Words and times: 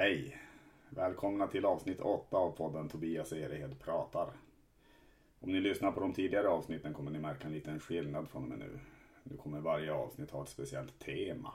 Hej! 0.00 0.36
Välkomna 0.88 1.46
till 1.46 1.64
avsnitt 1.64 2.00
8 2.00 2.36
av 2.36 2.50
podden 2.50 2.88
Tobias 2.88 3.32
Erehed 3.32 3.80
pratar. 3.80 4.32
Om 5.40 5.52
ni 5.52 5.60
lyssnar 5.60 5.92
på 5.92 6.00
de 6.00 6.12
tidigare 6.12 6.48
avsnitten 6.48 6.94
kommer 6.94 7.10
ni 7.10 7.18
märka 7.18 7.46
en 7.46 7.52
liten 7.52 7.80
skillnad 7.80 8.28
från 8.28 8.42
och 8.42 8.48
med 8.48 8.58
nu. 8.58 8.78
Nu 9.22 9.36
kommer 9.36 9.60
varje 9.60 9.92
avsnitt 9.92 10.30
ha 10.30 10.42
ett 10.42 10.48
speciellt 10.48 10.98
tema 10.98 11.52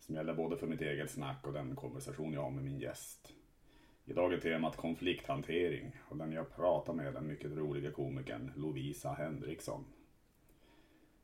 som 0.00 0.14
gäller 0.14 0.34
både 0.34 0.56
för 0.56 0.66
mitt 0.66 0.80
eget 0.80 1.10
snack 1.10 1.46
och 1.46 1.52
den 1.52 1.76
konversation 1.76 2.32
jag 2.32 2.42
har 2.42 2.50
med 2.50 2.64
min 2.64 2.78
gäst. 2.78 3.32
Idag 4.04 4.32
är 4.32 4.40
temat 4.40 4.76
konflikthantering 4.76 5.96
och 6.08 6.16
den 6.16 6.32
jag 6.32 6.56
pratar 6.56 6.92
med 6.92 7.06
är 7.06 7.12
den 7.12 7.26
mycket 7.26 7.56
roliga 7.56 7.90
komikern 7.90 8.52
Lovisa 8.56 9.12
Henriksson. 9.12 9.84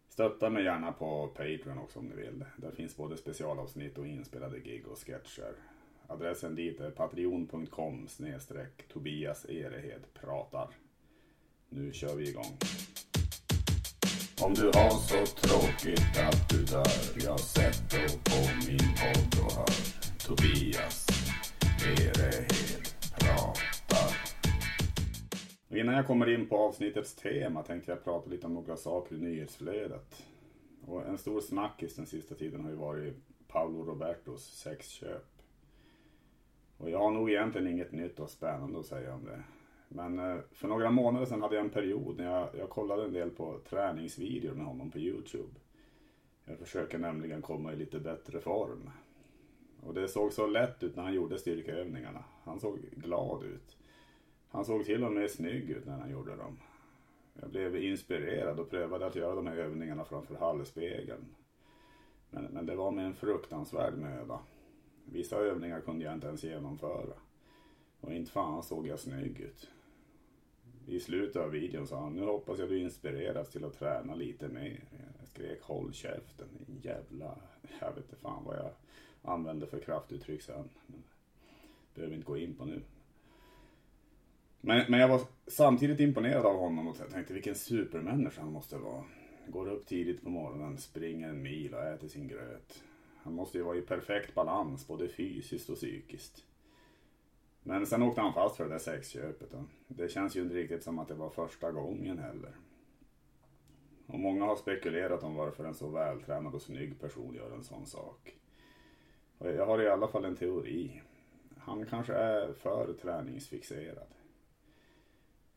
Stötta 0.09 0.51
mig 0.51 0.65
gärna 0.65 0.93
på 0.93 1.29
Patreon 1.29 1.79
också 1.79 1.99
om 1.99 2.07
ni 2.07 2.17
vill. 2.17 2.45
Där 2.57 2.71
finns 2.71 2.97
både 2.97 3.17
specialavsnitt 3.17 3.99
och 3.99 4.07
inspelade 4.07 4.61
gig 4.61 4.89
och 4.89 4.99
sketcher. 4.99 5.55
Adressen 6.11 6.55
dit 6.55 6.81
är 6.81 6.91
patreon.com 6.91 8.09
snedstreck 8.09 8.89
Tobias 8.89 9.45
Erehed 9.45 10.03
pratar. 10.15 10.69
Nu 11.69 11.93
kör 11.93 12.17
vi 12.17 12.29
igång. 12.29 12.59
Om 14.43 14.55
du 14.55 14.65
har 14.65 14.91
så 14.91 15.27
tråkigt 15.27 16.19
att 16.19 16.49
du 16.49 16.65
dör, 16.65 17.25
jag 17.25 17.41
sätter 17.41 18.09
på 18.09 18.69
min 18.69 18.89
podd 19.01 19.45
och 19.45 19.53
hör 19.53 19.67
Tobias 20.27 21.07
Erehed 21.87 22.89
pratar. 23.21 24.17
Och 25.69 25.77
innan 25.77 25.95
jag 25.95 26.07
kommer 26.07 26.35
in 26.35 26.49
på 26.49 26.57
avsnittets 26.57 27.15
tema 27.15 27.63
tänkte 27.63 27.91
jag 27.91 28.05
prata 28.05 28.31
lite 28.31 28.47
om 28.47 28.55
några 28.55 28.77
saker 28.77 29.17
i 29.17 29.19
nyhetsflödet. 29.19 30.27
Och 30.87 31.07
en 31.07 31.19
stor 31.19 31.41
snackis 31.41 31.95
den 31.95 32.07
sista 32.07 32.35
tiden 32.35 32.61
har 32.61 32.71
ju 32.71 32.77
varit 32.77 33.15
Paolo 33.49 33.85
Robertos 33.85 34.45
sexköp. 34.45 35.38
Och 36.79 36.91
jag 36.91 36.99
har 36.99 37.11
nog 37.11 37.31
egentligen 37.31 37.69
inget 37.69 37.93
nytt 37.93 38.21
och 38.21 38.31
spännande 38.31 38.79
att 38.79 38.87
säga 38.87 39.15
om 39.15 39.25
det. 39.25 39.43
Men 39.89 40.19
eh, 40.19 40.39
för 40.53 40.69
några 40.69 40.91
månader 40.91 41.27
sedan 41.27 41.43
hade 41.43 41.57
jag 41.57 41.65
en 41.65 41.71
period 41.71 42.17
när 42.17 42.25
jag, 42.25 42.49
jag 42.59 42.71
kollade 42.71 43.05
en 43.05 43.13
del 43.13 43.31
på 43.31 43.59
träningsvideor 43.69 44.55
med 44.55 44.67
honom 44.67 44.91
på 44.91 44.99
Youtube. 44.99 45.55
Jag 46.45 46.59
försöker 46.59 46.99
nämligen 46.99 47.43
komma 47.43 47.73
i 47.73 47.77
lite 47.77 48.01
bättre 48.01 48.41
form. 48.41 48.91
Och 49.81 49.95
det 49.95 50.09
såg 50.09 50.33
så 50.33 50.47
lätt 50.47 50.83
ut 50.83 50.97
när 50.97 51.03
han 51.03 51.15
gjorde 51.15 51.39
styrkeövningarna. 51.39 52.25
Han 52.45 52.61
såg 52.61 52.79
glad 52.79 53.45
ut. 53.45 53.77
Han 54.49 54.65
såg 54.65 54.85
till 54.85 55.05
och 55.05 55.13
med 55.13 55.31
snygg 55.31 55.71
ut 55.71 55.87
när 55.87 55.99
han 55.99 56.11
gjorde 56.11 56.37
dem. 56.37 56.59
Jag 57.41 57.51
blev 57.51 57.77
inspirerad 57.77 58.61
och 58.61 58.71
prövade 58.71 59.07
att 59.07 59.17
göra 59.17 59.35
de 59.35 59.47
här 59.47 59.57
övningarna 59.57 60.05
framför 60.05 60.35
hallspegeln. 60.35 61.25
Men, 62.31 62.45
men 62.45 62.67
det 62.67 62.77
var 62.77 62.91
med 62.91 63.07
en 63.07 63.15
fruktansvärd 63.15 63.95
möda. 63.95 64.41
Vissa 65.13 65.37
övningar 65.37 65.81
kunde 65.81 66.05
jag 66.05 66.15
inte 66.15 66.27
ens 66.27 66.45
genomföra. 66.45 67.15
Och 68.01 68.13
inte 68.13 68.31
fan 68.31 68.63
såg 68.63 68.87
jag 68.87 68.99
snygg 68.99 69.41
ut. 69.41 69.71
I 70.87 71.01
slutet 71.01 71.43
av 71.43 71.51
videon 71.51 71.87
sa 71.87 72.01
han, 72.01 72.13
nu 72.13 72.25
hoppas 72.25 72.59
jag 72.59 72.69
du 72.69 72.79
inspireras 72.79 73.51
till 73.51 73.65
att 73.65 73.79
träna 73.79 74.15
lite 74.15 74.49
mer. 74.49 74.85
Jag 75.19 75.29
skrek 75.29 75.63
håll 75.63 75.93
käften, 75.93 76.49
jävla... 76.83 77.39
Jag 77.81 77.95
vet 77.95 78.05
inte 78.05 78.17
fan 78.17 78.45
vad 78.45 78.57
jag 78.57 78.71
använde 79.23 79.67
för 79.67 79.81
kraftuttryck 79.81 80.43
sen. 80.43 80.69
Men 80.87 81.03
behöver 81.95 82.15
inte 82.15 82.27
gå 82.27 82.39
in 82.39 82.55
på 82.55 82.65
nu. 82.65 82.83
Men, 84.61 84.91
men 84.91 85.01
jag 85.01 85.09
var 85.09 85.21
samtidigt 85.47 86.01
imponerad 86.01 86.47
av 86.47 86.57
honom 86.57 86.89
och 86.89 86.97
tänkte 87.13 87.35
vilken 87.35 87.55
supermänniska 87.55 88.41
han 88.41 88.53
måste 88.53 88.77
vara. 88.77 89.05
Går 89.47 89.69
upp 89.69 89.87
tidigt 89.87 90.23
på 90.23 90.31
morgonen, 90.31 90.79
springer 90.79 91.29
en 91.29 91.43
mil 91.43 91.75
och 91.75 91.85
äter 91.85 92.09
sin 92.09 92.29
gröt. 92.29 92.83
Han 93.29 93.35
måste 93.35 93.59
ju 93.59 93.65
vara 93.65 93.77
i 93.77 93.83
perfekt 93.83 94.35
balans 94.35 94.87
både 94.87 95.09
fysiskt 95.09 95.71
och 95.71 95.77
psykiskt. 95.77 96.45
Men 97.63 97.87
sen 97.87 98.03
åkte 98.03 98.21
han 98.21 98.35
fast 98.35 98.57
för 98.57 98.65
det 98.65 98.71
där 98.71 98.79
sexköpet. 98.79 99.55
Och 99.55 99.65
det 99.89 100.09
känns 100.09 100.37
ju 100.37 100.43
inte 100.43 100.55
riktigt 100.55 100.83
som 100.83 100.99
att 100.99 101.09
det 101.09 101.15
var 101.15 101.31
första 101.31 101.73
gången 101.73 102.19
heller. 102.19 102.57
Och 104.07 104.19
många 104.19 104.45
har 104.45 104.57
spekulerat 104.57 105.23
om 105.23 105.35
varför 105.35 105.65
en 105.65 105.75
så 105.75 105.89
vältränad 105.89 106.55
och 106.55 106.63
snygg 106.63 107.01
person 107.01 107.35
gör 107.35 107.51
en 107.51 107.65
sån 107.65 107.87
sak. 107.87 108.37
Och 109.39 109.51
jag 109.51 109.67
har 109.67 109.83
i 109.83 109.89
alla 109.89 110.09
fall 110.09 110.25
en 110.25 110.37
teori. 110.37 111.03
Han 111.59 111.87
kanske 111.87 112.15
är 112.15 112.53
för 112.53 112.93
träningsfixerad. 112.93 114.15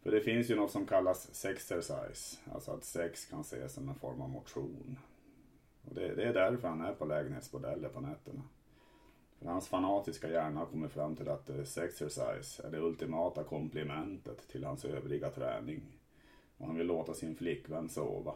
För 0.01 0.11
det 0.11 0.21
finns 0.21 0.49
ju 0.49 0.55
något 0.55 0.71
som 0.71 0.85
kallas 0.85 1.35
sexercise, 1.35 2.37
alltså 2.53 2.71
att 2.71 2.83
sex 2.83 3.25
kan 3.25 3.41
ses 3.41 3.73
som 3.73 3.89
en 3.89 3.95
form 3.95 4.21
av 4.21 4.29
motion. 4.29 4.97
Det, 5.81 6.15
det 6.15 6.23
är 6.23 6.33
därför 6.33 6.67
han 6.67 6.81
är 6.81 6.93
på 6.93 7.05
lägenhetsbordeller 7.05 7.89
på 7.89 8.01
nätterna. 8.01 8.41
För 9.39 9.45
hans 9.45 9.67
fanatiska 9.67 10.29
hjärna 10.31 10.59
har 10.59 10.65
kommit 10.65 10.91
fram 10.91 11.15
till 11.15 11.29
att 11.29 11.49
eh, 11.49 11.63
sexercise 11.63 12.67
är 12.67 12.71
det 12.71 12.79
ultimata 12.79 13.43
komplementet 13.43 14.47
till 14.47 14.63
hans 14.63 14.85
övriga 14.85 15.29
träning. 15.29 15.81
Och 16.57 16.67
han 16.67 16.77
vill 16.77 16.87
låta 16.87 17.13
sin 17.13 17.35
flickvän 17.35 17.89
sova. 17.89 18.33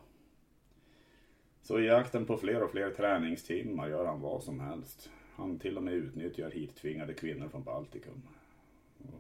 Så 1.62 1.80
i 1.80 1.86
jakten 1.86 2.26
på 2.26 2.38
fler 2.38 2.64
och 2.64 2.72
fler 2.72 2.92
träningstimmar 2.92 3.88
gör 3.88 4.06
han 4.06 4.22
vad 4.22 4.44
som 4.44 4.60
helst. 4.60 5.10
Han 5.36 5.60
till 5.60 5.78
och 5.78 5.84
med 5.84 5.94
utnyttjar 5.94 6.52
hittvingade 6.52 7.14
kvinnor 7.14 7.48
från 7.48 7.64
Baltikum. 7.64 8.22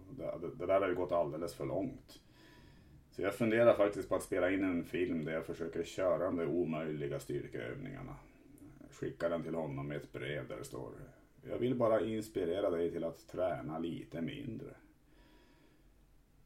Det, 0.10 0.38
det, 0.42 0.56
det 0.56 0.66
där 0.66 0.82
har 0.82 0.90
ju 0.90 0.96
gått 0.96 1.12
alldeles 1.12 1.56
för 1.56 1.66
långt. 1.66 2.22
Så 3.16 3.22
jag 3.22 3.36
funderar 3.36 3.74
faktiskt 3.74 4.10
på 4.10 4.16
att 4.16 4.24
spela 4.24 4.52
in 4.52 4.64
en 4.64 4.84
film 4.84 5.26
där 5.26 5.34
jag 5.34 5.46
försöker 5.46 5.84
köra 5.84 6.26
de 6.26 6.36
där 6.36 6.48
omöjliga 6.48 7.20
styrkeövningarna. 7.20 8.16
Skicka 8.92 9.30
den 9.30 9.44
till 9.44 9.56
honom 9.56 9.88
med 9.88 9.98
ett 9.98 10.14
brev 10.14 10.48
där 10.48 10.58
det 10.58 10.64
står 10.64 10.92
Jag 11.50 11.58
vill 11.58 11.76
bara 11.76 12.02
inspirera 12.02 12.70
dig 12.70 12.92
till 12.92 13.04
att 13.04 13.28
träna 13.28 13.80
lite 13.80 14.22
mindre. 14.22 14.70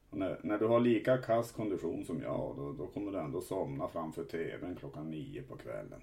När, 0.09 0.39
när, 0.43 0.57
du 0.57 0.65
har 0.65 0.79
lika 0.79 1.17
kass 1.17 1.51
kondition 1.51 2.05
som 2.05 2.21
jag 2.21 2.55
då, 2.57 2.73
då 2.73 2.87
kommer 2.87 3.11
du 3.11 3.19
ändå 3.19 3.41
somna 3.41 3.87
framför 3.87 4.23
tvn 4.23 4.75
klockan 4.75 5.11
nio 5.11 5.41
på 5.41 5.57
kvällen. 5.57 6.01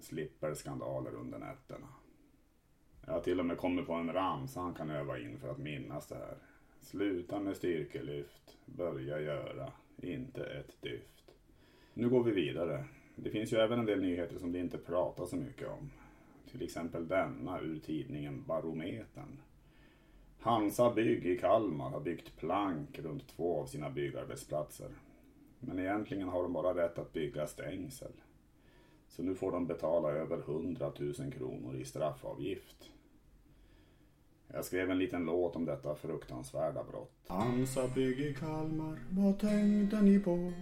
Slipper 0.00 0.54
skandaler 0.54 1.14
under 1.14 1.38
nätterna. 1.38 1.88
Jag 3.06 3.12
har 3.12 3.20
till 3.20 3.40
och 3.40 3.46
med 3.46 3.58
kommit 3.58 3.86
på 3.86 3.92
en 3.92 4.12
ramsa 4.12 4.60
han 4.60 4.74
kan 4.74 4.90
öva 4.90 5.18
in 5.18 5.38
för 5.38 5.48
att 5.48 5.58
minnas 5.58 6.06
det 6.06 6.14
här. 6.14 6.36
Sluta 6.80 7.40
med 7.40 7.56
styrkelyft, 7.56 8.56
börja 8.66 9.20
göra 9.20 9.72
inte 9.98 10.44
ett 10.44 10.82
dyft. 10.82 11.34
Nu 11.94 12.08
går 12.08 12.24
vi 12.24 12.32
vidare. 12.32 12.84
Det 13.16 13.30
finns 13.30 13.52
ju 13.52 13.56
även 13.56 13.78
en 13.78 13.86
del 13.86 14.00
nyheter 14.00 14.38
som 14.38 14.52
det 14.52 14.58
inte 14.58 14.78
pratas 14.78 15.30
så 15.30 15.36
mycket 15.36 15.68
om. 15.68 15.90
Till 16.50 16.62
exempel 16.62 17.08
denna 17.08 17.60
ur 17.60 17.78
tidningen 17.78 18.44
Barometern. 18.46 19.38
Hansa 20.38 20.94
Bygg 20.94 21.26
i 21.26 21.38
Kalmar 21.38 21.90
har 21.90 22.00
byggt 22.00 22.36
plank 22.36 22.98
runt 22.98 23.28
två 23.28 23.60
av 23.60 23.66
sina 23.66 23.90
byggarbetsplatser. 23.90 24.90
Men 25.60 25.78
egentligen 25.78 26.28
har 26.28 26.42
de 26.42 26.52
bara 26.52 26.84
rätt 26.84 26.98
att 26.98 27.12
bygga 27.12 27.46
stängsel. 27.46 28.12
Så 29.08 29.22
nu 29.22 29.34
får 29.34 29.52
de 29.52 29.66
betala 29.66 30.10
över 30.10 30.38
100 30.38 30.92
000 30.98 31.32
kronor 31.32 31.76
i 31.76 31.84
straffavgift. 31.84 32.92
Jag 34.54 34.64
skrev 34.64 34.90
en 34.90 34.98
liten 34.98 35.24
låt 35.24 35.56
om 35.56 35.64
detta 35.64 35.94
fruktansvärda 35.94 36.84
brott. 36.84 37.24
Hansa 37.28 37.88
bygg 37.94 38.20
i 38.20 38.34
Kalmar, 38.34 38.98
vad 39.10 39.38
tänkte 39.38 40.00
ni 40.00 40.18
på? 40.18 40.52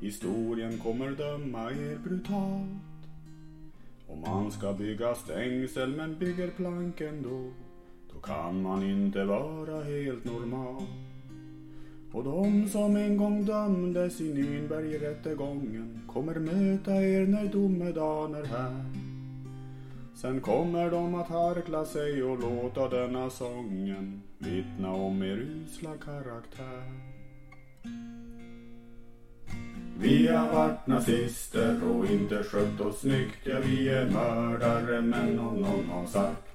Historien 0.00 0.78
kommer 0.78 1.10
döma 1.10 1.70
er 1.70 1.98
brutalt. 2.04 3.08
Om 4.06 4.20
man 4.20 4.52
ska 4.52 4.72
bygga 4.72 5.14
stängsel 5.14 5.96
men 5.96 6.18
bygger 6.18 6.50
plank 6.50 7.00
ändå, 7.00 7.50
då 8.12 8.20
kan 8.20 8.62
man 8.62 8.82
inte 8.82 9.24
vara 9.24 9.84
helt 9.84 10.24
normal. 10.24 10.82
Och 12.12 12.24
de 12.24 12.68
som 12.68 12.96
en 12.96 13.16
gång 13.16 13.44
dömdes 13.44 14.20
i 14.20 14.34
Nürnbergrättegången 14.34 16.00
kommer 16.06 16.34
möta 16.34 17.02
er 17.02 17.26
när 17.26 17.46
domedagen 17.46 18.34
är 18.34 18.44
här. 18.44 18.84
Sen 20.16 20.40
kommer 20.40 20.90
de 20.90 21.14
att 21.14 21.28
harkla 21.28 21.84
sig 21.84 22.22
och 22.22 22.38
låta 22.38 22.88
denna 22.88 23.30
sången 23.30 24.22
vittna 24.38 24.92
om 24.92 25.22
er 25.22 25.36
usla 25.36 25.90
karaktär. 26.04 26.82
Vi 29.98 30.28
har 30.28 30.52
varit 30.52 30.86
nazister 30.86 31.80
och 31.90 32.06
inte 32.06 32.42
skött 32.42 32.80
oss 32.80 33.00
snyggt, 33.00 33.38
ja 33.44 33.56
vi 33.64 33.88
är 33.88 34.10
mördare 34.10 35.00
men 35.00 35.38
om 35.38 35.54
någon 35.54 35.90
har 35.90 36.06
sagt 36.06 36.46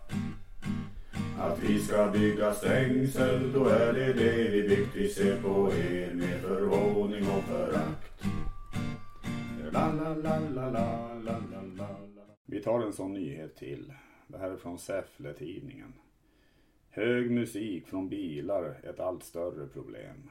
att 1.39 1.59
vi 1.63 1.79
ska 1.79 2.07
bygga 2.07 2.53
stängsel, 2.53 3.51
då 3.53 3.65
är 3.65 3.93
det 3.93 4.13
det 4.13 4.49
vi 4.49 4.67
byggt. 4.67 4.95
Vi 4.95 5.09
ser 5.09 5.41
på 5.41 5.71
er 5.73 6.13
med 6.13 6.41
förvåning 6.41 7.27
och 7.27 7.43
förakt. 7.43 8.23
La 9.71 9.91
la 9.91 10.15
la 10.15 10.39
la 10.55 10.69
la 10.69 11.13
la 11.23 11.37
la 11.51 11.61
la 11.77 12.00
vi 12.51 12.61
tar 12.61 12.79
en 12.79 12.93
sån 12.93 13.13
nyhet 13.13 13.55
till. 13.55 13.93
Det 14.27 14.37
här 14.37 14.51
är 14.51 14.57
från 14.57 14.79
Säffle-tidningen. 14.79 15.93
Hög 16.89 17.31
musik 17.31 17.87
från 17.87 18.09
bilar, 18.09 18.79
ett 18.83 18.99
allt 18.99 19.23
större 19.23 19.67
problem. 19.67 20.29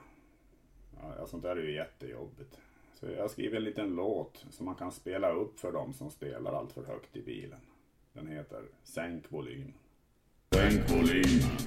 Ja, 1.19 1.27
sånt 1.27 1.43
där 1.43 1.57
är 1.57 1.63
ju 1.63 1.75
jättejobbigt. 1.75 2.61
Så 2.95 3.07
jag 3.07 3.31
skriver 3.31 3.57
en 3.57 3.65
liten 3.65 3.95
låt 3.95 4.47
som 4.51 4.67
man 4.67 4.75
kan 4.75 4.93
spela 4.93 5.33
upp 5.33 5.61
för 5.61 5.73
dem 5.73 5.93
som 5.93 6.11
spelar 6.11 6.53
allt 6.53 6.73
för 6.73 6.85
högt 6.85 7.17
i 7.17 7.23
bilen. 7.23 7.61
Den 8.13 8.27
heter 8.27 8.63
Sänk 8.83 9.33
volymen. 9.33 9.75
Sänk 10.55 10.91
volymen. 10.91 11.59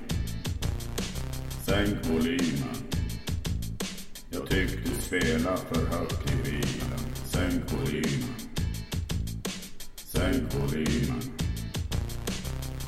Sänk 1.65 2.09
volymen. 2.09 2.75
Jag 4.31 4.49
tyckte 4.49 4.89
du 4.89 5.01
spelade 5.01 5.57
för 5.57 5.85
högt 5.85 6.33
i 6.33 6.51
bilen. 6.51 6.99
Sänk 7.25 7.73
volymen. 7.73 8.52
Sänk 10.23 10.53
volymen. 10.55 11.21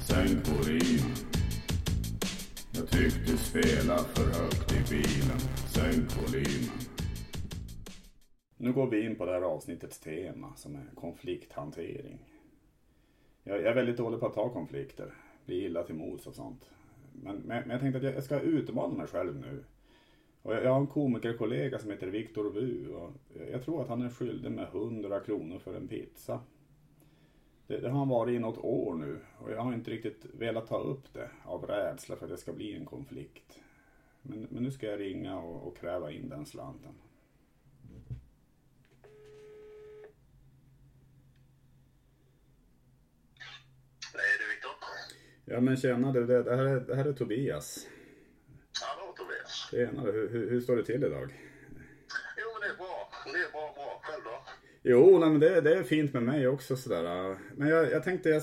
Sänk 0.07 0.47
volymen. 0.47 1.15
Jag 2.71 2.89
tyckte 2.89 3.31
du 3.31 3.37
för 3.37 4.41
högt 4.41 4.71
i 4.71 4.89
bilen. 4.89 5.39
Sänk 5.67 6.17
volymen. 6.17 6.79
Nu 8.57 8.73
går 8.73 8.87
vi 8.87 9.05
in 9.05 9.15
på 9.15 9.25
det 9.25 9.31
här 9.31 9.41
avsnittets 9.41 9.99
tema 9.99 10.55
som 10.55 10.75
är 10.75 10.85
konflikthantering. 10.95 12.19
Jag 13.43 13.63
är 13.63 13.75
väldigt 13.75 13.97
dålig 13.97 14.19
på 14.19 14.25
att 14.25 14.33
ta 14.33 14.49
konflikter, 14.49 15.13
blir 15.45 15.65
illa 15.65 15.83
till 15.83 15.95
mods 15.95 16.27
och 16.27 16.35
sånt. 16.35 16.69
Men, 17.13 17.35
men, 17.35 17.61
men 17.61 17.69
jag 17.69 17.79
tänkte 17.79 17.97
att 17.97 18.15
jag 18.15 18.23
ska 18.23 18.39
utmana 18.39 18.93
mig 18.93 19.07
själv 19.07 19.35
nu. 19.35 19.63
Och 20.41 20.53
jag, 20.53 20.63
jag 20.63 20.71
har 20.71 20.79
en 20.79 20.87
komikerkollega 20.87 21.79
som 21.79 21.91
heter 21.91 22.07
Viktor 22.07 22.51
Wu 22.51 22.89
och 22.93 23.11
jag 23.51 23.63
tror 23.63 23.81
att 23.81 23.89
han 23.89 24.01
är 24.01 24.09
skyldig 24.09 24.51
med 24.51 24.67
100 24.67 25.19
kronor 25.19 25.59
för 25.59 25.73
en 25.73 25.87
pizza. 25.87 26.39
Det, 27.67 27.77
det 27.77 27.89
har 27.89 27.99
han 27.99 28.09
varit 28.09 28.33
i 28.33 28.39
något 28.39 28.57
år 28.57 28.93
nu 28.93 29.19
och 29.37 29.51
jag 29.51 29.61
har 29.61 29.73
inte 29.73 29.91
riktigt 29.91 30.25
velat 30.33 30.67
ta 30.67 30.79
upp 30.79 31.13
det 31.13 31.29
av 31.43 31.65
rädsla 31.65 32.15
för 32.15 32.25
att 32.25 32.31
det 32.31 32.37
ska 32.37 32.53
bli 32.53 32.75
en 32.75 32.85
konflikt. 32.85 33.59
Men, 34.21 34.47
men 34.51 34.63
nu 34.63 34.71
ska 34.71 34.87
jag 34.87 34.99
ringa 34.99 35.39
och, 35.39 35.67
och 35.67 35.77
kräva 35.77 36.11
in 36.11 36.29
den 36.29 36.45
slanten. 36.45 36.93
Nej, 44.13 44.37
det 44.39 44.43
är 44.43 44.55
Viktor. 44.55 44.71
Ja 45.45 45.61
men 45.61 45.77
tjena 45.77 46.11
du, 46.11 46.25
det, 46.25 46.43
det, 46.43 46.55
här, 46.55 46.65
är, 46.65 46.79
det 46.79 46.95
här 46.95 47.05
är 47.05 47.13
Tobias. 47.13 47.87
Hallå 48.81 49.13
Tobias. 49.17 49.69
Tjenare, 49.71 50.11
hur, 50.11 50.29
hur, 50.29 50.49
hur 50.49 50.61
står 50.61 50.75
det 50.75 50.85
till 50.85 51.03
idag? 51.03 51.33
Jo, 52.37 52.47
men 52.53 52.61
det 52.61 52.73
är 52.73 52.77
bra. 52.77 53.11
Det 53.25 53.39
är 53.39 53.51
bra, 53.51 53.73
bra. 53.75 54.01
Själv 54.03 54.23
då? 54.23 54.41
Jo, 54.87 55.19
nej, 55.19 55.29
men 55.29 55.39
det, 55.39 55.61
det 55.61 55.75
är 55.75 55.83
fint 55.83 56.13
med 56.13 56.23
mig 56.23 56.47
också 56.47 56.75
sådär. 56.75 57.35
Men 57.55 57.67
jag, 57.67 57.91
jag 57.91 58.03
tänkte 58.03 58.29
jag, 58.29 58.41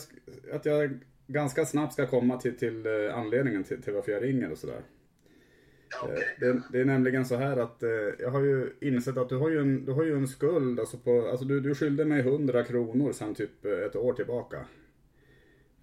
att 0.53 0.67
jag 0.67 0.99
ganska 1.27 1.67
snabbt 1.67 1.93
ska 1.93 2.07
komma 2.07 2.41
till, 2.41 2.57
till 2.57 2.87
eh, 2.87 3.19
anledningen 3.19 3.65
till, 3.65 3.83
till 3.83 3.93
varför 3.93 4.13
jag 4.13 4.23
ringer 4.23 4.51
och 4.51 4.59
sådär. 4.59 4.83
Eh. 6.05 6.15
Det, 6.41 6.63
det 6.73 6.81
är 6.81 6.85
nämligen 6.85 7.25
så 7.25 7.37
här 7.37 7.57
att 7.57 7.83
eh, 7.83 7.91
jag 8.19 8.31
har 8.31 8.41
ju 8.41 8.73
insett 8.81 9.17
att 9.17 9.29
du 9.29 9.37
har 9.37 9.51
ju 9.51 9.61
en, 9.61 9.85
du 9.85 9.93
har 9.93 10.05
ju 10.05 10.17
en 10.17 10.29
skuld. 10.29 10.81
Alltså, 10.81 10.99
på, 10.99 11.29
alltså 11.31 11.45
du, 11.45 11.61
du 11.61 11.75
skyllde 11.75 12.05
mig 12.05 12.21
100 12.21 12.65
kronor 12.65 13.13
sedan 13.13 13.35
typ 13.35 13.65
ett 13.65 13.97
år 13.97 14.13
tillbaka. 14.13 14.67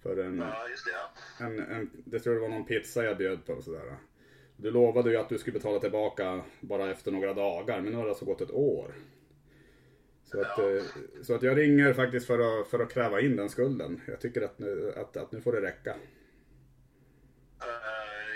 För 0.02 0.16
en, 0.16 0.38
Ja, 0.38 0.68
just 0.70 0.84
det. 0.84 0.90
Ja. 1.40 1.46
en, 1.46 1.58
en, 1.58 1.90
det 2.04 2.18
tror 2.18 2.34
jag 2.34 2.42
var 2.42 2.48
någon 2.48 2.64
pizza 2.64 3.04
jag 3.04 3.16
bjöd 3.16 3.46
på 3.46 3.52
och 3.52 3.64
sådär. 3.64 3.96
Du 4.56 4.70
lovade 4.70 5.10
ju 5.10 5.16
att 5.16 5.28
du 5.28 5.38
skulle 5.38 5.58
betala 5.58 5.80
tillbaka 5.80 6.40
bara 6.60 6.90
efter 6.90 7.12
några 7.12 7.34
dagar, 7.34 7.80
men 7.80 7.92
nu 7.92 7.96
har 7.96 8.04
det 8.04 8.10
alltså 8.10 8.24
gått 8.24 8.40
ett 8.40 8.50
år. 8.50 8.94
Så 10.30 10.40
att, 10.40 10.58
eh, 10.58 10.82
så 11.22 11.34
att 11.34 11.42
jag 11.42 11.58
ringer 11.58 11.92
faktiskt 11.92 12.26
för 12.26 12.60
att, 12.60 12.68
för 12.68 12.78
att 12.78 12.92
kräva 12.92 13.20
in 13.20 13.36
den 13.36 13.48
skulden. 13.50 14.00
Jag 14.06 14.20
tycker 14.20 14.42
att 14.42 14.58
nu, 14.58 14.92
att, 14.96 15.16
att 15.16 15.32
nu 15.32 15.40
får 15.40 15.52
det 15.52 15.60
räcka. 15.60 15.90
Eh, 15.90 15.98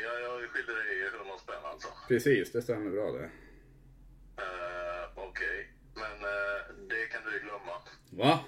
jag, 0.03 0.21
jag 0.23 0.51
skyller 0.51 0.75
dig 0.75 1.07
100 1.19 1.39
spänn 1.39 1.55
alltså. 1.65 1.89
Precis, 2.09 2.53
det 2.53 2.63
stämmer 2.63 2.91
bra 2.91 3.13
det. 3.13 3.31
Uh, 4.43 5.19
Okej. 5.29 5.73
Men 5.95 6.13
eh, 6.13 6.89
det 6.89 7.07
kan 7.07 7.23
du 7.33 7.39
glömma. 7.41 7.75
Va? 8.11 8.45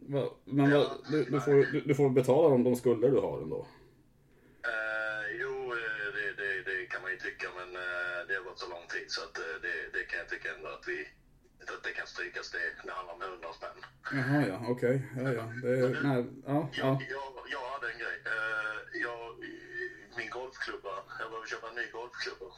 Va? 0.00 0.30
Men 0.44 0.70
Ja. 0.70 0.92
du, 1.10 1.24
du, 1.24 1.40
får, 1.40 1.72
du, 1.72 1.80
du 1.80 1.94
får 1.94 2.10
betala 2.10 2.54
om 2.54 2.64
de 2.64 2.76
skulder 2.76 3.10
du 3.10 3.16
har 3.20 3.42
ändå. 3.42 3.66
Eh, 4.64 5.36
jo, 5.40 5.72
eh, 5.72 6.14
det, 6.16 6.42
det, 6.42 6.62
det 6.70 6.86
kan 6.86 7.02
man 7.02 7.10
ju 7.10 7.16
tycka, 7.16 7.48
men 7.58 7.68
eh, 7.76 8.26
det 8.28 8.34
har 8.34 8.44
gått 8.44 8.58
så 8.58 8.68
lång 8.70 8.86
tid 8.88 9.04
så 9.10 9.22
att 9.22 9.38
eh, 9.38 9.44
det, 9.62 9.98
det 9.98 10.04
kan 10.04 10.18
jag 10.18 10.28
tycka 10.28 10.54
ändå 10.54 10.68
att 10.68 10.88
vi 10.88 11.08
det 11.84 11.92
kan 11.98 12.06
strykas. 12.06 12.50
Det, 12.50 12.58
det 12.84 12.92
handlar 12.92 13.14
om 13.14 13.22
100 13.22 13.48
spänn. 13.58 13.78
Jaha, 14.12 14.46
ja, 14.52 14.58
okej. 14.72 14.96
Ja, 15.22 15.32
ja. 15.38 15.44
Det, 15.62 15.70
nej, 16.08 16.24
ja, 16.46 16.68
ja. 16.72 16.78
Jag, 16.82 16.94
jag, 17.16 17.28
jag 17.54 17.64
hade 17.74 17.86
en 17.92 17.98
grej. 17.98 18.16
Eh, 18.32 19.00
jag, 19.04 19.20
min 20.18 20.30
golfklubba, 20.30 20.94
jag 21.20 21.28
behöver 21.30 21.46
köpa 21.46 21.66
en 21.68 21.74
ny 21.80 21.86
golfklubba. 21.96 22.48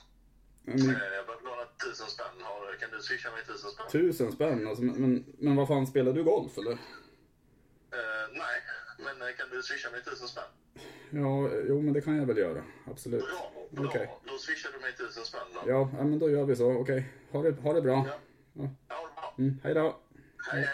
Eh, 0.66 0.74
Jag 1.18 1.26
behöver 1.26 1.44
låna 1.44 1.64
tusen 1.84 2.06
spänn. 2.06 2.36
Kan 2.80 2.90
du 2.90 3.00
swisha 3.02 3.30
mig 3.30 3.42
tusen 3.46 3.70
spänn? 3.70 3.86
tusen 3.90 4.32
spänn, 4.32 4.66
alltså, 4.68 4.84
men, 4.84 5.24
men, 5.38 5.56
vad 5.56 5.68
fan, 5.68 5.86
spelar 5.86 6.12
du 6.12 6.24
golf 6.24 6.58
eller? 6.58 6.72
Eh, 6.72 6.78
nej, 8.32 8.56
men 8.98 9.34
kan 9.38 9.48
du 9.50 9.62
swisha 9.62 9.90
mig 9.90 10.02
tusen 10.04 10.28
spänn? 10.28 10.50
Ja, 11.10 11.50
jo 11.68 11.80
men 11.82 11.92
det 11.92 12.00
kan 12.00 12.16
jag 12.16 12.26
väl 12.26 12.38
göra. 12.38 12.62
Absolut. 12.90 13.20
Bra, 13.20 13.52
bra. 13.70 13.88
Okej. 13.88 14.10
Då 14.24 14.38
swishar 14.38 14.70
du 14.72 14.78
mig 14.80 14.92
tusen 14.96 15.24
spänn 15.24 15.40
då. 15.54 15.70
Ja, 15.70 15.90
men 15.92 16.18
då 16.18 16.30
gör 16.30 16.44
vi 16.44 16.56
så. 16.56 16.72
Okej. 16.72 17.08
Ha, 17.30 17.42
det, 17.42 17.60
ha 17.62 17.72
det 17.72 17.82
bra. 17.82 18.04
Ja. 18.06 18.18
Ja. 18.58 18.68
Bra. 18.88 19.34
Mm, 19.38 19.60
hej 19.62 19.74
då. 19.74 19.96
Hej, 20.52 20.62
hej. 20.62 20.66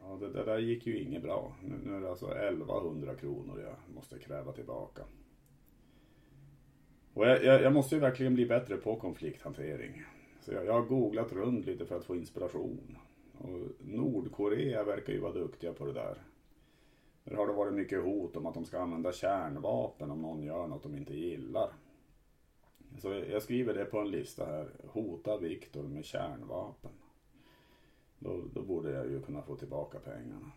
Ja, 0.00 0.16
det, 0.20 0.32
det 0.32 0.44
där 0.44 0.58
gick 0.58 0.86
ju 0.86 0.98
inget 0.98 1.22
bra. 1.22 1.56
Nu, 1.62 1.74
nu 1.84 1.96
är 1.96 2.00
det 2.00 2.10
alltså 2.10 2.34
1100 2.34 3.14
kronor 3.14 3.60
jag 3.60 3.94
måste 3.94 4.18
kräva 4.18 4.52
tillbaka. 4.52 5.02
Och 7.14 7.26
jag, 7.26 7.44
jag, 7.44 7.62
jag 7.62 7.72
måste 7.72 7.94
ju 7.94 8.00
verkligen 8.00 8.34
bli 8.34 8.46
bättre 8.46 8.76
på 8.76 8.96
konflikthantering. 8.96 10.04
Så 10.40 10.52
jag, 10.52 10.66
jag 10.66 10.72
har 10.72 10.82
googlat 10.82 11.32
runt 11.32 11.66
lite 11.66 11.86
för 11.86 11.96
att 11.96 12.04
få 12.04 12.16
inspiration. 12.16 12.98
Och 13.38 13.58
Nordkorea 13.80 14.84
verkar 14.84 15.12
ju 15.12 15.20
vara 15.20 15.32
duktiga 15.32 15.72
på 15.72 15.86
det 15.86 15.92
där. 15.92 16.18
Där 17.24 17.36
har 17.36 17.46
det 17.46 17.52
varit 17.52 17.74
mycket 17.74 18.02
hot 18.04 18.36
om 18.36 18.46
att 18.46 18.54
de 18.54 18.64
ska 18.64 18.78
använda 18.78 19.12
kärnvapen 19.12 20.10
om 20.10 20.22
någon 20.22 20.42
gör 20.42 20.66
något 20.66 20.82
de 20.82 20.96
inte 20.96 21.14
gillar. 21.14 21.72
Så 22.98 23.12
jag 23.12 23.42
skriver 23.42 23.74
det 23.74 23.84
på 23.84 23.98
en 23.98 24.10
lista 24.10 24.46
här. 24.46 24.68
Hota 24.86 25.38
Viktor 25.38 25.82
med 25.82 26.04
kärnvapen. 26.04 26.90
Då, 28.18 28.44
då 28.54 28.62
borde 28.62 28.90
jag 28.90 29.06
ju 29.06 29.22
kunna 29.22 29.42
få 29.42 29.56
tillbaka 29.56 29.98
pengarna. 29.98 30.52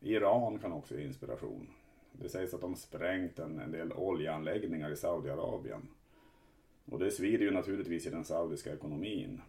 Iran 0.00 0.58
kan 0.58 0.72
också 0.72 0.98
ge 0.98 1.04
inspiration. 1.04 1.66
Det 2.12 2.28
sägs 2.28 2.54
att 2.54 2.60
de 2.60 2.76
sprängt 2.76 3.38
en, 3.38 3.60
en 3.60 3.72
del 3.72 3.92
oljeanläggningar 3.92 4.90
i 4.90 4.96
Saudiarabien. 4.96 5.88
Och 6.84 6.98
det 6.98 7.10
svider 7.10 7.44
ju 7.44 7.50
naturligtvis 7.50 8.06
i 8.06 8.10
den 8.10 8.24
saudiska 8.24 8.74
ekonomin. 8.74 9.40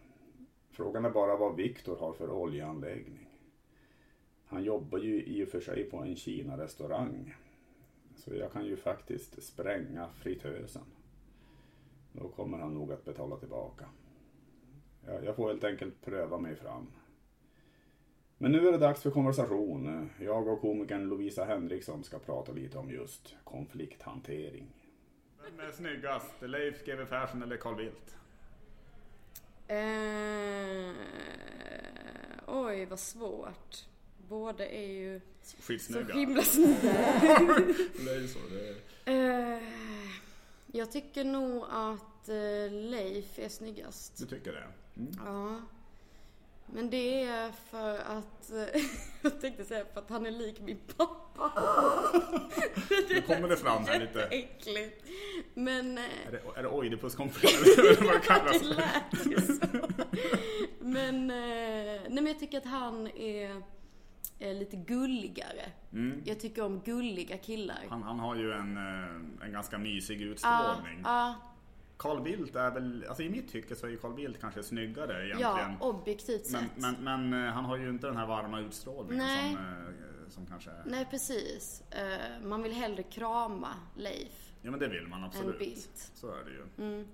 Frågan 0.70 1.04
är 1.04 1.10
bara 1.10 1.36
vad 1.36 1.56
Viktor 1.56 1.96
har 1.96 2.12
för 2.12 2.30
oljeanläggning. 2.30 3.28
Han 4.46 4.64
jobbar 4.64 4.98
ju 4.98 5.22
i 5.22 5.44
och 5.44 5.48
för 5.48 5.60
sig 5.60 5.84
på 5.84 5.96
en 5.96 6.16
Kina-restaurang. 6.16 7.34
Så 8.16 8.34
jag 8.34 8.52
kan 8.52 8.66
ju 8.66 8.76
faktiskt 8.76 9.42
spränga 9.42 10.08
fritösen. 10.08 10.82
Då 12.12 12.28
kommer 12.28 12.58
han 12.58 12.74
nog 12.74 12.92
att 12.92 13.04
betala 13.04 13.36
tillbaka. 13.36 13.84
Jag, 15.06 15.24
jag 15.24 15.36
får 15.36 15.48
helt 15.48 15.64
enkelt 15.64 16.04
pröva 16.04 16.38
mig 16.38 16.56
fram. 16.56 16.86
Men 18.38 18.52
nu 18.52 18.68
är 18.68 18.72
det 18.72 18.78
dags 18.78 19.02
för 19.02 19.10
konversation. 19.10 20.10
Jag 20.20 20.48
och 20.48 20.60
komikern 20.60 21.08
Lovisa 21.08 21.44
Henriksson 21.44 22.04
ska 22.04 22.18
prata 22.18 22.52
lite 22.52 22.78
om 22.78 22.90
just 22.90 23.34
konflikthantering. 23.44 24.66
Vem 25.42 25.60
är 25.68 25.72
snyggast? 25.72 26.32
Leif 26.40 26.84
GW 26.84 27.04
Persson 27.04 27.42
eller 27.42 27.56
Carl 27.56 27.76
Bildt? 27.76 28.16
Eh, 29.68 30.92
oj, 32.46 32.86
vad 32.86 32.98
svårt. 32.98 33.86
Båda 34.28 34.66
är 34.66 34.86
ju 34.86 35.20
så 35.42 35.62
Skitsnygga. 35.62 36.14
himla 36.14 36.42
snygga. 36.42 37.18
Ju 38.20 38.28
så. 38.28 38.38
Det 38.50 39.12
är... 39.12 39.54
Eh, 39.54 39.62
jag 40.72 40.92
tycker 40.92 41.24
nog 41.24 41.64
att 41.70 42.28
eh, 42.28 42.72
Leif 42.72 43.38
är 43.38 43.48
snyggast. 43.48 44.18
Du 44.18 44.26
tycker 44.26 44.52
det? 44.52 44.66
Mm. 44.96 45.12
Ja. 45.24 45.60
Men 46.66 46.90
det 46.90 47.22
är 47.24 47.52
för 47.70 47.98
att, 47.98 48.50
eh, 48.50 48.82
jag 49.22 49.40
tänkte 49.40 49.64
säga 49.64 49.84
för 49.92 50.00
att 50.00 50.10
han 50.10 50.26
är 50.26 50.30
lik 50.30 50.60
min 50.60 50.78
pappa. 50.96 51.52
Nu 53.10 53.22
kommer 53.22 53.48
det 53.48 53.56
fram 53.56 53.84
här 53.84 54.00
lite. 54.00 54.22
Äckligt. 54.22 55.04
Men 55.54 55.98
eh, 55.98 56.04
Är 56.26 56.32
det, 56.32 56.42
är 56.56 56.62
det 56.62 56.68
Oidipuskonflikt? 56.68 57.78
eller 57.78 58.04
vad 58.04 58.14
det 58.14 58.20
kallas? 58.20 58.60
det 58.60 58.66
lät 58.66 59.26
ju 59.26 59.40
så. 59.40 59.66
Men, 60.80 61.26
nej 61.26 62.10
men 62.10 62.26
jag 62.26 62.38
tycker 62.40 62.58
att 62.58 62.64
han 62.64 63.06
är 63.06 63.62
lite 64.38 64.76
gulligare. 64.76 65.72
Mm. 65.92 66.22
Jag 66.24 66.40
tycker 66.40 66.64
om 66.64 66.80
gulliga 66.80 67.38
killar. 67.38 67.86
Han, 67.88 68.02
han 68.02 68.18
har 68.18 68.36
ju 68.36 68.52
en, 68.52 68.76
eh, 68.76 69.46
en 69.46 69.52
ganska 69.52 69.78
mysig 69.78 70.22
utstrålning. 70.22 71.00
ja, 71.04 71.34
Carl 72.02 72.22
Bildt 72.22 72.56
är 72.56 72.70
väl, 72.70 73.04
alltså 73.08 73.22
i 73.22 73.30
mitt 73.30 73.52
tycke 73.52 73.76
så 73.76 73.86
är 73.86 73.90
ju 73.90 73.98
Carl 73.98 74.14
Bildt 74.14 74.40
kanske 74.40 74.62
snyggare 74.62 75.26
egentligen. 75.26 75.76
ja, 75.80 75.88
objektivt 75.88 76.52
men, 76.52 76.62
sett. 76.62 76.78
men, 76.78 76.94
men 77.30 77.46
eh, 77.46 77.52
han 77.52 77.64
har 77.64 77.76
ju 77.76 77.90
inte 77.90 78.06
den 78.06 78.16
här 78.16 78.26
varma 78.26 78.60
utstrålningen 78.60 79.26
Nej. 79.26 79.54
som, 79.54 79.64
eh, 79.64 80.28
som 80.28 80.46
kanske. 80.46 80.70
Nej, 80.86 81.06
precis. 81.10 81.82
Eh, 81.90 82.46
man 82.46 82.62
vill 82.62 82.72
hellre 82.72 83.02
krama 83.02 83.74
Leif. 83.96 84.52
Ja 84.62 84.70
men 84.70 84.80
det 84.80 84.88
vill 84.88 85.06
man 85.06 85.24
absolut. 85.24 85.58
Bildt. 85.58 86.10
Så 86.14 86.28
är 86.28 86.44
det 86.44 86.50
ju. 86.50 87.04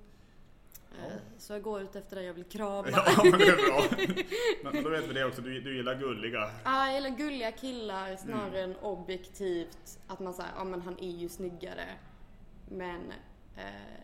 Eh, 0.92 1.12
Så 1.38 1.52
jag 1.52 1.62
går 1.62 1.80
ut 1.80 1.96
efter 1.96 2.16
den 2.16 2.24
jag 2.24 2.34
vill 2.34 2.44
krama. 2.44 2.88
Ja 2.92 3.22
men 3.24 3.38
det 3.38 3.46
är 3.46 3.56
bra. 3.68 4.06
Men, 4.72 4.82
då 4.84 4.90
vet 4.90 5.08
vi 5.08 5.12
det 5.14 5.24
också, 5.24 5.42
du, 5.42 5.60
du 5.60 5.76
gillar 5.76 5.94
gulliga. 5.94 6.50
Ja, 6.64 6.86
jag 6.86 6.94
gillar 6.94 7.10
gulliga 7.18 7.52
killar 7.52 8.16
snarare 8.16 8.58
Mm. 8.58 8.70
än 8.70 8.76
objektivt 8.76 9.98
att 10.06 10.20
man 10.20 10.34
säger, 10.34 10.50
ja 10.56 10.64
men 10.64 10.82
han 10.82 10.98
är 10.98 11.10
ju 11.10 11.28
snyggare. 11.28 11.84
Men 12.70 13.12
eh, 13.56 13.62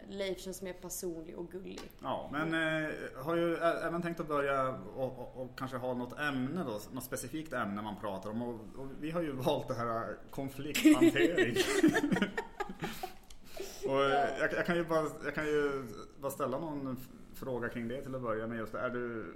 Leif 0.09 0.41
känns 0.41 0.62
mer 0.62 0.73
personlig 0.73 1.38
och 1.38 1.50
gullig. 1.50 1.81
Ja, 2.03 2.29
men 2.33 2.55
eh, 2.85 2.91
har 3.25 3.37
ju 3.37 3.57
även 3.57 4.03
tänkt 4.03 4.21
att 4.21 4.29
börja 4.29 4.69
och, 4.97 5.19
och, 5.19 5.43
och 5.43 5.59
kanske 5.59 5.76
ha 5.76 5.95
något 5.95 6.19
ämne 6.19 6.64
då, 6.64 6.81
något 6.93 7.05
specifikt 7.05 7.53
ämne 7.53 7.83
man 7.83 7.97
pratar 8.00 8.31
om. 8.31 8.43
Och, 8.43 8.55
och 8.55 8.88
vi 9.00 9.11
har 9.11 9.23
ju 9.23 9.33
valt 9.33 9.69
det 9.69 9.75
här 9.75 9.97
eh, 9.97 10.17
konflikthantering. 10.31 11.57
och 13.87 14.00
jag, 14.00 14.53
jag, 14.53 14.67
kan 14.67 14.76
ju 14.76 14.85
bara, 14.85 15.07
jag 15.25 15.35
kan 15.35 15.47
ju 15.47 15.87
bara 16.21 16.33
ställa 16.33 16.59
någon 16.59 16.97
fråga 17.35 17.69
kring 17.69 17.88
det 17.88 18.03
till 18.03 18.14
att 18.14 18.23
börja 18.23 18.47
med. 18.47 18.59
Just 18.59 18.75
är, 18.75 18.91
du, 18.91 19.35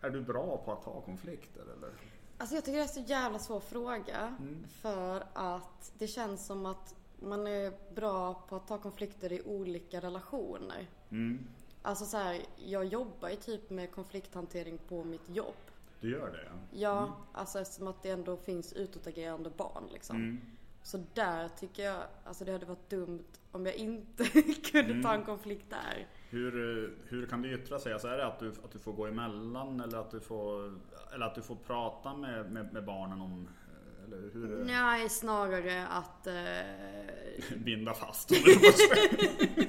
är 0.00 0.10
du 0.10 0.20
bra 0.20 0.62
på 0.64 0.72
att 0.72 0.82
ta 0.82 1.00
konflikter 1.00 1.62
eller? 1.62 1.90
Alltså 2.38 2.54
jag 2.54 2.64
tycker 2.64 2.78
det 2.78 2.84
är 2.84 2.88
så 2.88 3.00
jävla 3.00 3.38
svår 3.38 3.60
fråga. 3.60 4.36
Mm. 4.40 4.64
För 4.80 5.24
att 5.34 5.92
det 5.98 6.06
känns 6.06 6.46
som 6.46 6.66
att 6.66 6.94
man 7.16 7.46
är 7.46 7.94
bra 7.94 8.34
på 8.48 8.56
att 8.56 8.68
ta 8.68 8.78
konflikter 8.78 9.32
i 9.32 9.42
olika 9.42 10.00
relationer. 10.00 10.86
Mm, 11.10 11.46
Alltså 11.82 12.04
så 12.04 12.16
här, 12.16 12.40
jag 12.56 12.84
jobbar 12.84 13.28
ju 13.28 13.36
typ 13.36 13.70
med 13.70 13.90
konflikthantering 13.92 14.78
på 14.88 15.04
mitt 15.04 15.28
jobb. 15.28 15.54
du 16.00 16.10
gör 16.10 16.30
det? 16.30 16.48
Ja. 16.52 16.58
Ja, 16.70 17.16
alltså 17.32 17.60
eftersom 17.60 17.86
att 17.86 18.02
det 18.02 18.10
ändå 18.10 18.36
finns 18.36 18.72
utåtagerande 18.72 19.50
barn 19.50 19.84
liksom. 19.92 20.16
Mm. 20.16 20.40
Så 20.86 21.04
där 21.14 21.48
tycker 21.48 21.82
jag, 21.82 22.02
alltså 22.24 22.44
det 22.44 22.52
hade 22.52 22.66
varit 22.66 22.90
dumt 22.90 23.24
om 23.52 23.66
jag 23.66 23.74
inte 23.74 24.24
kunde 24.72 25.02
ta 25.02 25.14
en 25.14 25.24
konflikt 25.24 25.70
där. 25.70 26.06
Hur, 26.30 26.84
eh, 26.84 26.90
hur 27.08 27.26
kan 27.26 27.42
det 27.42 27.48
yttra 27.48 27.78
sig? 27.78 27.92
Alltså 27.92 28.08
är 28.08 28.16
det 28.16 28.26
att 28.26 28.38
du, 28.38 28.48
att 28.48 28.70
du 28.72 28.78
får 28.78 28.92
gå 28.92 29.06
emellan 29.06 29.80
eller 29.80 29.98
att 29.98 30.10
du 30.10 30.20
får, 30.20 30.74
eller 31.14 31.26
att 31.26 31.34
du 31.34 31.42
får 31.42 31.56
prata 31.56 32.16
med, 32.16 32.52
med, 32.52 32.72
med 32.72 32.84
barnen 32.84 33.20
om 33.20 33.48
eh, 33.48 34.04
eller 34.04 34.30
hur, 34.32 34.64
Nej, 34.64 35.08
snarare 35.08 35.86
att... 35.86 36.26
Eh, 36.26 37.56
binda 37.64 37.94
fast 37.94 38.28
dem? 38.28 38.38
eller 38.44 38.54
vad 38.54 38.74
säger 38.74 39.66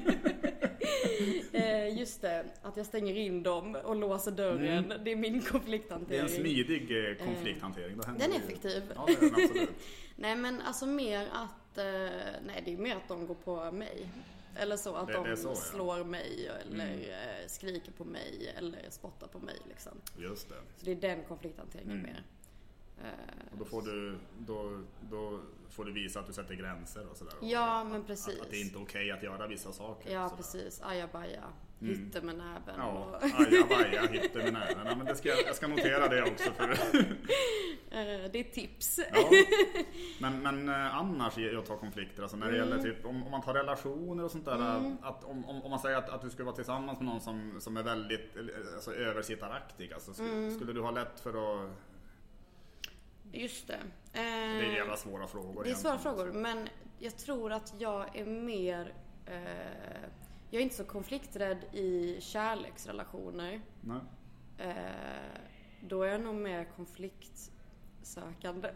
eh, 1.51 1.99
just 1.99 2.21
det, 2.21 2.45
att 2.61 2.77
jag 2.77 2.85
stänger 2.85 3.15
in 3.17 3.43
dem 3.43 3.75
och 3.75 3.95
låser 3.95 4.31
dörren. 4.31 4.93
Det 5.03 5.11
är 5.11 5.15
min 5.15 5.25
Mm. 5.25 5.39
Det 5.39 5.47
är 5.47 5.51
konflikthantering. 5.51 6.21
en 6.21 6.29
smidig 6.29 7.09
eh, 7.09 7.25
konflikthantering. 7.25 7.97
Då 7.97 8.03
händer 8.03 8.27
Den 8.27 8.35
är 8.35 8.39
effektiv. 8.39 8.83
Ja, 8.95 9.05
det 9.07 9.13
är 9.13 9.19
den 9.31 9.43
absolut. 9.45 9.69
Nej 10.15 10.35
men 10.35 10.61
alltså 10.61 10.85
mer 10.85 11.27
att, 11.31 11.77
eh, 11.77 11.85
nej 12.45 12.61
det 12.65 12.73
är 12.73 12.77
mer 12.77 12.95
att 12.95 13.07
de 13.07 13.27
går 13.27 13.35
på 13.35 13.71
mig. 13.71 14.09
Eller 14.59 14.77
så 14.77 14.95
att 14.95 15.07
Det- 15.07 15.13
de 15.13 15.29
det 15.29 15.37
så, 15.37 15.47
ja. 15.47 15.51
Mm. 15.51 15.61
slår 15.61 16.03
mig 16.03 16.49
eller 16.61 16.91
eh, 16.93 17.47
skriker 17.47 17.91
på 17.91 18.05
mig 18.05 18.53
eller 18.57 18.79
spottar 18.89 19.27
på 19.27 19.39
mig 19.39 19.55
liksom. 19.69 19.91
Just 20.17 20.49
det. 20.49 20.55
Så 20.77 20.85
det 20.85 20.91
är 20.91 20.95
den 20.95 21.23
konflikthanteringen 21.23 22.01
mer. 22.01 22.23
Eh, 23.03 23.09
Och 23.51 23.57
då 23.57 23.65
får 23.65 23.81
du, 23.81 24.17
då, 24.39 24.81
då 25.09 25.39
får 25.69 25.85
du 25.85 25.91
visa 25.91 26.19
att 26.19 26.27
du 26.27 26.33
sätter 26.33 26.55
gränser 26.55 27.07
och 27.11 27.17
sådär. 27.17 27.33
Och 27.39 27.47
Ja 27.47 27.83
men 27.83 28.01
att, 28.01 28.07
precis. 28.07 28.41
att 28.41 28.49
det 28.49 28.57
är 28.57 28.61
inte 28.61 28.79
är 28.79 28.83
okej 28.83 29.11
att 29.11 29.23
göra 29.23 29.47
vissa 29.47 29.71
saker. 29.73 30.13
Ja 30.13 30.31
precis, 30.37 30.81
ajabaja. 30.83 31.43
Hytte 31.79 32.21
med 32.21 32.35
näven. 32.37 32.75
Ja, 32.77 32.87
Och, 33.21 33.23
ajabaja, 33.23 34.01
hitte 34.07 34.37
med 34.37 34.53
näven. 34.53 34.85
Ja, 34.87 34.95
men 34.95 35.05
det 35.05 35.15
ska, 35.15 35.29
jag- 35.29 35.55
ska 35.55 35.67
notera 35.67 36.07
det 36.07 36.23
också. 36.23 36.51
För, 36.51 36.69
eh, 37.91 38.31
det 38.31 38.39
är 38.39 38.51
tips. 38.51 38.99
Ja. 39.13 39.29
Men, 40.21 40.41
men 40.41 40.69
eh, 40.69 40.95
annars 40.95 41.37
i 41.37 41.55
att 41.55 41.65
ta 41.65 41.77
konflikter, 41.77 42.21
alltså 42.21 42.37
när 42.37 42.51
det 42.51 42.57
gäller 42.57 42.77
typ, 42.83 43.05
om, 43.05 43.23
om 43.23 43.31
man 43.31 43.41
tar 43.41 43.53
relationer 43.53 44.23
och 44.23 44.31
sånt 44.31 44.45
där. 44.45 44.95
Att 45.01 45.23
om, 45.23 45.45
om, 45.45 45.61
om 45.63 45.69
man 45.71 45.79
säger 45.79 45.97
att, 45.97 46.09
att 46.09 46.21
du 46.21 46.29
skulle 46.29 46.45
vara 46.45 46.55
tillsammans 46.55 46.99
med 46.99 47.05
någon 47.07 47.21
som, 47.21 47.55
som 47.59 47.77
är 47.77 47.83
väldigt 47.83 48.37
alltså, 48.75 48.93
översittaraktig. 48.95 49.93
Alltså, 49.93 50.13
skulle, 50.13 50.51
skulle 50.51 50.73
du 50.73 50.81
ha 50.81 50.91
lätt 50.91 51.19
för 51.19 51.29
att... 51.63 51.69
Just 53.31 53.67
det. 53.67 53.79
Det 54.11 54.19
är 54.19 54.63
Eh, 54.63 54.73
jävla 54.73 54.97
svåra 54.97 55.27
frågor. 55.27 55.63
Det 55.63 55.69
är 55.69 55.75
svåra 55.75 55.97
frågor, 55.97 56.31
men 56.31 56.69
jag 56.99 57.17
tror 57.17 57.51
att 57.51 57.73
jag 57.79 58.15
är 58.15 58.25
mer... 58.25 58.93
Eh, 59.25 60.01
jag 60.49 60.59
är 60.59 60.63
inte 60.63 60.75
så 60.75 60.83
konflikträdd 60.83 61.57
i 61.73 62.17
kärleksrelationer. 62.21 63.61
Nej. 63.81 63.99
Eh, 64.57 65.41
då 65.81 66.03
är 66.03 66.11
jag 66.11 66.21
nog 66.21 66.35
mer 66.35 66.65
konfliktsökande. 66.75 68.71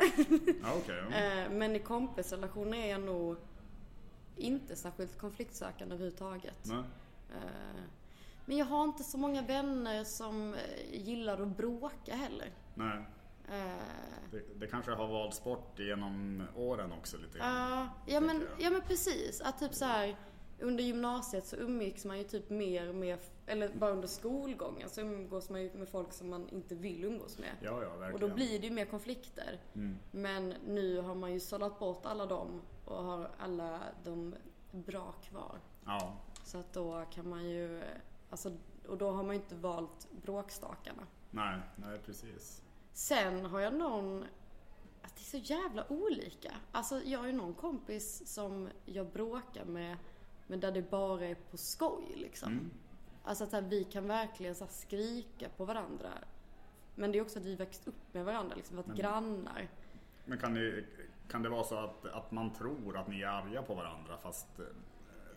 Ja, 0.64 0.74
okej. 0.78 1.04
ja. 1.12 1.18
eh, 1.44 1.52
men 1.52 1.76
i 1.76 1.80
kompisrelationer 1.80 2.78
är 2.78 2.92
jag 2.92 3.02
nog 3.02 3.38
inte 4.38 4.76
särskilt 4.76 5.18
konfliktsökande 5.18 5.96
överhuvudtaget. 5.96 6.66
Nej. 6.66 6.84
Eh, 7.30 7.82
men 8.46 8.58
jag 8.58 8.66
har 8.66 8.84
inte 8.84 9.04
så 9.04 9.18
många 9.18 9.42
vänner 9.42 10.04
som 10.04 10.54
eh, 10.54 10.60
gillar 10.92 11.42
att 11.42 11.58
bråka 11.58 12.16
heller. 12.16 12.50
Nej. 12.76 13.06
Eh, 13.50 13.64
Det, 14.32 14.60
det 14.60 14.68
kanske 14.68 14.92
har 14.92 15.08
valts 15.08 15.44
bort 15.44 15.80
genom 15.80 16.44
åren 16.56 16.92
också 16.92 17.18
lite 17.18 17.38
grann. 17.38 17.72
Ja, 17.72 17.90
ja, 18.14 18.20
men, 18.20 18.48
ja 18.60 18.70
men 18.70 18.82
precis. 18.82 19.42
Att 19.42 19.60
typ 19.60 19.74
så 19.74 19.86
här 19.86 20.16
under 20.60 20.84
gymnasiet 20.84 21.46
så 21.46 21.56
umgicks 21.56 22.06
man 22.06 22.18
ju 22.18 22.24
typ 22.24 22.50
mer 22.50 22.94
med, 22.94 23.20
eller 23.46 23.70
bara 23.74 23.92
under 23.92 24.08
skolgången 24.08 24.90
så 24.90 25.02
umgås 25.02 25.50
man 25.50 25.62
ju 25.62 25.74
med 25.74 25.90
folk 25.90 26.14
som 26.14 26.30
man 26.30 26.50
inte 26.50 26.76
vill 26.76 27.04
umgås 27.04 27.38
med. 27.40 27.50
Ja, 27.62 27.84
ja, 27.84 27.90
verkligen. 27.90 28.14
Och 28.14 28.20
då 28.30 28.36
blir 28.36 28.60
det 28.60 28.68
ju 28.68 28.74
mer 28.74 28.86
konflikter. 28.86 29.60
Mm. 29.74 29.98
Men 30.12 30.50
nu 30.68 31.02
har 31.02 31.16
man 31.16 31.34
ju 31.34 31.40
sållat 31.40 31.80
bort 31.80 32.06
alla 32.06 32.26
dem 32.26 32.62
och 32.86 33.04
har 33.04 33.32
alla 33.40 33.80
de 34.04 34.36
bra 34.72 35.12
kvar. 35.12 35.60
Ja, 35.86 36.18
Så 36.44 36.58
att 36.58 36.74
då 36.74 37.06
kan 37.12 37.30
man 37.30 37.46
ju, 37.50 37.82
alltså, 38.30 38.58
och 38.88 38.98
då 38.98 39.12
har 39.12 39.24
man 39.24 39.36
ju 39.36 39.42
inte 39.42 39.56
valt 39.56 40.08
bråkstakarna. 40.12 41.04
nej, 41.32 41.60
nej 41.76 42.00
precis. 42.06 42.64
Sen 43.02 43.46
har 43.46 43.60
jag 43.60 43.74
någon, 43.74 44.24
att 45.02 45.16
det 45.16 45.22
är 45.22 45.42
så 45.42 45.54
jävla 45.54 45.92
olika. 45.92 46.52
Alltså 46.72 47.02
jag 47.04 47.20
har 47.20 47.28
ju 47.28 47.34
någon 47.34 47.54
kompis 47.54 48.34
som 48.34 48.70
jag 48.86 49.08
bråkar 49.08 49.66
med, 49.66 49.98
men 50.48 50.60
där 50.60 50.72
det 50.72 50.82
bara 50.90 51.26
är 51.26 51.36
på 51.36 51.58
skoj 51.58 52.14
liksom. 52.16 52.52
Mm. 52.52 52.72
Alltså 53.24 53.44
att 53.44 53.52
här, 53.52 53.62
vi 53.62 53.84
kan 53.84 54.08
verkligen 54.08 54.56
så 54.56 54.64
här, 54.64 54.72
skrika 54.72 55.50
på 55.58 55.66
varandra. 55.66 56.10
Men 56.96 57.12
det 57.12 57.18
är 57.18 57.22
också 57.22 57.40
att 57.40 57.46
vi 57.46 57.56
växt 57.56 57.88
upp 57.88 58.14
med 58.14 58.26
varandra, 58.26 58.56
liksom 58.56 58.78
varit 58.78 58.98
grannar. 58.98 59.68
Men 60.26 60.38
kan 60.38 60.54
det, 60.54 60.84
kan 61.30 61.44
det 61.44 61.50
vara 61.50 61.64
så 61.64 61.76
att, 61.76 62.06
att 62.06 62.32
man 62.32 62.54
tror 62.54 62.98
att 62.98 63.08
ni 63.08 63.22
är 63.22 63.28
arga 63.28 63.62
på 63.62 63.74
varandra 63.76 64.18
fast, 64.18 64.60
eh, 64.60 64.66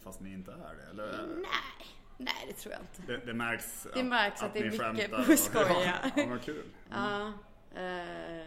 fast 0.00 0.20
ni 0.20 0.32
inte 0.32 0.52
är 0.52 0.74
det? 0.74 0.90
Eller? 0.90 1.26
Nej, 1.26 1.86
nej 2.18 2.44
det 2.48 2.52
tror 2.54 2.72
jag 2.72 2.82
inte. 2.82 3.12
Det, 3.12 3.26
det 3.26 3.34
märks, 3.34 3.86
Det 3.94 4.04
märks 4.04 4.42
att 4.42 4.52
det 4.52 4.58
är 4.58 4.92
mycket 4.92 5.10
på 5.10 5.16
och- 5.16 5.38
skoj, 5.38 5.62
Ja, 5.68 5.82
ja. 5.84 6.10
ja, 6.22 6.26
vad 6.30 6.42
kul. 6.42 6.64
Ja, 6.90 7.32
eh, 7.76 8.46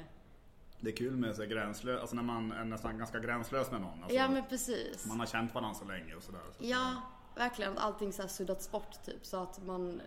Det 0.80 0.90
är 0.92 0.96
kul 0.98 1.16
med 1.18 1.36
så 1.36 1.46
gränslös, 1.46 2.02
alltså 2.02 2.16
när 2.16 2.24
man 2.24 2.52
är 2.52 2.66
nästan 2.66 2.98
ganska 2.98 3.20
gränslös 3.20 3.72
med 3.72 3.82
någon. 3.82 4.04
Alltså, 4.04 4.18
ja 4.18 4.30
men 4.30 4.44
precis. 4.50 5.06
Man 5.06 5.20
har 5.20 5.28
känt 5.28 5.54
varandra 5.54 5.80
så 5.80 5.86
länge 5.86 6.16
och 6.16 6.24
sådär. 6.24 6.42
Så 6.58 6.66
Ja, 6.66 7.02
verkligen. 7.36 7.72
Att 7.72 7.78
allting 7.84 8.14
så 8.14 8.22
här 8.22 8.30
suddats 8.30 8.72
bort 8.72 9.04
typ. 9.06 9.26
Så 9.26 9.38
att 9.38 9.66
man... 9.66 10.02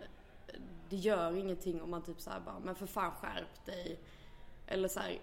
Det 0.89 0.95
gör 0.97 1.37
ingenting 1.37 1.81
om 1.81 1.89
man 1.91 2.01
typ 2.01 2.21
så 2.21 2.29
här 2.29 2.39
bara, 2.39 2.59
men 2.59 2.75
för 2.75 2.85
fan 2.85 3.11
skärp 3.11 3.65
dig. 3.65 3.99
Eller 4.67 4.87
så 4.87 4.99
här, 4.99 5.19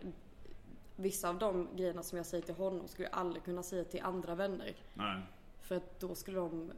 Vissa 0.96 1.28
av 1.28 1.38
de 1.38 1.68
grejerna 1.76 2.02
som 2.02 2.16
jag 2.16 2.26
säger 2.26 2.42
till 2.44 2.54
honom 2.54 2.88
skulle 2.88 3.08
jag 3.08 3.18
aldrig 3.18 3.44
kunna 3.44 3.62
säga 3.62 3.84
till 3.84 4.02
andra 4.02 4.34
vänner. 4.34 4.76
Nej. 4.94 5.22
För 5.62 5.74
att 5.76 6.00
då 6.00 6.14
skulle 6.14 6.38
de 6.38 6.72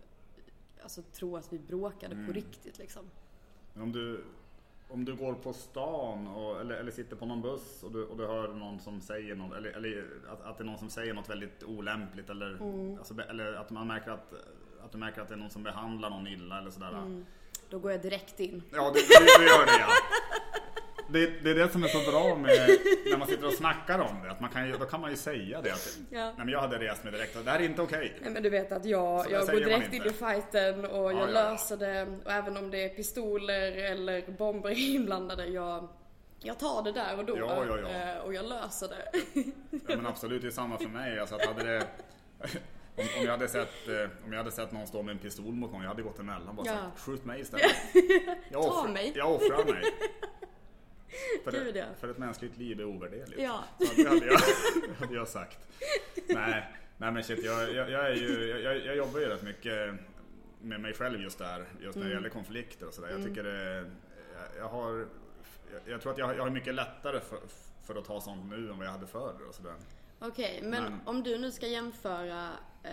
alltså, 0.83 1.03
tro 1.03 1.37
att 1.37 1.53
vi 1.53 1.59
bråkade 1.59 2.15
Mm. 2.15 2.27
på 2.27 2.33
riktigt 2.33 2.79
liksom. 2.79 3.11
Men 3.75 3.83
om 3.83 3.93
du, 3.93 4.25
om 4.91 5.05
du 5.05 5.15
går 5.17 5.35
på 5.35 5.53
stan 5.53 6.27
och, 6.27 6.61
eller, 6.61 6.75
eller 6.75 6.91
sitter 6.91 7.17
på 7.17 7.27
någon 7.27 7.43
buss 7.43 7.83
och 7.83 7.93
du, 7.93 8.05
och 8.05 8.17
du 8.17 8.27
hör 8.27 8.49
någon 8.49 8.81
som 8.81 9.01
säger 9.01 9.35
något, 9.35 9.57
eller, 9.57 9.71
eller 9.71 10.07
att, 10.33 10.43
att 10.45 10.59
det 10.59 10.63
är 10.63 10.67
någon 10.67 10.79
som 10.79 10.91
säger 10.91 11.15
något 11.15 11.29
väldigt 11.31 11.63
olämpligt 11.65 12.31
eller, 12.31 12.51
Mm. 12.61 12.99
alltså, 12.99 13.15
eller 13.29 13.53
att 13.53 13.71
man 13.71 13.87
märker 13.87 14.11
att, 14.11 14.33
att 14.85 14.93
du 14.93 14.99
märker 14.99 15.21
att 15.23 15.29
det 15.29 15.35
är 15.35 15.39
någon 15.39 15.51
som 15.51 15.63
behandlar 15.63 16.11
någon 16.11 16.27
illa 16.27 16.59
eller 16.59 16.71
sådär. 16.71 16.89
Mm. 16.89 17.27
Då 17.71 17.79
går 17.79 17.93
jag 17.93 18.03
direkt 18.03 18.41
in. 18.41 18.63
Ja, 18.73 18.91
det, 18.95 19.01
det, 19.01 19.39
det 19.39 19.45
gör 19.45 19.67
det 19.67 19.81
ja. 19.81 19.89
Det, 21.13 21.27
det 21.45 21.51
är 21.51 21.55
det 21.55 21.69
som 21.69 21.83
är 21.85 21.89
så 21.89 22.11
bra 22.11 22.37
med 22.37 22.79
när 23.11 23.17
man 23.19 23.29
sitter 23.29 23.47
och 23.47 23.53
snackar 23.53 23.99
om 23.99 24.23
det. 24.25 24.31
Att 24.31 24.41
man 24.41 24.51
kan, 24.51 24.67
ju- 24.69 24.77
då 24.79 24.85
kan 24.85 25.01
man 25.01 25.11
ju 25.11 25.17
säga 25.17 25.63
det. 25.63 25.73
Att, 25.73 25.99
Ja. 26.11 26.25
Nej, 26.25 26.33
men 26.37 26.49
jag 26.49 26.61
hade 26.61 26.79
rest 26.79 27.05
mig 27.05 27.13
direkt. 27.13 27.45
Det 27.45 27.51
här 27.51 27.59
är 27.61 27.65
inte 27.65 27.83
okej. 27.83 28.19
Nej 28.23 28.31
men 28.31 28.43
du 28.43 28.51
vet 28.51 28.73
att 28.73 28.85
jag, 28.85 29.25
Så 29.25 29.31
jag 29.33 29.47
går 29.47 29.55
direkt 29.61 29.93
in 29.95 30.03
i 30.07 30.11
fighten 30.11 30.85
och 30.85 31.13
jag 31.13 31.15
ja, 31.15 31.21
ja. 31.21 31.27
löser 31.51 31.77
det. 31.77 32.07
Och 32.25 32.31
även 32.33 32.57
om 32.57 32.71
det 32.71 32.85
är 32.85 32.89
pistoler 32.89 33.73
eller 33.93 34.31
bomber 34.39 34.71
inblandade, 34.95 35.47
jag, 35.47 35.89
jag 36.43 36.59
tar 36.59 36.83
det 36.83 36.93
där 36.93 37.19
och 37.19 37.25
då. 37.25 37.39
Ja, 37.39 37.65
ja, 37.69 37.79
ja. 37.79 38.13
eh, 38.15 38.19
Och 38.19 38.35
jag 38.35 38.45
löser 38.49 38.89
det. 38.89 39.21
Ja, 39.71 39.97
men 39.97 40.07
absolut, 40.07 40.43
det 40.43 40.49
är 40.49 40.53
samma 40.53 40.79
för 40.79 40.89
mig. 40.89 41.19
Alltså, 41.19 41.35
att 41.35 41.47
hade 41.47 41.63
det, 41.65 41.83
om, 42.97 43.05
om, 43.19 43.25
jag 43.25 43.31
hade 43.31 43.49
sett, 43.49 43.89
eh, 43.89 44.25
om 44.27 44.33
jag 44.33 44.39
hade 44.39 44.51
sett 44.51 44.73
någon 44.73 44.87
stå 44.87 45.03
med 45.03 45.13
en 45.13 45.19
pistol 45.19 45.53
mot 45.55 45.73
någon, 45.73 45.83
jag 45.83 45.89
hade 45.89 46.03
gått 46.03 46.19
emellan 46.19 46.49
och 46.49 46.55
bara 46.55 46.67
Ja. 46.67 46.73
sagt 46.77 47.01
skjut 47.01 47.25
mig 47.25 47.41
istället. 47.41 47.67
Jag 48.51 48.63
Ta 48.63 48.69
offrar, 48.71 48.93
mig. 48.93 49.13
Jag 49.17 49.35
offrar 49.35 49.65
mig. 49.73 49.83
För, 51.45 51.53
Gud, 51.53 51.77
ja. 51.77 51.85
för 52.01 52.09
ett 52.09 52.19
mänskligt 52.19 52.59
liv 52.59 52.81
är 52.81 52.85
ovärderligt. 52.85 53.43
Ja. 53.43 53.65
Det 53.97 54.09
hade 54.09 54.27
jag, 54.27 54.41
hade 54.99 55.15
jag 55.15 55.29
sagt. 55.29 55.59
Nej, 56.29 56.69
nej 56.99 57.13
men 57.13 57.25
shit, 57.25 57.45
jag, 57.45 57.75
jag, 57.75 57.91
jag, 57.91 58.07
är 58.07 58.15
ju, 58.15 58.47
jag, 58.63 58.79
jag 58.87 58.97
jobbar 58.97 59.21
ju 59.21 59.27
rätt 59.27 59.43
mycket 59.43 59.95
med 60.63 60.81
mig 60.81 60.93
själv 60.95 61.21
just 61.21 61.39
där, 61.39 61.59
just 61.81 61.97
när 61.97 62.05
det 62.05 62.11
Mm. 62.11 62.23
gäller 62.23 62.29
konflikter 62.29 62.87
och 62.87 62.95
sådär. 62.95 63.09
Jag 63.11 63.25
tycker 63.25 63.43
det, 63.43 63.85
jag, 64.59 64.69
har, 64.69 65.07
jag, 65.87 66.01
tror 66.01 66.13
att 66.13 66.19
jag, 66.19 66.27
har- 66.27 66.35
jag 66.35 66.43
har 66.43 66.51
mycket 66.51 66.75
lättare 66.75 67.21
för, 67.21 67.39
för 67.87 67.95
att 67.99 68.05
ta 68.05 68.21
sånt 68.21 68.51
nu 68.51 68.71
än 68.71 68.79
vad 68.79 68.87
jag 68.87 68.93
hade 68.93 69.07
förr 69.07 69.35
och 69.49 69.55
sådär. 69.55 69.75
Okej, 70.19 70.61
men 70.63 70.83
Men- 70.85 71.01
om 71.05 71.23
du 71.23 71.39
nu 71.39 71.51
ska 71.53 71.67
jämföra 71.67 72.49
eh, 72.83 72.91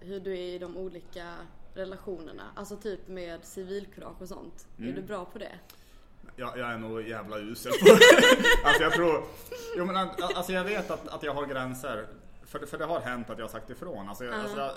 hur 0.00 0.20
du 0.20 0.32
är 0.32 0.36
i 0.54 0.58
de 0.58 0.76
olika 0.76 1.34
relationerna? 1.74 2.42
Alltså 2.56 2.76
typ 2.76 3.08
med 3.08 3.44
civilkurage 3.44 4.22
och 4.22 4.28
sånt. 4.28 4.66
Är 4.78 4.82
Mm. 4.82 4.94
du 4.94 5.02
bra 5.02 5.24
på 5.24 5.38
det? 5.38 5.52
Jag, 6.36 6.58
jag 6.58 6.70
är 6.70 6.78
nog 6.78 7.02
jävla 7.02 7.38
usel 7.38 7.72
på 7.72 7.86
Alltså 8.64 8.82
jag 8.82 8.92
tror... 8.92 9.24
Jo 9.76 9.84
men 9.84 9.96
alltså 9.96 10.52
jag 10.52 10.64
vet 10.64 10.90
att, 10.90 11.08
att 11.08 11.22
jag 11.22 11.34
har 11.34 11.46
gränser. 11.46 12.06
För, 12.42 12.66
för 12.66 12.78
det 12.78 12.84
har 12.84 13.00
hänt 13.00 13.30
att 13.30 13.38
jag 13.38 13.44
har 13.44 13.50
sagt 13.50 13.70
ifrån. 13.70 14.08
Alltså, 14.08 14.24
jag, 14.24 14.34
alltså 14.34 14.58
jag, 14.58 14.72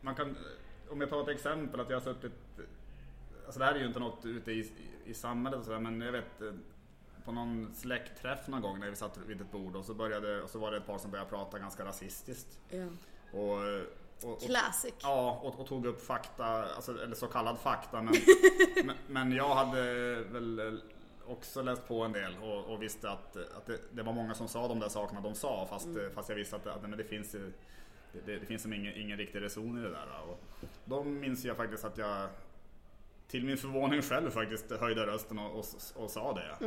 man 0.00 0.14
kan, 0.14 0.36
om 0.90 1.00
jag 1.00 1.10
tar 1.10 1.22
ett 1.22 1.28
exempel 1.28 1.80
att 1.80 1.90
jag 1.90 1.96
har 1.96 2.04
suttit... 2.04 2.32
Alltså 3.44 3.58
det 3.58 3.64
här 3.64 3.74
är 3.74 3.78
ju 3.78 3.86
inte 3.86 4.00
något 4.00 4.24
ute 4.24 4.52
i, 4.52 4.72
i 5.04 5.14
samhället 5.14 5.60
och 5.60 5.64
sådär 5.64 5.80
men 5.80 6.00
jag 6.00 6.12
vet 6.12 6.42
eh, 6.42 6.52
på 7.24 7.32
någon 7.32 7.74
släktträff 7.74 8.48
någon 8.48 8.62
gång 8.62 8.80
när 8.80 8.90
vi 8.90 8.96
satt 8.96 9.18
vid 9.26 9.40
ett 9.40 9.52
bord 9.52 9.76
och 9.76 9.84
så, 9.84 9.94
började, 9.94 10.42
och 10.42 10.50
så 10.50 10.58
var 10.58 10.70
det 10.70 10.76
ett 10.76 10.86
par 10.86 10.98
som 10.98 11.10
började 11.10 11.30
prata 11.30 11.58
ganska 11.58 11.84
rasistiskt. 11.84 12.58
Ja. 12.68 12.86
Och, 13.38 13.60
och, 14.22 14.32
och, 14.32 14.40
Classic. 14.40 14.94
Ja, 15.02 15.40
och, 15.42 15.60
och 15.60 15.66
tog 15.66 15.86
upp 15.86 16.06
fakta, 16.06 16.44
alltså, 16.44 17.02
eller 17.02 17.14
så 17.14 17.26
kallad 17.26 17.58
fakta. 17.58 18.02
Men, 18.02 18.14
men, 18.84 18.96
men 19.06 19.32
jag 19.32 19.54
hade 19.54 19.82
väl 20.14 20.80
också 21.26 21.62
läst 21.62 21.88
på 21.88 22.02
en 22.02 22.12
del 22.12 22.36
och, 22.42 22.64
och 22.64 22.82
visste 22.82 23.10
att, 23.10 23.36
att 23.36 23.66
det, 23.66 23.78
det 23.92 24.02
var 24.02 24.12
många 24.12 24.34
som 24.34 24.48
sa 24.48 24.68
de 24.68 24.80
där 24.80 24.88
sakerna 24.88 25.20
de 25.20 25.34
sa 25.34 25.66
fast, 25.70 25.86
eh, 25.86 26.10
fast 26.14 26.28
jag 26.28 26.36
visste 26.36 26.56
att, 26.56 26.66
att 26.66 26.82
men 26.82 26.98
det 26.98 27.04
finns 27.04 27.32
det, 27.32 27.52
det, 28.26 28.38
det 28.38 28.46
finns 28.46 28.62
som 28.62 28.72
ingen, 28.72 28.94
ingen 28.96 29.18
riktig 29.18 29.42
reson 29.42 29.78
i 29.78 29.82
det 29.82 29.90
där. 29.90 30.08
Och 30.28 30.40
då 30.84 31.04
minns 31.04 31.44
jag 31.44 31.56
faktiskt 31.56 31.84
att 31.84 31.98
jag 31.98 32.28
till 33.28 33.44
min 33.44 33.56
förvåning 33.56 34.02
själv 34.02 34.30
faktiskt 34.30 34.70
höjde 34.70 35.06
rösten 35.06 35.38
och, 35.38 35.58
och, 35.58 35.64
och 35.94 36.10
sa 36.10 36.32
det. 36.32 36.66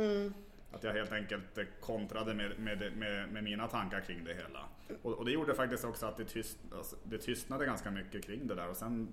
Att 0.72 0.84
jag 0.84 0.92
helt 0.92 1.12
enkelt 1.12 1.58
kontrade 1.80 2.34
med, 2.34 2.58
med, 2.58 2.92
med, 2.96 3.28
med 3.32 3.44
mina 3.44 3.68
tankar 3.68 4.00
kring 4.00 4.24
det 4.24 4.34
hela. 4.34 4.64
Och, 5.02 5.12
och 5.12 5.24
det 5.24 5.30
gjorde 5.30 5.54
faktiskt 5.54 5.84
också 5.84 6.06
att 6.06 6.16
det, 6.16 6.24
tyst, 6.24 6.58
alltså, 6.76 6.96
det 7.04 7.18
tystnade 7.18 7.66
ganska 7.66 7.90
mycket 7.90 8.24
kring 8.24 8.46
det 8.46 8.54
där 8.54 8.68
och 8.68 8.76
sen, 8.76 9.08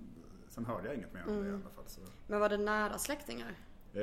sen 0.48 0.64
hörde 0.64 0.88
jag 0.88 0.96
inget 0.96 1.12
mer 1.14 1.22
om 1.28 1.42
det 1.42 1.48
i 1.48 1.52
alla 1.52 1.60
fall. 1.60 1.84
Så. 1.86 2.00
Men 2.26 2.40
var 2.40 2.48
det 2.48 2.56
nära 2.56 2.98
släktingar? 2.98 3.54
Eh, 3.94 4.02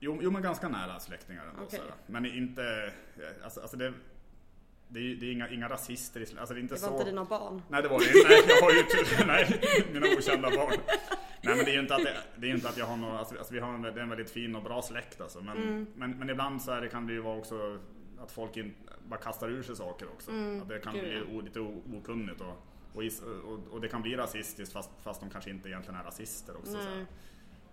jo, 0.00 0.18
jo, 0.22 0.30
men 0.30 0.42
ganska 0.42 0.68
nära 0.68 1.00
släktingar 1.00 1.46
ändå. 1.46 1.70
Sådär. 1.70 1.94
Men 2.06 2.26
inte, 2.26 2.92
eh, 3.16 3.44
alltså, 3.44 3.60
alltså 3.60 3.76
det, 3.76 3.92
det, 4.88 5.00
är, 5.00 5.16
det 5.16 5.26
är 5.26 5.32
inga, 5.32 5.48
inga 5.48 5.68
rasister 5.68 6.20
i 6.20 6.38
alltså 6.38 6.54
det 6.54 6.60
är 6.60 6.62
inte 6.62 6.74
Det 6.74 6.80
var 6.80 6.88
så. 6.88 6.94
inte 6.94 7.04
dina 7.04 7.24
barn? 7.24 7.62
Nej 7.68 7.82
det 7.82 7.88
var 7.88 7.98
det 7.98 8.06
inte. 8.06 8.28
Nej, 8.28 8.42
jag 8.48 8.62
har 8.62 8.70
ju 8.72 8.82
tur, 8.82 9.26
nej, 9.26 9.60
mina 9.92 10.06
okända 10.18 10.50
barn. 10.50 10.74
Nej 11.44 11.56
men 11.56 11.64
det 11.64 11.70
är 11.70 11.74
ju 11.74 11.80
inte 11.80 11.94
att, 11.94 12.02
det, 12.02 12.16
det 12.36 12.50
är 12.50 12.54
inte 12.54 12.68
att 12.68 12.76
jag 12.76 12.86
har 12.86 12.96
några, 12.96 13.18
alltså, 13.18 13.38
alltså 13.38 13.54
vi 13.54 13.60
har 13.60 13.74
en, 13.74 13.84
en 13.84 14.08
väldigt 14.08 14.30
fin 14.30 14.56
och 14.56 14.62
bra 14.62 14.82
släkt 14.82 15.20
alltså. 15.20 15.40
Men, 15.40 15.56
Mm. 15.56 15.86
men, 15.96 16.18
men 16.18 16.30
ibland 16.30 16.62
så 16.62 16.80
det, 16.80 16.88
kan 16.88 17.06
det 17.06 17.12
ju 17.12 17.20
vara 17.20 17.36
också 17.38 17.78
att 18.18 18.32
folk 18.32 18.56
in, 18.56 18.74
bara 19.08 19.20
kastar 19.20 19.48
ur 19.48 19.62
sig 19.62 19.76
saker 19.76 20.06
också. 20.08 20.30
Att 20.62 20.68
det 20.68 20.78
kan 20.78 20.94
Mm. 20.96 21.10
gud, 21.10 21.26
bli 21.26 21.36
o, 21.36 21.40
lite 21.40 21.60
okunnigt 21.98 22.40
och, 22.40 22.62
och, 22.94 23.02
och, 23.52 23.58
och 23.72 23.80
det 23.80 23.88
kan 23.88 24.02
bli 24.02 24.16
rasistiskt 24.16 24.72
fast, 24.72 24.90
fast 25.02 25.20
de 25.20 25.30
kanske 25.30 25.50
inte 25.50 25.68
egentligen 25.68 26.00
är 26.00 26.04
rasister 26.04 26.56
också. 26.56 26.72
Nej. 26.78 27.04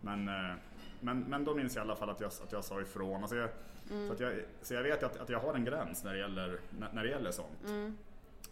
Men, 0.02 0.28
eh, 0.28 0.56
men, 1.00 1.20
men 1.20 1.46
då 1.46 1.56
minns 1.56 1.76
jag 1.76 1.82
i 1.82 1.86
alla 1.86 1.96
fall 1.96 2.10
att 2.10 2.20
jag, 2.22 2.28
att 2.44 2.52
jag 2.52 2.64
sa 2.64 2.82
ifrån. 2.82 3.22
Alltså 3.22 3.36
jag, 3.36 3.50
Mm. 3.92 4.08
så, 4.08 4.14
att 4.14 4.20
jag, 4.20 4.34
så 4.62 4.74
jag 4.74 4.84
vet 4.84 5.04
att, 5.04 5.18
att 5.18 5.30
jag 5.30 5.40
har 5.40 5.54
en 5.56 5.66
gräns 5.66 6.04
när 6.04 6.14
det 6.14 6.20
gäller, 6.20 6.60
när, 6.80 6.90
när 6.94 7.04
det 7.04 7.10
gäller 7.10 7.32
sånt. 7.32 7.64
Mm. 7.70 7.98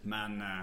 Men 0.02 0.42
eh, 0.42 0.62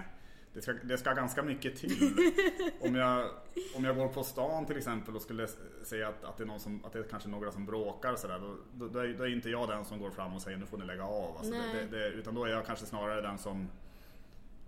det 0.57 0.61
ska, 0.61 0.73
det 0.73 0.97
ska 0.97 1.13
ganska 1.13 1.43
mycket 1.43 1.75
till. 1.77 2.13
om, 2.81 2.95
jag, 2.95 3.29
om 3.75 3.83
jag 3.83 3.95
går 3.95 4.07
på 4.07 4.23
stan 4.23 4.65
till 4.65 4.77
exempel 4.77 5.15
och 5.15 5.21
skulle 5.21 5.43
s- 5.43 5.57
säga 5.83 6.07
att, 6.07 6.23
att, 6.23 6.37
det, 6.37 6.43
är 6.43 6.47
någon 6.47 6.59
som, 6.59 6.85
att 6.85 6.93
det 6.93 6.99
är 6.99 7.03
kanske 7.03 7.29
några 7.29 7.51
som 7.51 7.65
bråkar 7.65 8.15
sådär, 8.15 8.39
då, 8.39 8.55
då, 8.73 8.87
då, 8.87 8.99
då 9.17 9.23
är 9.23 9.33
inte 9.33 9.49
jag 9.49 9.69
den 9.69 9.85
som 9.85 9.99
går 9.99 10.09
fram 10.11 10.33
och 10.33 10.41
säger 10.41 10.57
nu 10.57 10.65
får 10.65 10.77
ni 10.77 10.85
lägga 10.85 11.03
av. 11.03 11.37
Alltså 11.37 11.51
det, 11.51 11.97
det, 11.97 12.07
utan 12.07 12.35
då 12.35 12.43
är 12.45 12.49
jag 12.49 12.65
kanske 12.65 12.85
snarare 12.85 13.21
den 13.21 13.37
som 13.37 13.67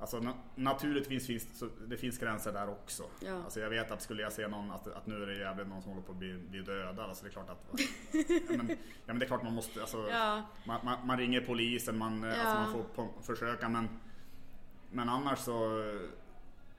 Alltså 0.02 0.20
na, 0.20 0.34
naturligtvis 0.56 1.28
finns 1.28 1.60
så, 1.60 1.68
det 1.88 1.98
finns 1.98 2.18
gränser 2.18 2.52
där 2.54 2.70
också. 2.70 3.04
Ja. 3.20 3.44
Alltså 3.44 3.60
jag 3.60 3.70
vet 3.70 3.92
att 3.92 4.02
skulle 4.02 4.22
jag 4.22 4.34
se 4.34 4.48
någon 4.48 4.72
att, 4.72 4.88
att 4.88 5.08
nu 5.08 5.24
är 5.24 5.28
det 5.28 5.36
jävligt 5.38 5.68
någon 5.68 5.82
som 5.82 5.92
håller 5.92 6.04
på 6.06 6.12
att 6.12 6.18
bli, 6.18 6.34
bli 6.50 6.62
dödad. 6.62 7.00
Alltså 7.00 7.24
det 7.24 7.30
är 7.30 7.32
klart 7.32 7.50
att 7.50 7.74
men, 8.58 8.70
ja, 8.70 8.76
men 9.06 9.20
det 9.20 9.26
är 9.26 9.28
klart 9.28 9.44
man 9.44 9.54
måste 9.54 9.82
alltså, 9.82 10.10
Ja. 10.10 10.42
man, 10.66 10.80
man, 10.84 11.08
man 11.08 11.18
ringer 11.18 11.42
polisen, 11.42 11.98
man, 11.98 12.24
Ja. 12.24 12.30
alltså 12.36 12.56
man 12.56 12.74
får 12.74 12.84
på, 12.96 13.10
försöka 13.24 13.70
men 13.70 13.90
Men 14.92 15.10
annars 15.10 15.40
så 15.40 15.84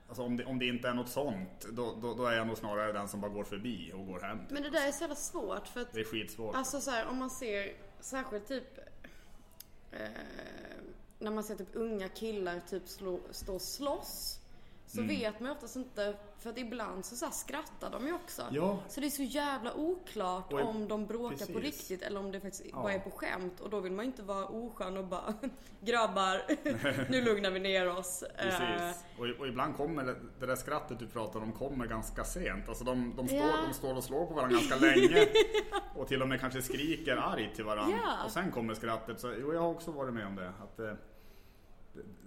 Alltså 0.07 0.23
om 0.23 0.37
det, 0.37 0.45
om 0.45 0.59
det 0.59 0.65
inte 0.65 0.89
är 0.89 0.93
något 0.93 1.09
sånt 1.09 1.67
då, 1.71 1.95
då, 2.01 2.13
då 2.13 2.25
är 2.25 2.35
jag 2.35 2.47
nog 2.47 2.57
snarare 2.57 2.93
den 2.93 3.07
som 3.07 3.21
bara 3.21 3.31
går 3.31 3.43
förbi 3.43 3.91
och 3.93 4.07
går 4.07 4.19
hem. 4.19 4.39
typ. 4.39 4.51
Men 4.51 4.63
det 4.63 4.69
där 4.69 4.87
är 4.87 4.91
så 4.91 5.03
jävla 5.03 5.15
svårt 5.15 5.67
för 5.67 5.81
att 5.81 5.93
Det 5.93 5.99
är 5.99 6.03
skitsvårt. 6.03 6.55
Alltså 6.55 6.81
så 6.81 6.91
här, 6.91 7.07
om 7.07 7.17
man 7.17 7.29
ser 7.29 7.73
särskilt 7.99 8.47
typ 8.47 8.77
eh, 9.91 9.99
när 11.19 11.31
man 11.31 11.43
ser 11.43 11.55
typ 11.55 11.67
unga 11.73 12.09
killar 12.09 12.59
typ 12.69 12.87
slå, 12.87 13.19
stå 13.31 13.55
och 13.55 13.61
slåss. 13.61 14.40
Så 14.93 15.01
Mm. 15.01 15.07
vet 15.15 15.39
man 15.39 15.49
ju 15.49 15.55
oftast 15.55 15.75
inte, 15.75 16.13
för 16.39 16.49
att 16.49 16.57
ibland 16.57 17.05
så, 17.05 17.15
så 17.15 17.25
skrattar 17.31 17.89
de 17.91 18.07
ju 18.07 18.13
också. 18.13 18.41
Ja. 18.51 18.79
Så 18.89 18.99
det 19.01 19.05
är 19.07 19.09
så 19.09 19.23
jävla 19.23 19.73
oklart 19.73 20.51
i- 20.51 20.55
om 20.55 20.87
de 20.87 21.05
bråkar 21.05 21.45
på 21.45 21.53
precis. 21.59 21.61
riktigt 21.63 22.01
eller 22.01 22.19
om 22.19 22.31
det 22.31 22.39
faktiskt 22.39 22.63
Ja. 22.71 22.81
bara 22.81 22.93
är 22.93 22.99
på 22.99 23.11
skämt. 23.11 23.59
Och 23.59 23.69
då 23.69 23.79
vill 23.79 23.91
man 23.91 24.05
ju 24.05 24.11
inte 24.11 24.23
vara 24.23 24.45
oskön 24.45 24.97
och 24.97 25.05
bara 25.05 25.33
grabbar, 25.81 26.41
nu 27.11 27.21
lugnar 27.21 27.51
vi 27.51 27.59
ner 27.59 27.97
oss. 27.97 28.23
Precis. 28.41 29.03
Och, 29.17 29.25
och 29.39 29.47
ibland 29.47 29.75
kommer 29.77 30.03
det, 30.03 30.15
det 30.39 30.45
där 30.45 30.55
skrattet 30.55 30.99
du 30.99 31.07
pratar 31.07 31.39
om 31.39 31.51
kommer 31.51 31.87
ganska 31.87 32.23
sent. 32.23 32.69
Alltså 32.69 32.83
de, 32.83 33.13
de, 33.17 33.27
står, 33.27 33.39
Ja. 33.39 33.57
de 33.67 33.73
står 33.73 33.95
och 33.95 34.03
slår 34.03 34.25
på 34.25 34.33
varandra 34.33 34.57
ganska 34.57 34.75
länge. 34.75 35.27
Och 35.95 36.07
till 36.07 36.21
och 36.21 36.27
med 36.27 36.39
kanske 36.39 36.61
skriker 36.61 37.17
argt 37.17 37.55
till 37.55 37.65
varandra. 37.65 37.99
Och 38.25 38.31
sen 38.31 38.51
kommer 38.51 38.73
skrattet. 38.73 39.19
Så, 39.19 39.33
jo, 39.41 39.53
jag 39.53 39.61
har 39.61 39.69
också 39.69 39.91
varit 39.91 40.13
med 40.13 40.27
om 40.27 40.35
det. 40.35 40.49
Att, 40.63 40.79
eh, 40.79 40.93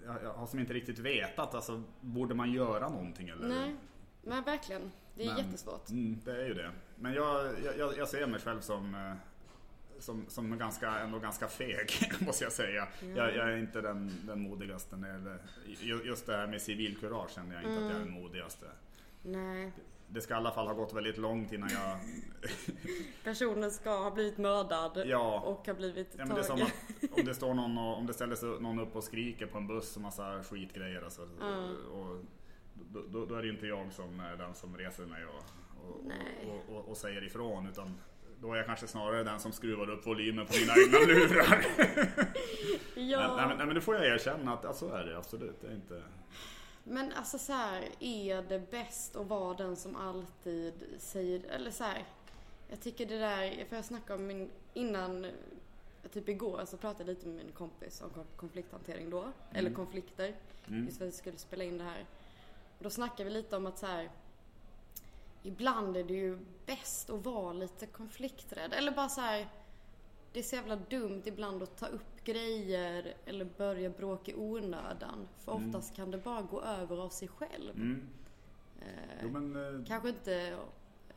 jag, 0.04 0.32
har 0.34 0.46
som 0.46 0.58
inte 0.58 0.72
riktigt 0.74 0.98
vetat. 0.98 1.54
Alltså, 1.54 1.82
borde 2.00 2.34
man 2.34 2.52
göra 2.52 2.88
någonting 2.88 3.28
eller? 3.28 3.48
Nej, 3.48 3.76
men 4.22 4.42
verkligen. 4.44 4.90
Det 5.14 5.22
är 5.24 5.26
Men- 5.34 5.36
jättesvårt. 5.36 5.90
Mm, 5.90 6.18
det 6.24 6.42
är 6.42 6.46
ju 6.46 6.54
det. 6.54 6.70
Men 6.96 7.14
jag, 7.14 7.52
jag, 7.78 7.96
jag 7.98 8.08
ser 8.08 8.26
mig 8.26 8.40
själv 8.40 8.60
som, 8.60 8.94
eh, 8.94 9.12
som, 9.98 10.24
som 10.28 10.58
ganska, 10.58 10.98
ändå 10.98 11.18
ganska 11.18 11.48
feg, 11.48 11.90
måste 12.26 12.44
jag 12.44 12.52
säga. 12.52 12.88
Jag, 13.16 13.36
jag 13.36 13.52
är 13.52 13.56
inte 13.56 13.80
den, 13.80 14.12
den 14.26 14.40
modigaste. 14.40 14.96
När 14.96 15.18
det 15.18 15.38
just 16.04 16.26
det 16.26 16.36
här 16.36 16.46
med 16.46 16.62
civilkurage 16.62 17.30
känner 17.30 17.54
jag 17.54 17.64
inte 17.64 17.84
att 17.84 17.90
jag 17.92 18.00
är 18.00 18.04
den 18.04 18.10
modigaste. 18.22 18.66
Nej. 19.22 19.72
Det 20.08 20.20
ska 20.20 20.34
i 20.34 20.36
alla 20.36 20.50
fall 20.50 20.66
ha 20.66 20.74
gått 20.74 20.92
väldigt 20.92 21.18
långt 21.18 21.52
innan 21.52 21.68
jag... 21.70 21.98
Personen 23.24 23.70
ska 23.70 23.90
ha 23.90 24.10
blivit 24.10 24.38
mördad 24.38 25.02
Ja. 25.06 25.40
och 25.40 25.66
ha 25.66 25.74
blivit 25.74 26.14
Ja, 26.18 26.24
men 26.24 26.34
det 26.34 26.40
är 26.40 26.44
som 26.44 26.58
tagen. 26.58 26.72
att 27.12 27.18
om 27.18 27.24
det 27.24 27.34
står 27.34 27.54
någon 27.54 27.78
och, 27.78 27.98
om 27.98 28.06
det 28.06 28.14
ställer 28.14 28.34
sig 28.36 28.48
någon 28.48 28.80
upp 28.80 28.96
och 28.96 29.04
skriker 29.04 29.46
på 29.46 29.58
en 29.58 29.66
buss 29.66 29.96
och 29.96 30.02
massa 30.02 30.42
skitgrejer 30.44 31.02
alltså, 31.02 31.22
och 31.92 32.24
då, 32.74 33.02
då, 33.08 33.26
då 33.26 33.34
är 33.34 33.42
det 33.42 33.48
inte 33.48 33.66
jag 33.66 33.92
som 33.92 34.20
är 34.20 34.36
den 34.36 34.54
som 34.54 34.76
reser 34.76 35.06
mig 35.06 35.24
och, 35.24 36.76
och, 36.76 36.88
och 36.88 36.96
säger 36.96 37.24
ifrån 37.24 37.66
utan 37.66 37.94
då 38.40 38.52
är 38.52 38.56
jag 38.56 38.66
kanske 38.66 38.86
snarare 38.86 39.22
den 39.24 39.40
som 39.40 39.52
skruvar 39.52 39.90
upp 39.90 40.06
volymen 40.06 40.46
på 40.46 40.52
mina 40.60 40.72
egna 40.86 41.14
lurar. 41.14 41.66
Ja. 42.96 43.18
Men, 43.18 43.36
nej, 43.36 43.48
men, 43.48 43.56
nej 43.56 43.66
men 43.66 43.74
det 43.74 43.80
får 43.80 43.94
jag 43.94 44.06
erkänna 44.06 44.52
att 44.54 44.64
ja, 44.64 44.72
så 44.72 44.88
är 44.94 45.04
det 45.04 45.18
absolut. 45.18 45.60
Det 45.60 45.66
är 45.66 45.74
inte... 45.74 46.02
Men 46.84 47.12
alltså 47.12 47.38
så 47.38 47.52
här, 47.52 47.88
är 48.00 48.42
det 48.42 48.70
bäst 48.70 49.16
att 49.16 49.26
vara 49.26 49.54
den 49.54 49.76
som 49.76 49.96
alltid 49.96 50.74
säger, 50.98 51.44
eller 51.50 51.70
så 51.70 51.84
här, 51.84 52.04
jag 52.68 52.80
tycker 52.80 53.06
det 53.06 53.18
där, 53.18 53.64
för 53.68 53.76
jag 53.76 53.84
snackade 53.84 54.18
om 54.18 54.26
min, 54.26 54.50
innan, 54.74 55.26
typ 56.12 56.28
igår 56.28 56.64
så 56.66 56.76
pratade 56.76 57.04
jag 57.04 57.14
lite 57.14 57.26
med 57.26 57.36
min 57.36 57.52
kompis 57.52 58.02
om 58.02 58.10
kon- 58.10 58.26
konflikthantering 58.36 59.10
då, 59.10 59.24
eller 59.52 59.70
konflikter, 59.74 60.34
just 60.86 60.98
för 60.98 61.04
att 61.06 61.12
vi 61.12 61.16
skulle 61.16 61.36
spela 61.38 61.64
in 61.64 61.78
det 61.78 61.84
här. 61.84 62.06
Och 62.78 62.84
då 62.84 62.90
snackade 62.90 63.24
vi 63.24 63.30
lite 63.30 63.56
om 63.56 63.66
att 63.66 63.78
så 63.78 63.86
här, 63.86 64.10
ibland 65.42 65.96
är 65.96 66.04
det 66.04 66.14
ju 66.14 66.38
bäst 66.66 67.10
att 67.10 67.24
vara 67.24 67.52
lite 67.52 67.86
konflikträdd, 67.86 68.72
eller 68.72 68.92
bara 68.92 69.08
så 69.08 69.20
här, 69.20 69.48
det 70.34 70.40
är 70.40 70.44
så 70.44 70.56
jävla 70.56 70.76
dumt 70.76 71.22
ibland 71.24 71.62
att 71.62 71.76
ta 71.76 71.86
upp 71.86 72.24
grejer 72.24 73.14
eller 73.26 73.44
börja 73.44 73.90
bråka 73.90 74.32
i 74.32 74.34
onödan. 74.34 75.28
För 75.38 75.52
oftast 75.52 75.96
kan 75.96 76.10
det 76.10 76.18
bara 76.18 76.42
gå 76.42 76.60
över 76.62 76.96
av 76.96 77.08
sig 77.08 77.28
själv. 77.28 77.74
Mm. 77.74 78.08
Eh, 78.80 78.86
Jo 79.22 79.28
men 79.28 79.56
eh, 79.80 79.84
Kanske 79.86 80.08
inte 80.08 80.56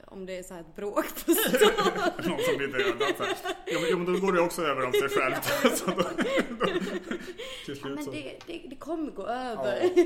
om 0.09 0.25
det 0.25 0.37
är 0.37 0.43
så 0.43 0.53
här 0.53 0.61
ett 0.61 0.75
bråk 0.75 1.25
på 1.25 1.31
stan. 1.31 1.71
någon 2.29 2.39
som 2.39 2.57
blir 2.57 2.67
dödad. 2.67 3.13
Jo, 3.67 3.79
men- 3.81 3.89
jo 3.91 3.97
men 3.97 4.13
då 4.13 4.19
går 4.19 4.33
det 4.33 4.41
också 4.41 4.61
över 4.61 4.81
av 4.81 4.91
sig 4.91 5.09
själv. 5.09 5.35
så 5.75 5.85
då, 5.85 5.95
då, 5.95 6.65
till 6.65 6.85
ja, 7.67 7.75
slut 7.75 7.95
men 7.95 8.03
så... 8.03 8.11
det, 8.11 8.39
det, 8.47 8.67
det 8.69 8.75
kommer 8.75 9.11
gå 9.11 9.25
över. 9.27 9.81
Ja, 9.95 10.03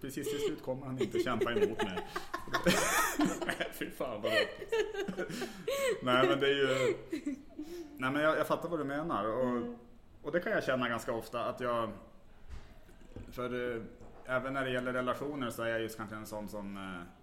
precis 0.00 0.30
till 0.30 0.40
slut 0.40 0.62
kommer 0.62 0.86
han 0.86 0.98
inte 0.98 1.18
kämpa 1.18 1.52
emot 1.52 1.82
mig. 1.82 1.98
Nej, 3.46 3.70
fy 3.72 3.90
fan 3.90 4.22
vad 4.22 4.32
Nej 6.02 6.28
men 6.28 6.40
det 6.40 6.46
är 6.46 6.54
ju... 6.54 6.94
Nej 7.96 8.10
men 8.12 8.22
jag, 8.22 8.38
jag 8.38 8.46
fattar 8.46 8.68
vad 8.68 8.80
du 8.80 8.84
menar 8.84 9.24
och, 9.24 9.76
och 10.22 10.32
det 10.32 10.40
kan 10.40 10.52
jag 10.52 10.64
känna 10.64 10.88
ganska 10.88 11.12
ofta 11.12 11.44
att 11.44 11.60
jag... 11.60 11.90
För 13.32 13.74
eh, 13.76 13.82
även 14.26 14.52
när 14.52 14.64
det 14.64 14.70
gäller 14.70 14.92
relationer 14.92 15.50
så 15.50 15.62
är 15.62 15.68
jag 15.68 15.80
just 15.80 15.96
kanske 15.96 16.16
en 16.16 16.26
sån 16.26 16.48
som 16.48 16.76
eh, 16.76 17.22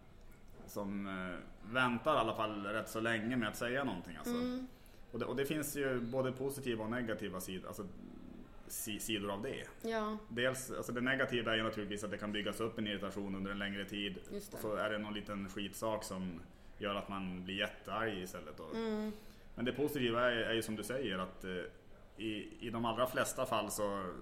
som 0.69 1.07
eh, 1.07 1.58
väntar 1.71 2.15
i 2.15 2.17
alla 2.17 2.35
fall 2.35 2.65
rätt 2.65 2.89
så 2.89 2.99
länge 2.99 3.37
med 3.37 3.47
att 3.47 3.57
säga 3.57 3.83
någonting. 3.83 4.15
Alltså. 4.15 4.35
Och, 5.11 5.19
det, 5.19 5.25
och 5.25 5.35
det 5.35 5.45
finns 5.45 5.75
ju 5.75 5.99
både 5.99 6.31
positiva 6.31 6.83
och 6.83 6.91
negativa 6.91 7.41
sidor. 7.41 7.67
Alltså, 7.67 7.85
si, 8.67 8.99
sidor 8.99 9.31
av 9.31 9.41
det. 9.41 9.89
Ja, 9.89 10.17
Dels, 10.29 10.71
alltså 10.71 10.91
det 10.91 11.01
negativa 11.01 11.51
är 11.51 11.57
ju 11.57 11.63
naturligtvis 11.63 12.03
att 12.03 12.11
det 12.11 12.17
kan 12.17 12.31
byggas 12.31 12.59
upp 12.59 12.77
en 12.77 12.87
irritation 12.87 13.35
under 13.35 13.51
en 13.51 13.59
längre 13.59 13.85
tid. 13.85 14.19
Och 14.51 14.59
så 14.59 14.75
är 14.75 14.89
det 14.89 14.97
någon 14.97 15.13
liten 15.13 15.49
skitsak 15.49 16.03
som 16.03 16.39
gör 16.77 16.95
att 16.95 17.09
man 17.09 17.43
blir 17.45 17.55
jättearg 17.55 18.23
istället. 18.23 18.57
Då. 18.57 18.77
Mm. 18.77 19.11
Men 19.55 19.65
det 19.65 19.71
positiva 19.71 20.31
är, 20.31 20.35
är 20.35 20.53
ju 20.53 20.61
som 20.61 20.75
du 20.75 20.83
säger 20.83 21.17
att 21.17 21.43
eh, 21.43 21.51
i, 22.17 22.57
i 22.59 22.69
de 22.69 22.85
allra 22.85 23.07
flesta 23.07 23.45
fall 23.45 23.71
så 23.71 24.13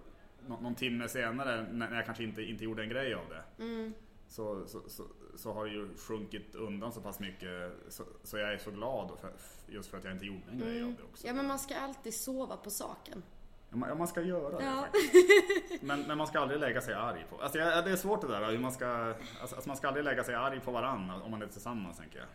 nå, 0.47 0.59
någon 0.59 0.75
timme 0.75 1.07
senare 1.07 1.67
när 1.71 1.89
när 1.89 1.95
jag 1.95 2.05
kanske 2.05 2.23
inte, 2.23 2.43
inte 2.43 2.63
gjorde 2.63 2.83
en 2.83 2.89
grej 2.89 3.13
av 3.13 3.23
det. 3.29 3.63
Mm. 3.63 3.93
Så, 4.27 4.67
så, 4.67 4.89
så, 4.89 5.03
så 5.37 5.53
har 5.53 5.65
det 5.65 5.71
ju 5.71 5.97
sjunkit 5.97 6.55
undan 6.55 6.91
så 6.93 7.01
pass 7.01 7.19
mycket 7.19 7.71
så, 7.89 8.03
så 8.23 8.37
jag 8.37 8.53
är 8.53 8.57
så 8.57 8.71
glad 8.71 9.11
för, 9.21 9.31
just 9.67 9.89
för 9.89 9.97
att 9.97 10.03
jag 10.03 10.13
inte 10.13 10.25
gjorde 10.25 10.51
en 10.51 10.59
grej 10.59 10.83
av 10.83 10.87
det 10.93 11.03
också. 11.11 11.23
Mm. 11.27 11.35
ja 11.35 11.41
men 11.41 11.47
man 11.47 11.59
ska 11.59 11.75
alltid 11.79 12.13
sova 12.13 12.57
på 12.57 12.69
saken. 12.69 13.23
Ja, 13.69 13.95
man, 13.95 14.07
ska 14.07 14.21
göra 14.21 14.57
det 14.57 14.65
Ja. 14.65 14.81
faktiskt. 14.81 15.81
Men, 15.83 16.01
men 16.01 16.17
man 16.17 16.27
ska 16.27 16.39
aldrig 16.39 16.59
lägga 16.59 16.81
sig 16.81 16.93
arg 16.93 17.25
på. 17.29 17.41
Alltså, 17.41 17.57
jag- 17.59 17.85
det 17.85 17.91
är 17.91 17.95
svårt 17.95 18.21
det 18.21 18.27
där 18.27 18.51
hur 18.51 18.59
man 18.59 18.71
ska... 18.71 18.87
Alltså, 18.87 19.55
alltså, 19.55 19.67
man 19.69 19.77
ska 19.77 19.87
aldrig 19.87 20.03
lägga 20.05 20.23
sig 20.23 20.35
arg 20.35 20.59
på 20.59 20.71
varann 20.71 21.09
om 21.11 21.31
man 21.31 21.41
är 21.41 21.47
tillsammans 21.47 21.97
tänker 21.97 22.19
jag. 22.19 22.27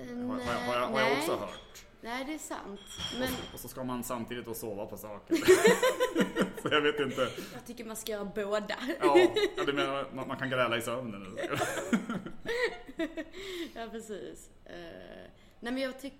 Eh, 0.00 0.16
Har, 0.16 0.24
har, 0.28 0.36
nej, 0.36 0.46
jag- 0.46 0.54
har, 0.54 0.74
jag, 0.80 0.86
har 0.86 1.00
jag 1.00 1.08
nej. 1.10 1.18
också 1.18 1.36
hört. 1.36 1.84
Nej, 2.00 2.24
det 2.24 2.34
är 2.34 2.38
sant. 2.38 2.80
Men 3.18 3.28
Och 3.54 3.60
så 3.60 3.68
ska 3.68 3.84
man 3.84 4.04
samtidigt 4.04 4.44
då 4.44 4.54
sova 4.54 4.86
på 4.86 4.96
saker. 4.96 5.36
så 6.62 6.68
jag 6.74 6.80
vet 6.80 7.00
inte. 7.00 7.20
jag 7.54 7.66
tycker 7.66 7.84
man 7.84 7.96
ska 7.96 8.12
göra 8.12 8.24
båda. 8.24 8.76
Ja, 9.00 9.18
ja, 9.56 9.64
du 9.66 9.72
menar 9.72 10.06
man, 10.14 10.28
man 10.28 10.36
kan 10.36 10.50
gräla 10.50 10.76
i 10.76 10.82
sömnen? 10.82 11.38
Ja, 13.74 13.88
precis. 13.90 14.50
Eh, 14.64 14.74
nej 15.60 15.72
men 15.72 15.78
jag 15.78 16.00
tycker... 16.00 16.18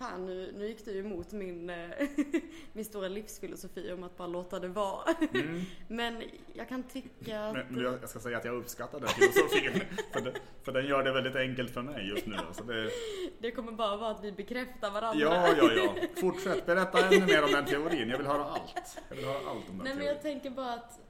Fan, 0.00 0.26
nu, 0.26 0.52
nu 0.56 0.66
gick 0.66 0.84
du 0.84 0.98
emot 0.98 1.32
min, 1.32 1.70
eh, 1.70 1.90
min 2.72 2.84
stora 2.84 3.08
livsfilosofi 3.08 3.92
om 3.92 4.02
att 4.02 4.16
bara 4.16 4.28
låta 4.28 4.58
det 4.60 4.68
vara. 4.68 5.14
Men 5.88 6.22
jag 6.54 6.68
kan 6.68 6.82
tycka 6.82 7.44
att... 7.44 7.52
Men, 7.52 7.66
men 7.68 7.84
jag 7.84 8.08
ska 8.08 8.18
säga 8.20 8.38
att 8.38 8.44
jag 8.44 8.54
uppskattar 8.54 9.00
den 9.00 9.08
filosofin. 9.08 9.80
För, 10.12 10.20
det, 10.20 10.32
för 10.62 10.72
den 10.72 10.86
gör 10.86 11.02
det 11.02 11.12
väldigt 11.12 11.36
enkelt 11.36 11.70
för 11.70 11.82
mig 11.82 12.08
just 12.08 12.26
nu. 12.26 12.36
Så 12.52 12.62
det, 12.64 12.90
Det 13.38 13.50
kommer 13.50 13.72
bara 13.72 13.96
vara 13.96 14.10
att 14.10 14.24
vi 14.24 14.32
bekräftar 14.32 14.90
varandra. 14.90 15.20
ja, 15.20 15.54
ja, 15.58 15.72
ja. 15.72 15.94
Fortsätt, 16.20 16.66
berätta 16.66 17.06
ännu 17.06 17.26
mer 17.26 17.44
om 17.44 17.52
den 17.52 17.64
teorin. 17.64 18.08
Jag 18.10 18.18
vill 18.18 18.26
höra 18.26 18.44
allt. 18.44 18.98
Jag 19.08 19.16
vill 19.16 19.24
höra 19.24 19.50
allt 19.50 19.68
om 19.68 19.76
den 19.76 19.76
Nej 19.76 19.94
men 19.94 19.96
teorin. 19.96 20.06
jag 20.06 20.22
tänker 20.22 20.50
bara 20.50 20.72
att 20.72 21.00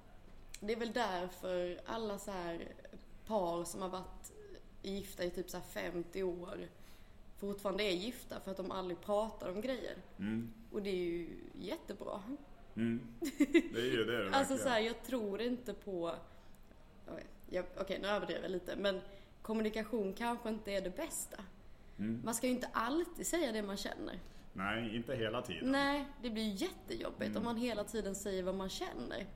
det 0.60 0.72
är 0.72 0.76
väl 0.76 0.92
därför 0.92 1.80
alla 1.86 2.18
så 2.18 2.30
här 2.30 2.68
par 3.26 3.64
som 3.64 3.82
har 3.82 3.88
varit 3.88 4.32
gifta 4.82 5.24
i 5.24 5.30
typ 5.30 5.50
så 5.50 5.56
här 5.56 5.90
50 5.92 6.22
år 6.22 6.68
fortfarande 7.40 7.82
är 7.84 7.90
gifta 7.92 8.40
för 8.40 8.50
att 8.50 8.56
de 8.56 8.70
aldrig 8.70 9.00
pratar 9.00 9.48
om 9.50 9.60
grejer. 9.60 9.96
Mm, 10.18 10.52
Och 10.72 10.82
det 10.82 10.90
är 10.90 10.94
ju 10.96 11.28
jättebra. 11.54 12.22
mm. 12.76 13.00
Det 13.72 13.80
är 13.80 13.92
ju 13.92 14.04
det 14.04 14.36
Alltså 14.36 14.56
så 14.56 14.68
här, 14.68 14.80
jag 14.80 15.02
tror 15.02 15.40
inte 15.40 15.74
på... 15.74 16.14
Okej, 17.08 17.62
Okej, 17.80 17.98
nu 18.02 18.08
överdriver 18.08 18.42
jag 18.42 18.50
lite. 18.50 18.76
Men 18.76 19.00
kommunikation 19.42 20.12
kanske 20.12 20.48
inte 20.48 20.72
är 20.72 20.80
det 20.80 20.96
bästa. 20.96 21.36
Mm. 21.98 22.20
Man 22.24 22.34
ska 22.34 22.46
ju 22.46 22.52
inte 22.52 22.68
alltid 22.72 23.26
säga 23.26 23.52
det 23.52 23.62
man 23.62 23.76
känner. 23.76 24.18
Nej, 24.52 24.96
inte 24.96 25.14
hela 25.14 25.42
tiden. 25.42 25.72
Nej, 25.72 26.04
det 26.22 26.30
blir 26.30 26.62
jättejobbigt 26.62 27.30
Mm. 27.30 27.36
om 27.36 27.44
man 27.44 27.56
hela 27.56 27.84
tiden 27.84 28.14
säger 28.14 28.42
vad 28.42 28.54
man 28.54 28.68
känner. 28.68 29.26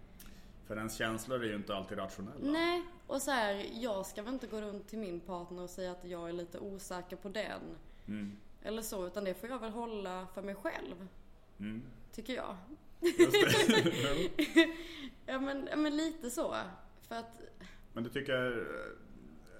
För 0.67 0.77
ens 0.77 0.95
känslor 0.97 1.45
är 1.45 1.49
ju 1.49 1.55
inte 1.57 1.75
alltid 1.77 1.99
rationella. 1.99 2.51
Nej, 2.53 2.83
och 3.07 3.23
så 3.23 3.31
här, 3.31 3.67
jag 3.73 4.07
ska 4.07 4.23
väl 4.23 4.35
inte 4.35 4.47
gå 4.47 4.61
runt 4.61 4.89
till 4.89 4.99
min 4.99 5.21
partner 5.21 5.63
och 5.63 5.71
säga 5.71 5.91
att 5.93 6.05
jag 6.05 6.29
är 6.29 6.33
lite 6.33 6.59
osäker 6.59 7.17
på 7.17 7.29
den. 7.29 7.61
Mm, 8.09 8.37
Eller 8.63 8.83
så, 8.83 9.07
utan 9.07 9.25
det 9.25 9.35
får 9.35 9.49
jag 9.49 9.59
väl 9.59 9.71
hålla 9.73 10.27
för 10.35 10.43
mig 10.43 10.55
själv. 10.55 11.09
mm. 11.59 11.83
Tycker 12.13 12.35
jag. 12.35 12.57
Just 13.01 13.33
det. 13.33 14.29
Ja 15.27 15.39
men, 15.39 15.69
ja, 15.71 15.77
men 15.77 15.97
lite 15.97 16.31
så. 16.31 16.55
För 17.09 17.15
att, 17.15 17.41
Men 17.93 18.05
du 18.05 18.11
tycker... 18.11 18.67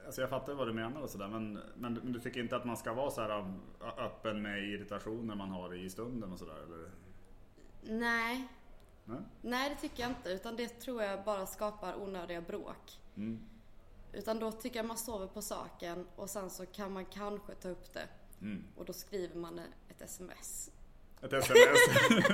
Alltså 0.07 0.21
jag 0.21 0.31
fattar 0.31 0.55
vad 0.55 0.67
du 0.69 0.73
menar 0.73 1.01
och 1.01 1.11
sådär 1.11 1.29
men, 1.29 1.53
men, 1.75 1.95
men 1.95 2.13
du 2.13 2.21
tycker 2.21 2.41
inte 2.41 2.57
att 2.57 2.65
man 2.65 2.77
ska 2.77 2.93
vara 2.93 3.11
så 3.11 3.21
här 3.21 3.39
um, 3.39 3.61
öppen 3.99 4.43
med 4.43 4.63
irritationer 4.63 5.35
man 5.35 5.51
har 5.51 5.75
i 5.75 5.91
stunden 5.91 6.33
och 6.33 6.39
sådär 6.39 6.63
eller? 6.65 6.91
nej. 7.83 8.49
Nej? 9.05 9.19
Nej, 9.43 9.71
det 9.71 9.77
tycker 9.77 10.03
jag 10.03 10.11
inte. 10.11 10.31
Utan 10.31 10.57
det 10.57 10.69
tror 10.69 11.03
jag 11.03 11.25
bara 11.25 11.47
skapar 11.47 12.03
onödiga 12.03 12.41
bråk. 12.41 13.01
Mm. 13.17 13.41
Utan 14.13 14.39
då 14.39 14.53
tycker 14.53 14.77
jag 14.79 14.87
man 14.87 14.99
sover 14.99 15.27
på 15.27 15.43
saken 15.43 16.07
och 16.17 16.31
sen 16.31 16.51
så 16.51 16.67
kan 16.67 16.93
man 16.93 17.05
kanske 17.05 17.55
ta 17.55 17.69
upp 17.69 17.93
det. 17.93 18.09
Mm. 18.45 18.65
Och 18.77 18.85
då 18.85 18.93
skriver 18.93 19.37
man 19.37 19.59
ett 19.89 20.03
sms. 20.03 20.71
Ett 21.23 21.33
sms? 21.33 21.79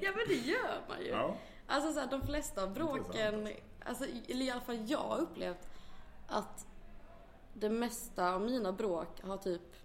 Ja 0.00 0.12
men 0.16 0.28
det 0.28 0.34
gör 0.34 0.80
man 0.88 1.00
ju. 1.00 1.08
ja. 1.08 1.36
Alltså 1.66 1.92
så 1.92 2.00
här, 2.00 2.10
de 2.10 2.26
flesta 2.26 2.62
av 2.62 2.74
bråken, 2.74 3.34
Intressant. 3.34 3.64
alltså, 3.84 4.04
eller 4.28 4.44
i 4.44 4.50
alla 4.50 4.60
fall 4.60 4.90
jag 4.90 4.98
har 4.98 5.18
upplevt 5.18 5.68
att 6.26 6.66
det 7.54 7.70
mesta 7.70 8.34
av 8.34 8.40
mina 8.40 8.72
bråk 8.72 9.20
har 9.22 9.36
typ, 9.36 9.76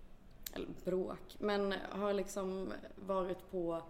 eller 0.54 0.68
bråk, 0.86 1.36
men 1.40 1.74
har 1.92 2.14
liksom 2.14 2.74
varit 2.96 3.52
på 3.52 3.84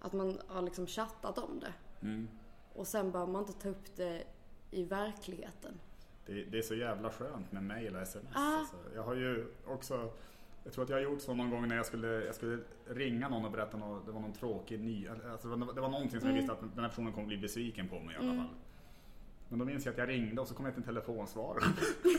att 0.00 0.12
man 0.12 0.40
har 0.48 0.62
liksom 0.62 0.86
chattat 0.86 1.38
om 1.38 1.60
det. 1.60 1.72
Mm. 2.06 2.28
Och 2.74 2.86
sen 2.86 3.10
behöver 3.10 3.32
man 3.32 3.42
inte 3.42 3.62
ta 3.62 3.68
upp 3.68 3.96
det 3.96 4.24
i 4.70 4.84
verkligheten. 4.84 5.80
Det, 6.26 6.44
det 6.44 6.58
är 6.58 6.62
så 6.62 6.74
jävla 6.74 7.10
skönt 7.10 7.52
med 7.52 7.62
mail 7.62 7.96
och 7.96 8.02
sms. 8.02 8.28
Ah. 8.34 8.58
Alltså. 8.58 8.76
Jag 8.94 9.02
har 9.02 9.14
ju 9.14 9.46
också 9.66 10.12
jag 10.64 10.72
tror 10.72 10.84
att 10.84 10.90
jag 10.90 10.96
har 10.96 11.02
gjort 11.02 11.20
så 11.20 11.34
någon 11.34 11.50
gång 11.50 11.68
när 11.68 11.76
jag 11.76 11.86
skulle, 11.86 12.08
jag 12.08 12.34
skulle 12.34 12.58
ringa 12.86 13.28
någon 13.28 13.44
och 13.44 13.50
berätta 13.50 13.76
något, 13.76 14.06
det 14.06 14.12
var 14.12 14.20
någon 14.20 14.32
tråkig 14.32 14.80
ny, 14.80 15.08
alltså 15.08 15.48
det, 15.48 15.80
var, 15.80 15.88
någonting 15.88 16.20
som 16.20 16.28
jag 16.28 16.36
visste 16.36 16.52
att 16.52 16.60
den 16.60 16.84
här 16.84 16.88
personen 16.88 17.12
kommer 17.12 17.26
bli 17.26 17.36
besviken 17.36 17.88
på 17.88 18.00
mig 18.00 18.14
i 18.14 18.18
alla 18.18 18.34
fall. 18.34 18.54
Men 19.48 19.58
då 19.58 19.64
minns 19.64 19.84
jag 19.84 19.92
att 19.92 19.98
jag 19.98 20.08
ringde 20.08 20.40
och 20.40 20.48
så 20.48 20.54
kom 20.54 20.64
jag 20.64 20.74
till 20.74 20.82
en 20.82 20.86
telefonsvarare. 20.86 21.64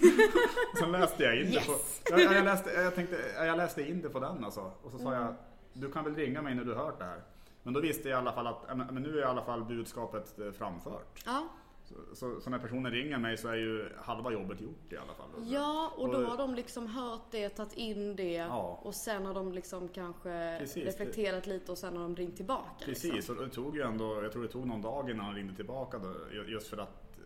Sen 0.79 0.91
läste 0.91 1.23
jag 1.23 1.41
in 1.41 1.51
det 1.51 1.65
på, 1.65 1.71
Yes. 1.71 2.01
ja, 2.09 2.19
ja, 2.19 2.33
jag, 2.33 2.45
läste, 2.45 2.69
jag, 2.69 2.95
tänkte, 2.95 3.17
ja, 3.35 3.45
jag 3.45 3.57
läste 3.57 3.89
in 3.89 4.01
det 4.01 4.09
på 4.09 4.19
den 4.19 4.43
alltså. 4.43 4.71
Och 4.81 4.91
så 4.91 4.97
sa 4.97 5.13
jag, 5.13 5.35
du 5.73 5.91
kan 5.91 6.03
väl 6.03 6.15
ringa 6.15 6.41
mig 6.41 6.55
när 6.55 6.63
du 6.63 6.73
hört 6.73 6.99
det 6.99 7.05
här. 7.05 7.21
Men 7.63 7.73
då 7.73 7.79
visste 7.79 8.09
jag 8.09 8.17
i 8.17 8.19
alla 8.19 8.31
fall 8.31 8.47
att, 8.47 8.77
men 8.77 9.03
nu 9.03 9.17
är 9.17 9.21
i 9.21 9.23
alla 9.23 9.41
fall 9.41 9.63
budskapet 9.63 10.39
eh, 10.39 10.51
framfört. 10.51 11.23
Ja, 11.25 11.47
Så, 11.85 11.95
så, 12.15 12.41
så 12.41 12.49
när 12.49 12.59
personen 12.59 12.91
ringer 12.91 13.17
mig 13.17 13.37
så 13.37 13.47
är 13.47 13.55
ju 13.55 13.89
halva 13.97 14.31
jobbet 14.31 14.61
gjort 14.61 14.93
i 14.93 14.97
alla 14.97 15.13
fall. 15.13 15.29
ja 15.51 15.93
och 15.97 16.11
då 16.11 16.23
har 16.25 16.37
de 16.37 16.55
liksom 16.55 16.87
hört 16.87 17.21
det, 17.31 17.49
tagit 17.49 17.73
in 17.73 18.15
det 18.15 18.31
Ja. 18.33 18.79
och 18.83 18.95
sen 18.95 19.25
har 19.25 19.33
de 19.33 19.51
liksom 19.51 19.87
kanske 19.87 20.57
Precis, 20.59 20.85
reflekterat 20.85 21.47
lite 21.47 21.71
och 21.71 21.77
sen 21.77 21.95
har 21.97 22.03
de 22.03 22.15
ringt 22.15 22.35
tillbaka. 22.35 22.85
Precis, 22.85 23.13
Liksom. 23.13 23.37
och 23.37 23.43
det 23.43 23.49
tog 23.49 23.75
ju 23.75 23.81
ändå, 23.81 24.23
jag 24.23 24.31
tror 24.31 24.43
det 24.43 24.49
tog 24.49 24.67
någon 24.67 24.81
dag 24.81 25.09
innan 25.09 25.25
han 25.25 25.35
ringde 25.35 25.55
tillbaka 25.55 25.97
då, 25.99 26.13
ju- 26.33 26.45
just 26.51 26.67
för 26.67 26.77
att 26.77 27.19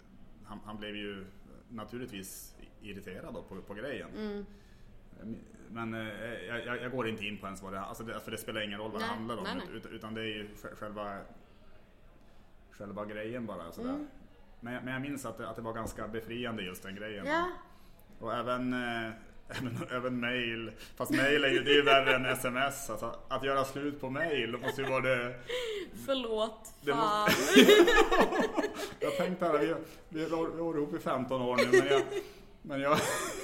han, 0.45 0.59
han 0.65 0.77
blev 0.77 0.95
ju 0.95 1.25
naturligtvis 1.69 2.55
irriterad 2.81 3.33
då 3.33 3.41
på, 3.41 3.61
på 3.61 3.73
grejen. 3.73 4.09
Mm. 4.17 4.45
Men 5.71 5.93
eh, 5.93 6.13
jag, 6.47 6.81
jag, 6.81 6.91
går 6.91 7.07
inte 7.07 7.25
in 7.25 7.37
på 7.37 7.45
ens 7.45 7.63
vad 7.63 7.73
det 7.73 7.79
alltså 7.81 8.03
det, 8.03 8.19
för 8.19 8.31
det 8.31 8.37
spelar 8.37 8.61
ingen 8.61 8.79
roll 8.79 8.91
vad 8.91 9.01
det 9.01 9.05
Nej, 9.05 9.15
handlar 9.15 9.37
om. 9.37 9.43
nej, 9.43 9.55
nej. 9.67 9.77
Ut, 9.77 9.85
utan 9.85 10.13
det 10.13 10.21
är 10.21 10.25
ju 10.25 10.47
sj- 10.47 10.75
själva, 10.75 11.17
själva 12.71 13.05
grejen 13.05 13.45
bara. 13.45 13.71
Sådär. 13.71 13.89
Mm. 13.89 14.07
Men, 14.59 14.73
jag- 14.73 14.83
men 14.83 14.93
jag 14.93 15.01
minns 15.01 15.25
att 15.25 15.37
det, 15.37 15.49
att 15.49 15.55
det 15.55 15.61
var 15.61 15.73
ganska 15.73 16.07
befriande 16.07 16.63
just 16.63 16.83
den 16.83 16.95
grejen. 16.95 17.25
Ja, 17.25 17.49
Och 18.19 18.33
även, 18.33 18.73
eh, 18.73 19.11
även, 19.57 19.77
även 19.91 20.19
mail. 20.19 20.71
Fast 20.95 21.11
mail 21.11 21.43
är 21.43 21.49
ju, 21.49 21.59
det 21.63 21.71
är 21.71 21.75
ju 21.75 21.81
värre 21.81 22.15
än 22.15 22.25
sms. 22.25 22.89
Alltså, 22.89 23.15
att 23.27 23.43
göra 23.43 23.63
slut 23.65 24.01
på 24.01 24.09
mail 24.09 24.57
måste 24.57 24.81
ju 24.81 24.87
vara 24.89 25.01
det 25.01 25.35
förlåt. 26.05 26.73
Det 26.81 26.91
Fan. 26.91 27.29
Jag 28.99 29.17
tänkte 29.17 29.45
här, 29.45 29.57
vi, 29.59 29.75
vi, 30.09 30.25
vi 30.25 30.35
har 30.35 30.77
ihop 30.77 30.93
i 30.95 30.99
15 30.99 31.41
år 31.41 31.55
nu 31.57 31.77
men 31.79 31.87
jag, 31.87 32.01
men 32.61 32.81
jag, 32.81 32.97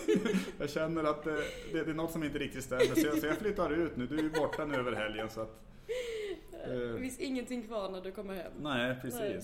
jag 0.60 0.70
känner 0.70 1.04
att 1.04 1.24
det, 1.24 1.36
det, 1.72 1.84
det 1.84 1.92
är 1.92 1.94
något 1.96 2.12
som 2.12 2.24
inte 2.24 2.38
riktigt 2.40 2.64
stämmer 2.64 2.86
så 2.96 3.08
jag, 3.08 3.18
så 3.18 3.26
jag 3.28 3.38
flyttar 3.38 3.70
ut 3.74 3.98
nu. 3.98 4.08
Du 4.08 4.18
är 4.18 4.24
ju 4.24 4.30
borta 4.30 4.66
nu 4.66 4.76
över 4.76 4.92
helgen 4.92 5.30
så 5.30 5.42
att... 5.42 5.62
Det 5.88 6.92
Eh, 6.94 7.00
finns 7.02 7.20
ingenting 7.20 7.68
kvar 7.68 7.90
när 7.90 8.02
du 8.02 8.12
kommer 8.12 8.36
hem. 8.36 8.52
nej, 8.60 8.96
precis. 9.02 9.20
Nej 9.20 9.42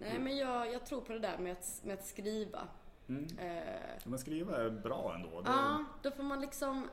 men 0.00 0.36
jag, 0.36 0.72
jag 0.72 0.86
tror 0.86 1.00
på 1.00 1.12
det 1.12 1.18
där 1.18 1.38
med 1.38 1.52
att, 1.52 1.80
med 1.84 1.94
att 1.94 2.06
skriva. 2.06 2.68
Mm. 3.08 3.26
Eh, 3.38 3.80
Men 4.04 4.18
skriva 4.18 4.56
är 4.56 4.70
bra 4.70 5.14
ändå. 5.14 5.40
Det, 5.40 5.50
Ja, 5.50 5.84
då 6.02 6.10
får 6.10 6.22
man 6.22 6.40
liksom... 6.40 6.88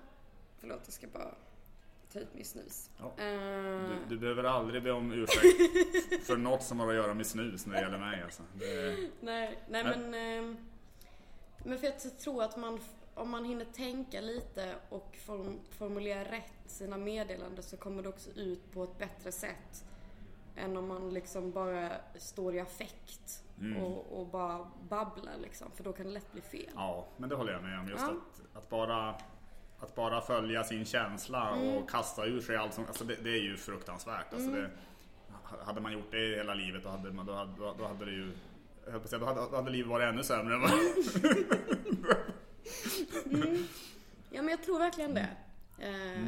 Förlåt, 0.59 0.81
jag 0.85 0.93
ska 0.93 1.07
bara 1.07 1.35
ta 2.13 2.19
ut 2.19 2.33
min 2.33 2.45
snus. 2.45 2.89
Ja. 2.99 3.05
Eh, 3.23 3.89
du, 3.89 3.97
du 4.09 4.17
behöver 4.17 4.43
aldrig 4.43 4.83
be 4.83 4.91
om 4.91 5.11
ursäkt 5.11 6.25
för 6.25 6.37
något 6.37 6.63
som 6.63 6.79
har 6.79 6.87
att 6.89 6.95
göra 6.95 7.13
med 7.13 7.25
snus 7.27 7.65
när 7.65 7.73
det 7.73 7.81
gäller 7.81 7.97
mig. 7.97 8.23
Alltså. 8.23 8.43
Det, 8.53 8.97
nej, 9.21 9.59
nej 9.69 9.83
Nej. 9.83 9.83
men... 9.83 10.13
Eh, 10.13 10.55
men 11.65 11.79
för 11.79 11.87
jag 11.87 12.17
tror 12.19 12.43
att 12.43 12.57
man, 12.57 12.79
om 13.13 13.29
man 13.29 13.45
hinner 13.45 13.65
tänka 13.65 14.21
lite 14.21 14.75
och 14.89 15.17
form, 15.25 15.59
formulera 15.69 16.23
rätt 16.23 16.53
sina 16.65 16.97
meddelanden 16.97 17.63
så 17.63 17.77
kommer 17.77 18.03
det 18.03 18.09
också 18.09 18.29
ut 18.29 18.71
på 18.73 18.83
ett 18.83 18.97
bättre 18.97 19.31
sätt. 19.31 19.85
Än 20.57 20.77
om 20.77 20.87
man 20.87 21.09
liksom 21.13 21.51
bara 21.51 21.89
står 22.15 22.55
i 22.55 22.59
affekt 22.59 23.43
Mm. 23.61 23.83
och, 23.83 24.19
och 24.21 24.27
bara 24.27 24.67
babblar 24.89 25.33
liksom. 25.41 25.71
För 25.75 25.83
då 25.83 25.93
kan 25.93 26.05
det 26.05 26.11
lätt 26.11 26.31
bli 26.31 26.41
fel. 26.41 26.69
ja, 26.75 27.07
men 27.17 27.29
det 27.29 27.35
håller 27.35 27.53
jag 27.53 27.63
med 27.63 27.79
om. 27.79 27.87
Just 27.87 28.03
Ja. 28.03 28.09
att, 28.11 28.57
att 28.57 28.69
bara 28.69 29.15
att 29.79 29.95
bara 29.95 30.21
följa 30.21 30.63
sin 30.63 30.85
känsla 30.85 31.49
Mm. 31.55 31.75
och 31.75 31.89
kasta 31.89 32.25
ur 32.25 32.41
sig 32.41 32.55
allt 32.57 32.73
som, 32.73 32.85
alltså 32.85 33.03
det, 33.03 33.15
det 33.23 33.29
är 33.29 33.41
ju 33.41 33.57
fruktansvärt. 33.57 34.33
Alltså 34.33 34.49
det, 34.51 34.69
hade 35.65 35.81
man 35.81 35.93
gjort 35.93 36.11
det 36.11 36.35
hela 36.35 36.53
livet 36.53 36.83
då 36.83 36.89
hade, 36.89 37.11
man, 37.11 37.25
då 37.25 37.33
hade, 37.33 37.51
då 37.77 37.85
hade 37.87 38.05
det 38.05 38.11
ju 38.11 38.31
jag 38.85 38.91
höll 38.91 38.99
på 39.01 39.03
att 39.03 39.09
säga, 39.09 39.19
då 39.19 39.25
hade, 39.25 39.41
då 39.51 39.55
hade 39.55 39.71
livet 39.71 39.89
varit 39.89 40.05
ännu 40.13 40.23
sämre 40.23 40.55
än 40.55 40.61
vad... 40.61 40.71
Ja 44.29 44.41
men 44.41 44.47
jag 44.47 44.63
tror 44.63 44.79
verkligen 44.79 45.13
det. 45.13 45.27
Eh, 45.79 46.25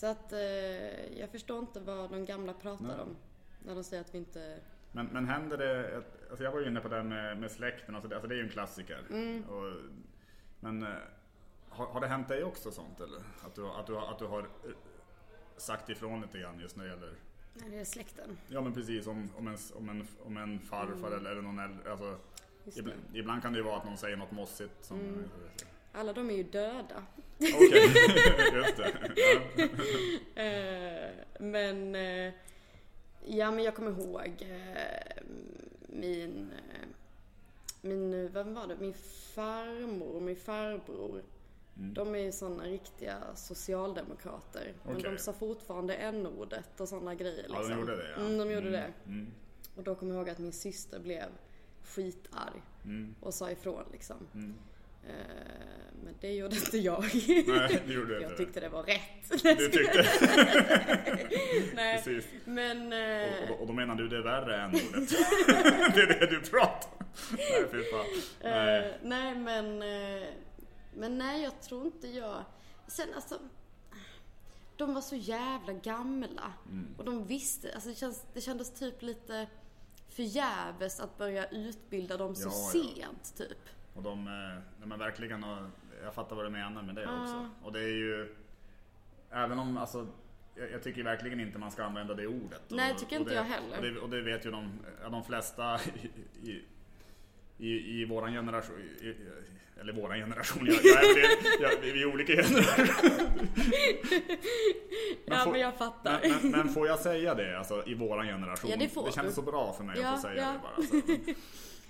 Så 0.00 0.06
att 0.06 0.32
eh, 0.32 1.18
jag 1.18 1.30
förstår 1.30 1.58
inte 1.58 1.80
vad 1.80 2.10
de 2.10 2.24
gamla 2.24 2.52
pratar 2.52 2.84
Nej. 2.84 3.00
om. 3.00 3.16
När 3.58 3.74
de 3.74 3.84
säger 3.84 4.00
att 4.00 4.14
vi 4.14 4.18
inte... 4.18 4.60
Men, 4.92 5.06
men 5.06 5.28
händer 5.28 5.58
det, 5.58 6.02
alltså 6.30 6.44
jag 6.44 6.52
var 6.52 6.60
ju 6.60 6.66
inne 6.66 6.80
på 6.80 6.88
det 6.88 6.96
här 6.96 7.02
med, 7.02 7.38
med 7.38 7.50
släkten, 7.50 7.94
alltså 7.94 8.08
det, 8.08 8.14
alltså 8.14 8.28
det 8.28 8.34
är 8.34 8.36
ju 8.36 8.42
en 8.42 8.48
klassiker. 8.48 9.04
Och, 9.48 9.74
men 10.60 10.82
eh, 10.82 10.88
har, 11.68 11.86
har 11.86 12.00
det 12.00 12.06
hänt 12.06 12.28
dig 12.28 12.44
också 12.44 12.70
sånt 12.70 13.00
eller? 13.00 13.18
Att 13.46 13.54
du, 13.54 13.66
att 13.66 13.86
du, 13.86 13.98
att 13.98 14.18
du 14.18 14.26
har 14.26 14.40
eh, 14.40 14.46
sagt 15.56 15.88
ifrån 15.88 16.20
lite 16.20 16.38
grann 16.38 16.60
just 16.60 16.76
när 16.76 16.84
det 16.84 16.90
gäller 16.90 17.14
Nej, 17.54 17.70
det 17.70 17.80
är 17.80 17.84
släkten. 17.84 18.38
Ja 18.48 18.60
men 18.60 18.74
precis 18.74 19.06
om, 19.06 19.28
om, 19.36 19.48
en, 19.48 19.56
om, 19.74 19.88
en, 19.88 20.06
om 20.24 20.36
en 20.36 20.60
farfar 20.60 21.10
eller, 21.10 21.30
eller 21.30 21.42
någon 21.42 21.58
äldre. 21.58 21.90
Alltså, 21.90 22.18
ibland, 22.64 23.00
ibland 23.12 23.42
kan 23.42 23.52
det 23.52 23.58
ju 23.58 23.64
vara 23.64 23.76
att 23.76 23.84
någon 23.84 23.98
säger 23.98 24.16
något 24.16 24.32
mossigt. 24.32 24.84
Som, 24.84 25.24
Alla 25.92 26.12
de 26.12 26.30
är 26.30 26.34
ju 26.34 26.42
döda. 26.42 27.02
Okej, 27.38 27.92
just 28.54 28.76
det. 28.76 28.92
Ja. 30.36 30.42
Eh, 30.42 31.10
men... 31.40 31.94
eh, 31.94 32.32
ja, 33.24 33.50
men 33.50 33.64
jag 33.64 33.74
kommer 33.74 33.90
ihåg 33.90 34.46
eh, 34.50 35.22
min... 35.88 36.50
min, 37.80 38.32
vem 38.32 38.54
var 38.54 38.66
det? 38.66 38.76
Min 38.80 38.94
farmor 39.34 40.14
och 40.16 40.22
min 40.22 40.36
farbror. 40.36 41.22
Mm. 41.78 41.94
De 41.94 42.14
är 42.14 42.18
ju 42.18 42.32
såna 42.32 42.64
riktiga 42.64 43.16
socialdemokrater. 43.34 44.72
Men 44.84 44.96
Okej. 44.96 45.10
de 45.10 45.18
sa 45.18 45.32
fortfarande 45.32 45.94
n-ordet 45.94 46.80
och 46.80 46.88
såna 46.88 47.14
grejer. 47.14 47.46
Ja, 47.48 47.58
Liksom. 47.58 47.70
de 47.70 47.80
gjorde 47.80 47.96
det 47.96 48.10
ja. 48.10 48.16
Mm, 48.26 48.38
de 48.38 48.50
gjorde 48.54 48.70
det. 48.70 48.92
Mm. 49.06 49.26
Och 49.76 49.82
då 49.82 49.94
kommer 49.94 50.12
jag 50.14 50.18
ihåg 50.20 50.30
att 50.30 50.38
min 50.38 50.52
syster 50.52 50.98
blev 50.98 51.26
skitarg 51.84 52.62
Mm. 52.84 53.14
och 53.20 53.34
sa 53.34 53.50
ifrån 53.50 53.84
liksom. 53.92 54.16
Eh, 55.04 55.14
men 56.04 56.14
det 56.20 56.32
gjorde 56.32 56.56
inte 56.56 56.78
jag. 56.78 57.04
Nej, 57.46 57.82
det 57.86 57.92
gjorde 57.92 58.12
jag 58.12 58.22
inte. 58.22 58.36
tyckte 58.36 58.60
det 58.60 58.68
var 58.68 58.82
rätt. 58.82 59.42
Du 59.42 59.68
tyckte? 59.68 60.06
Nej, 61.74 62.02
Precis. 62.02 62.24
men... 62.44 62.86
Och, 62.86 62.94
eh, 62.98 63.42
och, 63.42 63.48
då, 63.48 63.54
och 63.54 63.66
då 63.66 63.72
menar 63.72 63.94
du 63.94 64.08
det 64.08 64.16
är 64.16 64.22
värre 64.22 64.62
än 64.62 64.70
ordet? 64.70 65.10
det 65.94 66.02
är 66.02 66.20
det 66.20 66.26
du 66.26 66.40
pratar? 66.40 66.90
Nej, 67.36 67.64
fy 67.70 67.82
fan. 67.82 68.06
Eh, 68.40 68.50
Nej. 68.50 68.98
nej 69.02 69.34
men, 69.34 69.82
eh, 69.82 70.28
men 70.94 71.18
nej 71.18 71.42
jag 71.42 71.60
tror 71.62 71.86
inte 71.86 72.08
jag. 72.08 72.44
Sen 72.86 73.08
alltså, 73.14 73.38
de 74.76 74.94
var 74.94 75.00
så 75.00 75.16
jävla 75.16 75.72
gamla. 75.72 76.52
Mm. 76.70 76.94
Och 76.98 77.04
de 77.04 77.26
visste, 77.26 77.74
alltså 77.74 77.88
det, 77.88 77.94
känns, 77.94 78.24
det 78.34 78.40
kändes 78.40 78.70
typ 78.78 79.02
lite 79.02 79.46
förgäves 80.08 81.00
att 81.00 81.18
börja 81.18 81.46
utbilda 81.48 82.16
dem 82.16 82.34
så 82.36 82.48
Ja, 82.48 82.52
ja. 82.54 82.70
sent 82.94 83.34
typ. 83.36 83.58
Och 84.00 84.04
de, 84.04 84.26
eh, 84.26 84.86
men 84.86 84.98
verkligen, 84.98 85.44
och 85.44 85.58
jag 86.04 86.14
fattar 86.14 86.36
vad 86.36 86.44
du 86.44 86.50
menar 86.50 86.82
med 86.82 86.94
det 86.94 87.02
Ja. 87.02 87.22
också. 87.22 87.50
Och 87.62 87.72
det 87.72 87.80
är 87.80 87.94
ju, 87.94 88.34
även 89.30 89.58
om, 89.58 89.78
alltså, 89.78 90.06
jag, 90.72 90.82
tycker 90.82 91.02
verkligen 91.02 91.40
inte 91.40 91.58
man 91.58 91.70
ska 91.70 91.84
använda 91.84 92.14
det 92.14 92.26
ordet. 92.26 92.62
Nej, 92.68 92.94
tycker 92.96 93.16
och 93.16 93.20
inte 93.20 93.30
det, 93.30 93.36
jag 93.36 93.44
heller. 93.44 93.76
Och 93.76 93.82
det, 93.82 94.00
och 94.00 94.10
det 94.10 94.20
vet 94.20 94.46
ju 94.46 94.50
de, 94.50 94.80
de 95.10 95.24
flesta 95.24 95.80
i, 96.02 96.06
i, 96.50 96.64
i, 97.60 98.00
i 98.00 98.04
våran 98.04 98.32
generation, 98.32 98.76
i, 99.02 99.14
eller 99.80 99.92
våran 99.92 100.18
generation, 100.18 100.66
jag, 100.66 100.76
jag 100.84 101.04
är, 101.04 101.62
jag, 101.62 101.70
vi 101.82 102.02
är 102.02 102.06
olika 102.06 102.32
generationer. 102.32 102.90
ja 105.24 105.36
får- 105.36 105.52
men 105.52 105.60
jag 105.60 105.74
fattar. 105.78 106.20
Men, 106.22 106.32
men, 106.42 106.50
men 106.50 106.68
får 106.68 106.86
jag 106.86 106.98
säga 106.98 107.34
det, 107.34 107.58
alltså 107.58 107.82
i 107.86 107.94
våran 107.94 108.26
generation? 108.26 108.70
Ja, 108.70 108.76
det 108.76 108.88
får 108.88 109.10
kändes 109.10 109.34
du. 109.34 109.42
så 109.42 109.42
bra 109.50 109.72
för 109.72 109.84
mig 109.84 109.96
Ja, 110.00 110.08
att 110.08 110.22
få 110.22 110.28
säga 110.28 110.42
ja. 110.42 110.52
det 110.52 110.58
bara. 110.62 110.86
Så. 111.26 111.32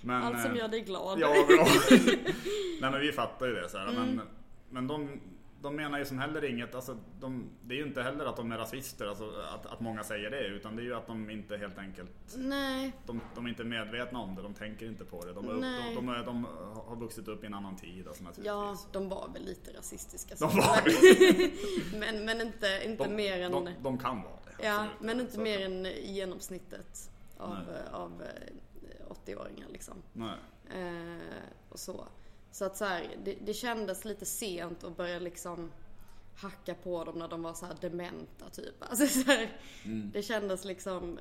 Men, 0.01 0.23
Allt 0.23 0.41
som 0.41 0.51
eh, 0.51 0.57
gör 0.57 0.67
dig 0.67 0.81
glad. 0.81 1.19
Ja, 1.19 1.45
bra. 1.47 1.67
Nej 2.81 2.91
men 2.91 2.99
vi 3.01 3.11
fattar 3.11 3.47
ju 3.47 3.53
det 3.53 3.69
så 3.69 3.77
här, 3.77 3.87
Mm. 3.89 4.01
men, 4.15 4.21
men 4.69 4.87
de, 4.87 5.21
de 5.61 5.75
menar 5.75 5.99
ju 5.99 6.05
som 6.05 6.19
heller 6.19 6.43
inget, 6.43 6.75
alltså, 6.75 6.97
de, 7.19 7.49
det 7.61 7.73
är 7.73 7.77
ju 7.77 7.83
inte 7.83 8.03
heller 8.03 8.25
att 8.25 8.37
de 8.37 8.51
är 8.51 8.57
rasister, 8.57 9.07
alltså, 9.07 9.31
att, 9.53 9.65
att 9.65 9.79
många 9.79 10.03
säger 10.03 10.31
det, 10.31 10.47
utan 10.47 10.75
det 10.75 10.81
är 10.81 10.83
ju 10.83 10.95
att 10.95 11.07
de 11.07 11.29
inte 11.29 11.57
helt 11.57 11.77
enkelt, 11.77 12.11
Nej, 12.37 12.91
de, 13.05 13.21
de 13.35 13.45
är 13.45 13.49
inte 13.49 13.63
medvetna 13.63 14.19
om 14.19 14.35
det, 14.35 14.41
de 14.41 14.53
tänker 14.53 14.85
inte 14.85 15.05
på 15.05 15.25
det. 15.25 15.33
De, 15.33 15.45
Nej. 15.45 15.95
de, 15.95 16.05
de, 16.05 16.09
är, 16.09 16.25
de 16.25 16.45
har 16.87 16.95
vuxit 16.95 17.27
upp 17.27 17.43
i 17.43 17.47
en 17.47 17.53
annan 17.53 17.75
tid 17.75 18.07
alltså, 18.07 18.23
ja 18.43 18.77
de 18.91 19.09
var 19.09 19.29
väl 19.33 19.45
lite 19.45 19.73
rasistiska. 19.77 20.35
De 20.39 20.49
var 20.55 20.81
men, 21.99 22.25
men 22.25 22.41
inte, 22.41 22.81
inte 22.85 23.03
de, 23.03 23.15
mer 23.15 23.41
än... 23.41 23.51
de, 23.51 23.69
de 23.81 23.97
kan 23.97 24.21
vara 24.21 24.33
det. 24.45 24.65
Ja, 24.67 24.75
absolut. 24.75 25.01
men 25.01 25.19
inte 25.19 25.33
Så 25.33 25.41
mer 25.41 25.65
än 25.65 25.87
genomsnittet 26.03 27.11
av, 27.37 27.49
Nej. 27.49 27.75
eh, 27.87 27.93
av 27.93 28.21
eh, 28.21 29.05
80-åringar 29.25 29.67
liksom. 29.71 29.95
Nej. 30.13 30.35
Eh, 30.75 31.43
och 31.69 31.79
så. 31.79 32.07
Så 32.51 32.65
att 32.65 32.77
så 32.77 32.85
här, 32.85 33.07
det, 33.23 33.35
det 33.41 33.53
kändes 33.53 34.05
lite 34.05 34.25
sent 34.25 34.83
att 34.83 34.97
börja 34.97 35.19
liksom 35.19 35.71
hacka 36.35 36.75
på 36.75 37.03
dem 37.03 37.19
när 37.19 37.27
de 37.27 37.43
var 37.43 37.53
så 37.53 37.65
här 37.65 37.75
dementa 37.81 38.49
typ. 38.49 38.75
Alltså 38.89 39.07
så 39.07 39.31
här, 39.31 39.49
Mm. 39.85 40.11
Det 40.13 40.23
kändes 40.23 40.65
liksom... 40.65 41.19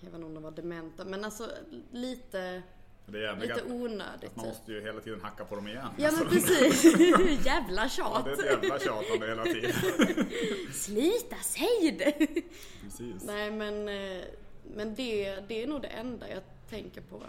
Jag 0.00 0.06
vet 0.10 0.14
inte 0.14 0.26
om 0.26 0.34
de 0.34 0.42
var 0.42 0.50
dementa, 0.50 1.04
men 1.04 1.24
alltså 1.24 1.50
lite, 1.92 2.62
Det 3.06 3.26
är 3.26 3.36
lite 3.36 3.54
att 3.54 3.70
onödigt 3.70 4.36
man 4.36 4.44
typ. 4.44 4.54
måste 4.54 4.72
ju 4.72 4.80
hela 4.82 5.00
tiden 5.00 5.20
hacka 5.20 5.44
på 5.44 5.54
dem 5.54 5.68
igen. 5.68 5.86
Ja 5.98 6.08
Alltså, 6.08 6.24
men 6.24 6.32
precis. 6.32 6.84
Jävla 7.46 7.82
ja, 7.82 7.88
tjat. 7.88 8.24
det 8.24 8.30
är 8.30 8.56
ett 8.56 8.62
jävla 8.62 8.78
tjatande 8.78 9.26
hela 9.26 9.44
tiden. 9.44 9.72
Sluta, 10.72 11.36
säg 11.42 11.96
det! 11.98 12.12
Precis. 12.82 13.24
Nej 13.24 13.50
men, 13.50 13.88
eh, 13.88 14.24
men 14.74 14.94
det, 14.94 15.40
det 15.48 15.62
är 15.62 15.66
nog 15.66 15.82
det 15.82 15.88
enda 15.88 16.28
jag 16.30 16.42
tänker 16.70 17.00
på. 17.00 17.22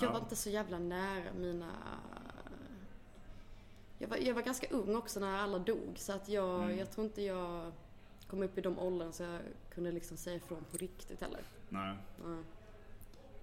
Jag 0.00 0.08
Ja. 0.08 0.12
var 0.12 0.20
inte 0.20 0.36
så 0.36 0.50
jävla 0.50 0.78
nära 0.78 1.32
mina... 1.38 1.70
Jag 3.98 4.08
var, 4.08 4.16
jag 4.16 4.34
var 4.34 4.42
ganska 4.42 4.66
ung 4.70 4.96
också 4.96 5.20
när 5.20 5.38
alla 5.38 5.58
dog 5.58 5.92
så 5.96 6.12
att 6.12 6.28
jag, 6.28 6.62
Mm. 6.64 6.78
jag 6.78 6.90
tror 6.90 7.06
inte 7.06 7.22
jag 7.22 7.72
kom 8.30 8.42
upp 8.42 8.58
i 8.58 8.60
de 8.60 8.78
åldern 8.78 9.12
så 9.12 9.22
jag 9.22 9.40
kunde 9.74 9.92
liksom 9.92 10.16
säga 10.16 10.36
ifrån 10.36 10.64
på 10.70 10.76
riktigt 10.76 11.20
heller. 11.20 11.40
Nej, 11.68 11.96
Ja, 12.24 12.36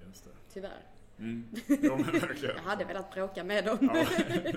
just 0.08 0.24
det. 0.24 0.30
tyvärr. 0.54 0.82
Mm. 1.20 1.48
Jo 1.68 1.96
men 1.96 2.04
verkligen. 2.20 2.56
Jag 2.56 2.64
hade 2.64 2.86
velat 2.86 3.14
bråka 3.14 3.44
med 3.44 3.66
dem. 3.66 3.78
Ja. 3.82 4.06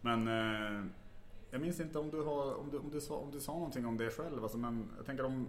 Men 0.00 0.28
eh, 0.28 0.84
jag 1.50 1.60
minns 1.60 1.80
inte 1.80 1.98
om 1.98 2.10
du, 2.10 2.22
har, 2.22 2.54
om, 2.54 2.70
du, 2.70 2.78
om, 2.78 2.90
du 2.90 3.00
sa, 3.00 3.14
om 3.16 3.30
du 3.30 3.40
sa 3.40 3.52
någonting 3.52 3.86
om 3.86 3.96
det 3.96 4.10
själv. 4.10 4.42
Alltså, 4.42 4.58
men 4.58 4.88
jag 4.96 5.06
tänker 5.06 5.24
om, 5.24 5.46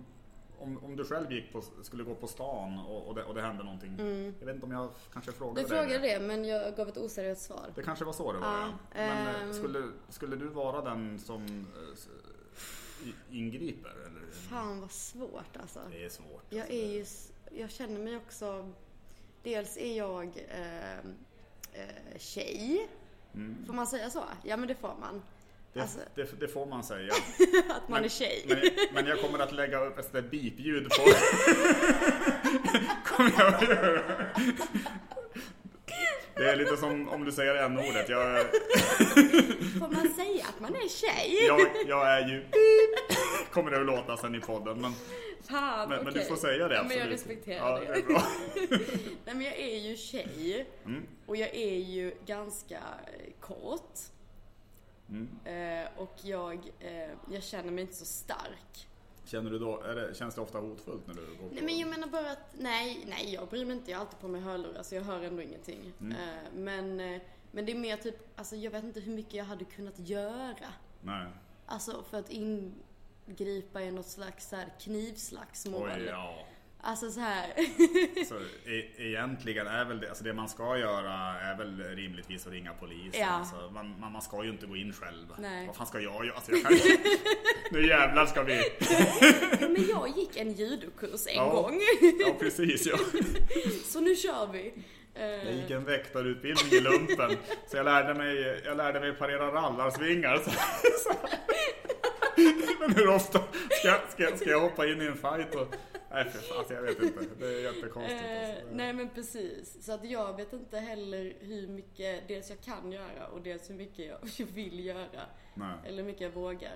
om, 0.62 0.84
om 0.84 0.96
du 0.96 1.06
själv 1.06 1.32
gick 1.32 1.54
på, 1.54 1.62
skulle 1.84 2.04
gå 2.04 2.16
på 2.16 2.28
stan 2.28 2.80
och, 2.80 3.08
och, 3.08 3.16
det, 3.16 3.24
och 3.24 3.36
det 3.36 3.42
hände 3.42 3.64
någonting. 3.64 3.96
Jag 4.40 4.46
vet 4.46 4.56
inte 4.56 4.66
om 4.66 4.72
jag 4.72 4.90
kanske 5.14 5.32
frågade 5.32 5.62
Mm. 5.62 5.70
Du 5.70 5.76
dig 5.76 6.00
frågade 6.00 6.20
det 6.20 6.28
men 6.28 6.46
jag 6.46 6.76
gav 6.76 6.90
ett 6.90 6.98
oseriöst 6.98 7.42
svar. 7.42 7.72
Det 7.76 7.84
kanske 7.84 8.06
var 8.06 8.14
så 8.14 8.34
det 8.34 8.40
var 8.40 8.48
Ja, 8.48 8.68
ja. 8.68 8.76
Men 8.94 9.36
ehm. 9.36 9.54
skulle, 9.54 9.92
skulle 10.10 10.36
du 10.36 10.48
vara 10.48 10.82
den 10.82 11.20
som 11.20 11.46
eh, 11.46 13.38
ingriper? 13.38 13.90
Eller? 13.90 14.32
Fan 14.32 14.82
vad 14.82 14.92
svårt 14.92 15.58
alltså. 15.62 15.80
Det 15.92 16.06
är 16.06 16.10
svårt. 16.10 16.44
Jag 16.50 16.60
alltså. 16.60 16.76
är 16.76 16.88
ju, 16.88 17.06
jag 17.62 17.72
känner 17.72 18.00
mig 18.00 18.18
också, 18.18 18.72
dels 19.44 19.78
är 19.78 19.98
jag 19.98 20.46
eh, 20.50 20.98
eh, 21.74 22.18
tjej. 22.18 22.90
Mm. 23.34 23.66
Får 23.66 23.74
man 23.74 23.88
säga 23.88 24.10
så? 24.10 24.24
Ja 24.44 24.58
men 24.58 24.68
det 24.68 24.76
får 24.76 24.96
man. 25.00 25.22
Det, 25.74 25.82
alltså- 25.82 26.00
det, 26.16 26.40
det 26.40 26.48
får 26.48 26.66
man 26.66 26.84
säga. 26.84 27.14
Att 27.70 27.90
man 27.90 28.04
är 28.04 28.10
tjej. 28.10 28.46
Men, 28.48 28.60
men 28.94 29.06
jag 29.06 29.22
kommer 29.22 29.40
att 29.40 29.52
lägga 29.52 29.86
upp 29.86 29.98
ett 29.98 30.06
sånt 30.06 30.14
där 30.14 30.22
beep-ljud 30.22 30.90
på... 30.90 31.04
kommer 33.06 33.32
jag 33.38 33.54
att 33.54 33.62
göra. 33.62 34.02
Det 36.36 36.50
är 36.52 36.56
lite 36.56 36.78
som 36.78 37.10
om 37.10 37.26
du 37.26 37.32
säger 37.32 37.56
n-ordet. 37.56 38.10
Jag, 38.10 38.46
Får 39.80 39.94
man 39.94 40.14
säga 40.14 40.46
att 40.50 40.60
man 40.60 40.76
är 40.76 40.90
tjej? 40.90 41.46
jag, 41.48 41.62
jag 41.88 42.12
är 42.12 42.28
ju... 42.28 42.46
Kommer 43.52 43.72
det 43.72 43.80
att 43.80 43.86
låta 43.86 44.18
sen 44.18 44.36
i 44.36 44.40
podden. 44.40 44.82
Men, 44.82 44.94
Fan, 45.50 45.90
men, 45.90 46.04
men 46.04 46.14
du 46.14 46.26
får 46.26 46.36
säga 46.36 46.68
det 46.68 46.76
ja, 46.76 46.84
men 46.84 46.98
jag 46.98 47.10
respekterar 47.10 47.82
ja, 47.86 47.94
det. 47.94 48.02
det. 48.08 48.22
Nej 49.26 49.36
men 49.36 49.42
jag 49.42 49.60
är 49.60 49.78
ju 49.78 49.98
tjej. 49.98 50.66
Mm. 50.86 51.04
Och 51.26 51.36
jag 51.36 51.50
är 51.56 51.78
ju 51.78 52.14
ganska 52.26 52.80
kort. 53.40 54.00
Mm. 55.12 55.30
Eh, 55.46 55.90
och 55.98 56.16
jag, 56.22 56.72
eh, 56.80 57.10
jag 57.32 57.44
känner 57.44 57.72
mig 57.72 57.82
inte 57.82 57.96
så 57.96 58.06
stark. 58.06 58.88
Känner 59.26 59.52
du 59.52 59.60
då, 59.60 59.82
det, 59.82 60.18
känns 60.18 60.36
det 60.36 60.42
ofta 60.42 60.60
hotfullt 60.60 61.08
när 61.08 61.14
du 61.14 61.22
går 61.22 61.50
på... 61.50 61.56
Nej 61.56 61.64
men 61.64 61.78
jag 61.78 61.90
menar 61.90 62.08
bara 62.08 62.32
att, 62.32 62.56
nej, 62.58 63.06
nej 63.08 63.34
jag 63.34 63.48
bryr 63.48 63.66
mig 63.66 63.76
inte. 63.76 63.92
Jag 63.92 63.98
har 63.98 64.06
alltid 64.06 64.20
på 64.20 64.28
mig 64.28 64.42
hörlurar 64.42 64.84
så 64.84 64.96
jag 64.96 65.02
hör 65.02 65.22
ändå 65.22 65.42
ingenting. 65.42 65.94
Mm. 66.02 66.12
Eh, 66.12 66.52
men, 66.54 67.00
eh, 67.00 67.22
men 67.52 67.66
det 67.66 67.72
är 67.72 67.76
mer 67.76 67.98
typ, 67.98 68.16
alltså 68.36 68.56
jag 68.56 68.72
vet 68.72 68.84
inte 68.84 69.00
hur 69.00 69.16
mycket 69.16 69.34
jag 69.34 69.46
hade 69.46 69.66
kunnat 69.66 70.00
göra. 70.00 70.74
Nej. 71.02 71.28
Alltså 71.66 72.04
för 72.10 72.20
att 72.20 72.30
ingripa 72.30 73.82
i 73.82 73.92
något 73.92 74.08
slags 74.08 74.50
så 74.50 74.56
här 74.56 74.74
knivslagsmål. 74.80 75.90
Oj, 75.96 76.04
ja. 76.04 76.46
Alltså 76.84 77.12
så 77.12 77.20
här. 77.20 77.54
Så 78.26 78.36
e 78.72 78.86
egentligen 78.98 79.68
är 79.68 79.86
väl 79.86 80.00
det, 80.00 80.10
alltså 80.10 80.24
det 80.24 80.34
man 80.34 80.50
ska 80.50 80.78
göra 80.78 81.14
är 81.42 81.58
väl 81.58 81.84
rimligtvis 81.96 82.48
att 82.48 82.54
ringa 82.54 82.74
polisen. 82.74 83.22
Ja. 83.22 83.28
Alltså 83.28 83.56
man, 83.74 83.96
man, 84.00 84.12
man 84.12 84.22
ska 84.22 84.44
ju 84.44 84.50
inte 84.50 84.66
gå 84.66 84.76
in 84.76 84.94
själv. 84.94 85.28
Nej. 85.40 85.68
Vad 85.68 85.76
fan 85.76 85.88
ska 85.88 86.00
jag 86.00 86.26
göra? 86.26 86.36
Alltså 86.36 86.52
jag 86.52 86.62
kan... 86.64 86.72
nu 87.72 87.88
jävlar 87.88 88.26
ska 88.26 88.44
vi... 88.44 88.62
Men 89.62 89.88
jag 89.90 90.10
gick 90.18 90.38
en 90.38 90.52
judokurs 90.54 91.28
en 91.28 91.36
Ja. 91.36 91.50
gång. 91.50 91.80
Ja 92.26 92.36
precis 92.40 92.86
ja. 92.86 92.98
Så 93.86 94.00
nu 94.00 94.16
kör 94.16 94.48
vi. 94.54 94.74
Eh, 95.16 95.26
Jag 95.26 95.54
gick 95.54 95.72
en 95.72 95.84
väktarutbildning 95.84 96.74
i 96.74 96.80
lumpen. 96.80 97.32
Så 97.68 97.78
jag 97.78 97.84
lärde 97.86 98.14
mig, 98.14 98.62
jag 98.66 98.78
lärde 98.78 99.00
mig 99.00 99.14
parera 99.14 99.52
rallarsvingar. 99.52 100.38
Så, 100.38 100.52
så. 101.04 101.14
Men 102.80 102.96
hur 102.96 103.08
ofta 103.10 103.40
ska, 103.72 103.96
ska, 104.10 104.38
ska 104.38 104.50
jag 104.50 104.60
hoppa 104.60 104.88
in 104.88 105.02
i 105.02 105.06
en 105.06 105.18
fight 105.18 105.56
och... 105.56 105.76
Nej 106.14 106.30
för 106.30 106.40
fan, 106.40 106.66
jag 106.70 106.82
vet 106.82 107.02
inte. 107.02 107.26
Det 107.40 107.46
är 107.46 107.74
jättekonstigt 107.74 108.22
Eh, 108.22 108.50
alltså. 108.50 108.66
nej 108.72 108.94
men 108.94 109.10
precis. 109.10 109.86
Så 109.86 109.92
att 109.94 110.10
jag 110.10 110.36
vet 110.38 110.54
inte 110.54 110.80
heller 110.80 111.34
hur 111.40 111.68
mycket 111.68 112.28
dels 112.28 112.50
jag 112.50 112.62
kan 112.62 112.92
göra 112.92 113.28
och 113.28 113.42
dels 113.42 113.70
hur 113.70 113.76
mycket 113.76 114.06
jag 114.06 114.46
vill 114.48 114.86
göra. 114.86 115.26
Nej, 115.54 115.76
Eller 115.86 115.98
hur 115.98 116.04
mycket 116.04 116.22
jag 116.22 116.30
vågar. 116.32 116.76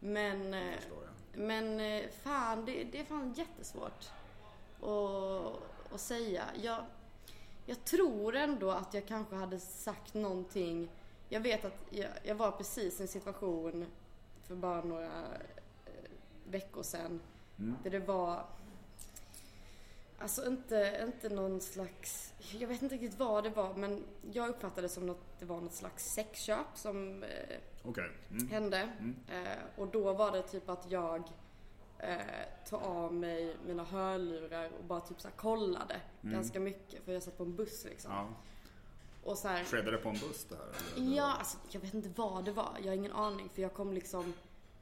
Men, 0.00 0.54
eh, 0.54 0.60
jag. 0.70 1.40
men 1.40 1.80
eh, 1.80 2.08
fan, 2.22 2.64
det, 2.64 2.84
det 2.84 3.00
är 3.00 3.04
fan 3.04 3.32
jättesvårt 3.32 4.10
att, 4.82 5.92
att 5.94 6.00
säga. 6.00 6.44
Jag, 6.62 6.84
jag 7.66 7.84
tror 7.84 8.36
ändå 8.36 8.70
att 8.70 8.94
jag 8.94 9.06
kanske 9.06 9.34
hade 9.34 9.60
sagt 9.60 10.14
någonting. 10.14 10.88
Jag 11.28 11.40
vet 11.40 11.64
att 11.64 11.84
jag, 11.90 12.08
jag 12.22 12.34
var 12.34 12.50
precis 12.50 13.00
i 13.00 13.02
en 13.02 13.08
situation 13.08 13.86
för 14.46 14.54
bara 14.54 14.82
några 14.82 15.06
eh, 15.86 16.10
veckor 16.44 16.82
sedan. 16.82 17.20
Mm. 17.60 17.76
Där 17.82 17.90
det 17.90 17.98
var 17.98 18.44
Alltså 20.18 20.46
inte, 20.46 21.00
inte 21.06 21.34
någon 21.34 21.60
slags, 21.60 22.32
jag 22.58 22.68
vet 22.68 22.82
inte 22.82 22.94
riktigt 22.94 23.18
vad 23.18 23.44
det 23.44 23.50
var 23.50 23.74
men 23.74 24.04
jag 24.32 24.48
uppfattade 24.48 24.82
det 24.82 24.88
som 24.88 25.10
att 25.10 25.38
det 25.38 25.44
var 25.46 25.60
något 25.60 25.72
slags 25.74 26.04
sexköp 26.14 26.66
som 26.74 27.22
eh, 27.22 27.28
Okej. 27.84 28.10
Mm. 28.30 28.48
hände. 28.48 28.78
Mm. 28.98 29.16
Eh, 29.28 29.58
och 29.76 29.86
då 29.88 30.12
var 30.12 30.32
det 30.32 30.42
typ 30.42 30.68
att 30.68 30.90
jag 30.90 31.22
eh, 31.98 32.16
tog 32.68 32.82
av 32.82 33.14
mig 33.14 33.56
mina 33.66 33.84
hörlurar 33.84 34.70
och 34.78 34.84
bara 34.84 35.00
typ 35.00 35.20
så 35.20 35.28
kollade 35.36 36.00
Mm. 36.22 36.34
ganska 36.34 36.60
mycket 36.60 37.04
för 37.04 37.12
jag 37.12 37.22
satt 37.22 37.36
på 37.38 37.42
en 37.44 37.56
buss 37.56 37.84
liksom. 37.84 38.12
Ja. 38.12 38.28
Och 39.24 39.38
så 39.38 39.48
här, 39.48 39.64
Skedde 39.64 39.90
det 39.90 39.96
på 39.98 40.08
en 40.08 40.18
buss 40.18 40.44
det 40.48 40.56
här? 40.56 40.64
eller? 40.96 41.16
Ja, 41.16 41.34
alltså, 41.38 41.58
jag 41.70 41.80
vet 41.80 41.94
inte 41.94 42.08
vad 42.16 42.44
det 42.44 42.52
var. 42.52 42.76
Jag 42.78 42.86
har 42.88 42.94
ingen 42.96 43.12
aning 43.12 43.48
för 43.48 43.62
jag 43.62 43.74
kom 43.74 43.92
liksom 43.92 44.32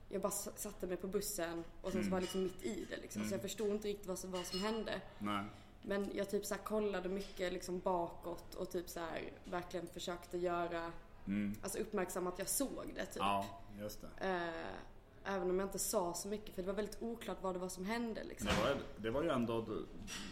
jag 0.09 0.21
bara 0.23 0.31
satte 0.33 0.87
mig 0.87 0.97
på 0.97 1.07
bussen 1.07 1.65
och 1.83 1.93
sen 1.93 2.05
så 2.05 2.11
var 2.11 2.17
jag 2.17 2.23
liksom 2.23 2.43
mitt 2.43 2.63
i 2.65 2.87
det 2.91 2.97
liksom. 2.97 3.25
Så 3.25 3.35
jag 3.35 3.41
förstod 3.43 3.69
inte 3.71 3.89
riktigt 3.89 4.07
vad 4.07 4.19
som, 4.19 4.31
vad 4.31 4.47
som 4.47 4.61
hände. 4.61 5.01
Nej. 5.19 5.45
Men 5.83 6.11
jag 6.15 6.31
typ 6.31 6.47
så 6.47 6.55
kollade 6.55 7.09
mycket 7.09 7.53
liksom 7.53 7.79
bakåt 7.81 8.55
och 8.55 8.71
typ 8.71 8.89
så 8.89 9.01
här 9.01 9.31
verkligen 9.45 9.87
försökte 9.87 10.39
göra, 10.39 10.93
Mm. 11.27 11.55
alltså 11.63 11.79
uppmärksamma 11.79 12.29
att 12.31 12.39
jag 12.39 12.49
såg 12.49 12.93
det 12.95 13.07
typ. 13.07 13.17
Ja, 13.17 13.47
just 13.81 14.01
det. 14.01 14.27
Eh, 14.29 15.35
även 15.35 15.51
om 15.51 15.59
jag 15.59 15.67
inte 15.67 15.79
sa 15.79 16.15
så 16.15 16.29
mycket 16.29 16.55
för 16.55 16.63
det 16.63 16.67
var 16.67 16.75
väldigt 16.75 17.03
oklart 17.03 17.37
vad 17.43 17.55
det 17.55 17.59
var 17.59 17.69
som 17.69 17.85
hände 17.85 18.25
liksom. 18.25 18.49
Det 18.49 18.69
var, 18.69 18.77
det 18.97 19.11
var 19.11 19.23
ju 19.23 19.29
ändå 19.31 19.65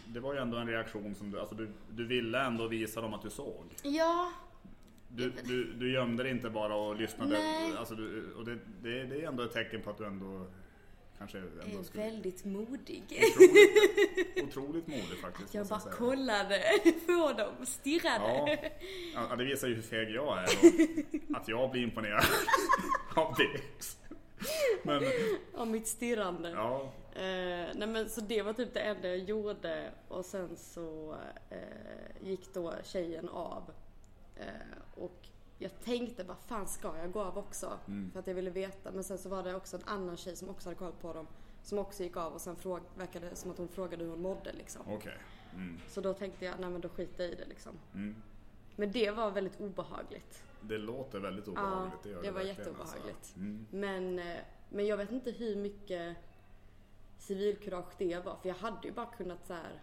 Det 0.07 0.19
var 0.19 0.33
ju 0.33 0.39
ändå 0.39 0.57
en 0.57 0.67
reaktion 0.67 1.15
som 1.15 1.31
du, 1.31 1.39
alltså 1.39 1.55
du, 1.55 1.69
du 1.89 2.07
ville 2.07 2.41
ändå 2.45 2.67
visa 2.67 3.01
dem 3.01 3.13
att 3.13 3.21
du 3.21 3.29
såg. 3.29 3.63
Ja, 3.83 4.31
Du, 5.09 5.29
du, 5.43 5.73
du 5.73 5.91
gömde 5.91 6.23
dig 6.23 6.31
inte 6.31 6.49
bara 6.49 6.75
och 6.75 6.95
lyssnade. 6.95 7.31
Nej. 7.31 7.73
Alltså 7.77 7.95
du, 7.95 8.33
och 8.33 8.45
det, 8.45 8.59
det, 8.81 9.03
det 9.03 9.23
är 9.23 9.27
ändå 9.27 9.43
ett 9.43 9.53
tecken 9.53 9.81
på 9.81 9.89
att 9.89 9.97
du 9.97 10.05
ändå 10.05 10.47
kanske 11.17 11.37
jag 11.37 11.47
ändå 11.65 11.79
är 11.79 11.83
skulle... 11.83 12.03
väldigt 12.03 12.45
modig. 12.45 13.03
Otroligt, 13.09 14.43
otroligt 14.47 14.87
modig 14.87 15.17
faktiskt. 15.21 15.53
Jag 15.53 15.69
måste 15.69 15.89
bara 15.89 15.97
kollade 15.97 16.61
på 17.05 17.33
dem, 17.37 17.65
stirrade. 17.65 18.59
Ja. 19.13 19.27
ja, 19.29 19.35
det 19.35 19.43
visar 19.43 19.67
ju 19.67 19.75
hur 19.75 19.81
feg 19.81 20.09
jag 20.09 20.37
är 20.37 20.49
och 21.29 21.37
att 21.37 21.47
jag 21.47 21.71
blir 21.71 21.83
imponerad 21.83 22.23
av 23.15 23.35
det. 23.37 23.61
Men 24.83 25.03
Av 25.55 25.67
mitt 25.67 25.87
stirrande. 25.87 26.49
ja, 26.49 26.93
Eh, 27.17 27.67
nej 27.75 27.87
men 27.87 28.09
så 28.09 28.21
det 28.21 28.41
var 28.41 28.53
typ 28.53 28.73
det 28.73 28.79
enda 28.79 29.07
jag 29.07 29.17
gjorde 29.17 29.91
och 30.07 30.25
sen 30.25 30.57
så 30.57 31.15
eh, 31.49 32.27
gick 32.27 32.53
då 32.53 32.73
tjejen 32.83 33.29
av. 33.29 33.63
Eh, 34.39 35.01
och 35.03 35.27
jag 35.57 35.79
tänkte 35.79 36.23
vad 36.23 36.37
fan 36.37 36.67
ska 36.67 36.97
jag 36.97 37.11
gå 37.11 37.21
av 37.21 37.37
också? 37.37 37.79
Mm. 37.87 38.11
För 38.11 38.19
att 38.19 38.27
jag 38.27 38.33
ville 38.35 38.49
veta. 38.49 38.91
Men 38.91 39.03
sen 39.03 39.17
så 39.17 39.29
var 39.29 39.43
det 39.43 39.55
också 39.55 39.77
en 39.77 39.83
annan 39.85 40.17
tjej 40.17 40.35
som 40.35 40.49
också 40.49 40.69
hade 40.69 40.79
koll 40.79 40.91
på 41.01 41.13
dem. 41.13 41.27
Som 41.63 41.77
också 41.79 42.03
gick 42.03 42.17
av 42.17 42.33
och 42.33 42.41
sen 42.41 42.55
fråg, 42.55 42.79
verkade 42.97 43.29
det 43.29 43.35
som 43.35 43.51
att 43.51 43.57
hon 43.57 43.67
frågade 43.67 44.03
hur 44.03 44.11
hon 44.11 44.21
mådde 44.21 44.53
liksom. 44.53 44.81
okej. 44.87 45.17
Mm, 45.53 45.77
Så 45.87 46.01
då 46.01 46.13
tänkte 46.13 46.45
jag, 46.45 46.59
nej 46.59 46.69
men 46.69 46.81
då 46.81 46.89
skiter 46.89 47.23
jag 47.23 47.33
i 47.33 47.35
det 47.35 47.45
liksom. 47.45 47.71
mm. 47.93 48.15
Men 48.75 48.91
det 48.91 49.11
var 49.11 49.31
väldigt 49.31 49.59
obehagligt. 49.61 50.43
Det 50.61 50.77
låter 50.77 51.19
väldigt 51.19 51.47
Ja, 51.47 51.51
obehagligt. 51.51 52.05
gör 52.05 52.21
det 52.23 52.31
var 52.31 52.41
jätteobehagligt. 52.41 53.17
Alltså. 53.17 53.35
Mm. 53.39 53.65
Men, 53.71 54.19
eh, 54.19 54.37
men 54.69 54.85
jag 54.85 54.97
vet 54.97 55.11
inte 55.11 55.31
hur 55.31 55.55
mycket 55.55 56.17
civilkurage 57.17 57.93
det 57.97 58.25
var. 58.25 58.35
För 58.35 58.49
jag 58.49 58.55
hade 58.55 58.87
ju 58.87 58.93
bara 58.93 59.05
kunnat 59.05 59.45
så 59.47 59.53
här. 59.53 59.81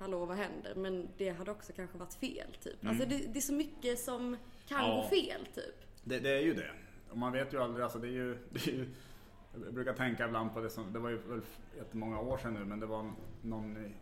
Hallå 0.00 0.24
vad 0.26 0.36
händer? 0.36 0.74
Men 0.74 1.08
det 1.16 1.30
hade 1.30 1.50
också 1.50 1.72
kanske 1.72 1.98
varit 1.98 2.14
fel 2.14 2.56
typ. 2.62 2.86
Alltså 2.86 3.06
det, 3.08 3.18
det 3.18 3.38
är 3.38 3.40
så 3.40 3.52
mycket 3.52 3.98
som 3.98 4.36
kan 4.68 4.78
Mm. 4.84 4.90
Ja. 4.90 5.02
gå 5.02 5.08
fel 5.08 5.46
typ. 5.54 5.74
Det, 6.04 6.18
det 6.18 6.30
är 6.30 6.40
ju 6.40 6.54
det. 6.54 6.70
Och 7.10 7.18
man 7.18 7.32
vet 7.32 7.52
ju 7.52 7.62
aldrig, 7.62 7.82
alltså 7.84 7.98
det 7.98 8.06
är 8.08 8.12
ju, 8.12 8.38
det 8.50 8.66
är 8.66 8.72
ju 8.72 8.88
jag 9.64 9.74
brukar 9.74 9.92
tänka 9.94 10.26
ibland 10.26 10.54
på 10.54 10.60
det 10.60 10.70
som, 10.70 10.92
det 10.92 10.98
var 10.98 11.10
ju 11.10 11.16
väl 11.16 11.40
jättemånga 11.76 12.20
år 12.20 12.38
sedan 12.38 12.54
nu 12.54 12.64
men 12.64 12.80
det 12.80 12.86
var 12.86 13.12
någon 13.42 13.76
i- 13.76 13.94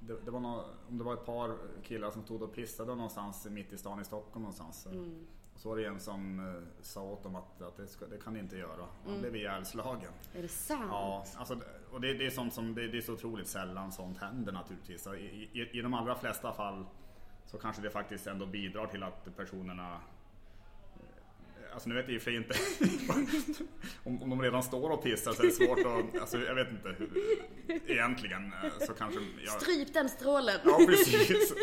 det, 0.00 0.16
det 0.24 0.30
var 0.30 0.40
någon, 0.40 0.64
om 0.88 0.98
det 0.98 1.04
var 1.04 1.14
ett 1.14 1.26
par 1.26 1.56
killar 1.82 2.10
som 2.10 2.22
stod 2.22 2.42
och 2.42 2.54
pissade 2.54 2.94
någonstans 2.94 3.46
mitt 3.50 3.72
i 3.72 3.78
stan 3.78 4.00
i 4.00 4.04
Stockholm 4.04 4.42
någonstans. 4.42 4.86
Mm. 4.86 5.26
Och 5.54 5.60
så 5.60 5.68
var 5.68 5.76
det 5.76 5.84
en 5.84 6.00
som 6.00 6.48
eh, 6.48 6.62
sa 6.82 7.02
åt 7.02 7.22
dem 7.22 7.36
att, 7.36 7.62
att 7.62 7.76
det, 7.76 7.86
ska, 7.86 8.06
det 8.06 8.18
kan 8.18 8.32
ni 8.32 8.38
inte 8.40 8.56
göra. 8.56 8.86
Han 9.02 9.08
Mm. 9.08 9.20
blev 9.20 9.36
ihjälslagen. 9.36 10.12
Är 10.34 10.42
det 10.42 10.48
sant? 10.48 10.84
Ja, 10.90 11.24
alltså, 11.36 11.60
och 11.90 12.00
det, 12.00 12.14
det 12.14 12.26
är 12.26 12.30
sånt 12.30 12.54
som, 12.54 12.74
det, 12.74 12.88
det 12.88 12.98
är 12.98 13.02
så 13.02 13.12
otroligt 13.12 13.48
sällan 13.48 13.92
sånt 13.92 14.18
händer 14.18 14.52
naturligtvis. 14.52 15.06
I, 15.06 15.48
i, 15.52 15.78
I 15.78 15.82
de 15.82 15.94
allra 15.94 16.14
flesta 16.14 16.52
fall 16.52 16.86
så 17.46 17.58
kanske 17.58 17.82
det 17.82 17.90
faktiskt 17.90 18.26
ändå 18.26 18.46
bidrar 18.46 18.86
till 18.86 19.02
att 19.02 19.36
personerna 19.36 19.92
eh, 19.92 21.72
Alltså 21.72 21.88
nu 21.88 21.94
vet 21.94 22.04
jag 22.04 22.14
i 22.14 22.18
och 22.18 22.22
för 22.22 22.30
sig 22.30 22.36
inte 22.36 22.54
om, 24.04 24.22
om 24.22 24.30
de 24.30 24.42
redan 24.42 24.62
står 24.62 24.90
och 24.90 25.02
pissar 25.02 25.32
så 25.32 25.42
är 25.42 25.46
det 25.46 25.52
svårt 25.52 25.78
att, 25.78 26.20
alltså 26.20 26.38
jag 26.38 26.54
vet 26.54 26.70
inte 26.70 26.88
hur, 26.98 27.10
egentligen 27.86 28.52
eh, 28.52 28.86
så 28.86 28.92
kanske 28.92 29.20
jag, 29.44 29.62
Stryp 29.62 29.94
den 29.94 30.08
strålen! 30.08 30.60
Ja 30.64 30.80
precis. 30.86 31.54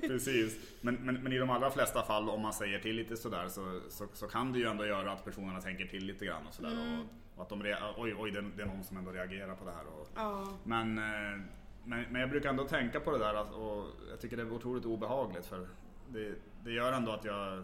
precis. 0.00 0.58
Men, 0.80 0.94
men, 0.94 1.22
men 1.22 1.32
i 1.32 1.38
de 1.38 1.50
allra 1.50 1.70
flesta 1.70 2.02
fall 2.02 2.30
om 2.30 2.42
man 2.42 2.52
säger 2.52 2.78
till 2.78 2.96
lite 2.96 3.16
sådär 3.16 3.48
så, 3.48 3.80
så, 3.88 4.08
så 4.12 4.26
kan 4.26 4.52
det 4.52 4.58
ju 4.58 4.66
ändå 4.66 4.86
göra 4.86 5.12
att 5.12 5.24
personerna 5.24 5.60
tänker 5.60 5.86
till 5.86 6.06
lite 6.06 6.24
grann 6.26 6.46
och 6.46 6.54
sådär. 6.54 6.98
Och, 7.00 7.21
och 7.36 7.42
att 7.42 7.48
de 7.48 7.62
rea- 7.62 7.94
oj, 7.96 8.14
oj 8.18 8.30
det, 8.30 8.44
det 8.56 8.62
är 8.62 8.66
någon 8.66 8.84
som 8.84 8.96
ändå 8.96 9.10
reagerar 9.10 9.54
på 9.54 9.64
det 9.64 9.70
här. 9.72 9.84
Och, 9.86 10.08
Ja. 10.14 10.46
men, 10.64 10.98
eh, 10.98 11.40
men, 11.84 12.02
men 12.10 12.20
jag 12.20 12.30
brukar 12.30 12.48
ändå 12.50 12.64
tänka 12.64 13.00
på 13.00 13.10
det 13.10 13.18
där 13.18 13.54
och 13.54 13.86
jag 14.10 14.20
tycker 14.20 14.36
det 14.36 14.42
är 14.42 14.52
otroligt 14.52 14.84
obehagligt 14.84 15.46
för 15.46 15.68
det, 16.08 16.34
det 16.64 16.70
gör 16.72 16.92
ändå 16.92 17.12
att 17.12 17.24
jag 17.24 17.62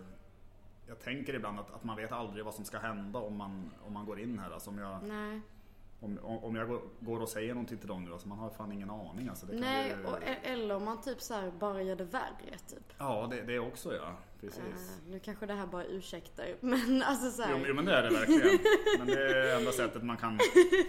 jag 0.87 1.00
tänker 1.00 1.35
ibland 1.35 1.61
att, 1.61 1.74
att 1.74 1.85
man 1.85 1.96
vet 1.96 2.12
aldrig 2.12 2.44
vad 2.44 2.54
som 2.54 2.64
ska 2.64 2.78
hända 2.78 3.18
om 3.18 3.37
man, 3.37 3.70
om 3.87 3.92
man 3.92 4.07
går 4.07 4.20
in 4.20 4.38
här. 4.38 4.50
Alltså 4.50 4.70
om 4.70 4.78
jag, 4.78 5.02
Nej. 5.02 5.40
Om, 6.00 6.18
om 6.42 6.56
jag 6.56 6.68
går- 6.68 6.82
går 7.00 7.20
och 7.20 7.28
säger 7.28 7.54
någonting 7.54 7.78
till 7.78 7.88
dem 7.88 8.04
nu, 8.04 8.12
alltså 8.12 8.28
man 8.28 8.38
har 8.38 8.50
fan 8.50 8.72
ingen 8.72 8.90
aning. 8.90 9.28
Alltså 9.28 9.46
det 9.46 9.52
kan 9.52 9.61
Nej, 9.61 9.88
ju- 10.00 10.06
och, 10.06 10.22
e- 10.22 10.38
eller 10.42 10.74
om 10.76 10.84
man 10.84 11.00
typ 11.02 11.20
så 11.22 11.34
här 11.34 11.50
bara 11.50 11.82
gör 11.82 11.96
det 11.96 12.04
värre 12.04 12.58
typ. 12.68 12.92
Ja, 12.98 13.26
det, 13.30 13.42
det 13.42 13.58
också 13.58 13.94
ja. 13.96 14.12
Precis. 14.40 14.58
Eh, 14.58 15.11
nu 15.11 15.18
kanske 15.18 15.46
det 15.46 15.54
här 15.54 15.66
bara 15.66 15.84
ursäktar 15.84 16.46
men 16.61 17.02
alltså 17.02 17.30
så 17.30 17.42
här, 17.42 17.52
Jo, 17.58 17.64
jo 17.68 17.74
men 17.74 17.84
det 17.84 17.94
är 17.94 18.02
det 18.02 18.11
verkligen. 18.11 18.58
Men 18.98 19.06
det 19.06 19.22
är 19.38 19.56
enda 19.58 19.72
sättet 19.72 20.02
man 20.02 20.16
kan 20.16 20.38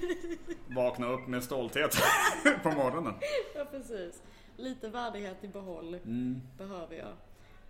vakna 0.76 1.08
upp 1.08 1.28
med 1.28 1.44
stolthet 1.44 1.96
på 2.64 2.72
morgonen. 2.72 3.14
Ja 3.56 3.66
precis. 3.66 4.22
Lite 4.58 4.90
värdighet 4.90 5.44
i 5.44 5.48
behåll 5.48 5.94
Mm. 5.96 6.42
behöver 6.58 6.96
jag. 6.96 7.14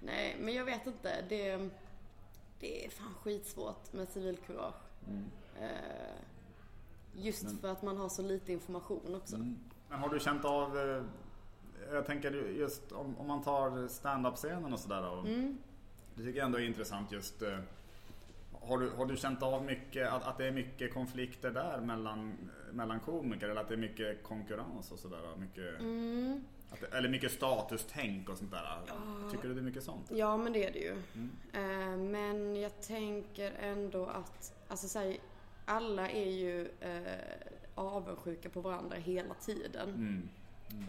Nej, 0.02 0.36
men 0.40 0.54
jag 0.54 0.66
vet 0.66 0.88
inte. 0.88 1.22
Det, 1.30 1.70
det 2.60 2.86
är 2.86 2.90
fan 2.90 3.14
skitsvårt 3.24 3.94
med 3.94 4.10
civilkurage. 4.10 4.74
Mm. 5.08 5.26
Eh, 5.62 5.70
just 7.20 7.62
för 7.62 7.72
att 7.72 7.82
man 7.82 7.98
har 7.98 8.10
så 8.10 8.22
lite 8.22 8.54
information 8.54 9.16
också. 9.16 9.38
Men 9.38 10.00
har 10.00 10.10
du 10.10 10.20
känt 10.20 10.46
av, 10.46 10.78
eh, 10.78 11.04
jag 11.94 12.06
tänker 12.06 12.32
just 12.50 12.92
om, 12.92 13.18
om 13.18 13.28
man 13.28 13.42
tar 13.44 13.88
stand-up-scenen 13.88 14.74
och 14.74 14.80
sådär. 14.80 15.20
Mm. 15.20 15.58
Det 16.16 16.24
tycker 16.24 16.38
jag 16.40 16.46
ändå 16.46 16.60
är 16.60 16.64
intressant 16.66 17.12
just. 17.12 17.42
eh, 17.42 17.60
Har 18.62 18.78
du, 18.78 18.90
har 18.90 19.06
du 19.06 19.18
känt 19.18 19.44
av 19.44 19.64
mycket, 19.66 20.10
att, 20.10 20.24
att 20.24 20.38
det 20.38 20.46
är 20.48 20.52
mycket 20.52 20.94
konflikter 20.94 21.52
där 21.52 21.82
mellan, 21.82 22.34
mellan 22.72 23.00
komiker? 23.00 23.50
Eller 23.50 23.62
att 23.62 23.68
det 23.68 23.74
är 23.74 23.78
mycket 23.78 24.24
konkurrens 24.24 24.92
och 24.92 25.00
sådär? 25.00 25.36
Mycket, 25.38 25.80
Mm. 25.80 26.44
att, 26.72 26.82
det- 26.82 26.98
eller 26.98 27.10
mycket 27.10 27.32
statustänk 27.32 28.30
och 28.30 28.38
sånt 28.38 28.52
där? 28.52 28.82
Tycker 29.32 29.48
du 29.48 29.54
det 29.54 29.60
är 29.60 29.64
mycket 29.64 29.84
sånt? 29.84 30.06
Ja, 30.12 30.38
men 30.38 30.54
det 30.54 30.66
är 30.68 30.74
det 30.74 30.80
ju. 30.80 30.96
Mm. 31.14 31.32
Eh, 31.54 31.98
men 32.12 32.56
jag 32.56 32.82
tänker 32.82 33.52
ändå 33.60 34.06
att, 34.06 34.54
alltså 34.68 34.88
så 34.88 35.00
här, 35.00 35.18
alla 35.70 36.10
är 36.10 36.32
ju 36.32 36.68
eh, 36.80 37.14
avundsjuka 37.76 38.50
på 38.50 38.62
varandra 38.62 38.98
hela 38.98 39.34
tiden. 39.34 39.90
Mm. 39.90 40.30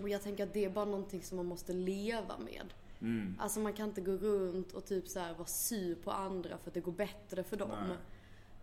Och 0.02 0.08
jag 0.08 0.22
tänker 0.22 0.44
att 0.44 0.52
det 0.52 0.64
är 0.64 0.70
bara 0.70 0.84
någonting 0.84 1.22
som 1.22 1.36
man 1.36 1.46
måste 1.46 1.72
leva 1.72 2.38
med. 2.38 2.74
Mm. 3.00 3.36
Alltså 3.40 3.60
man 3.60 3.72
kan 3.72 3.88
inte 3.88 4.00
gå 4.00 4.12
runt 4.12 4.72
och 4.72 4.86
typ 4.86 5.08
så 5.08 5.20
här 5.20 5.34
vara 5.34 5.46
sur 5.46 5.94
på 5.94 6.10
andra 6.10 6.58
för 6.58 6.70
att 6.70 6.74
det 6.74 6.80
går 6.80 6.92
bättre 6.92 7.42
för 7.42 7.56
dem. 7.56 7.70
Nej. 7.88 7.96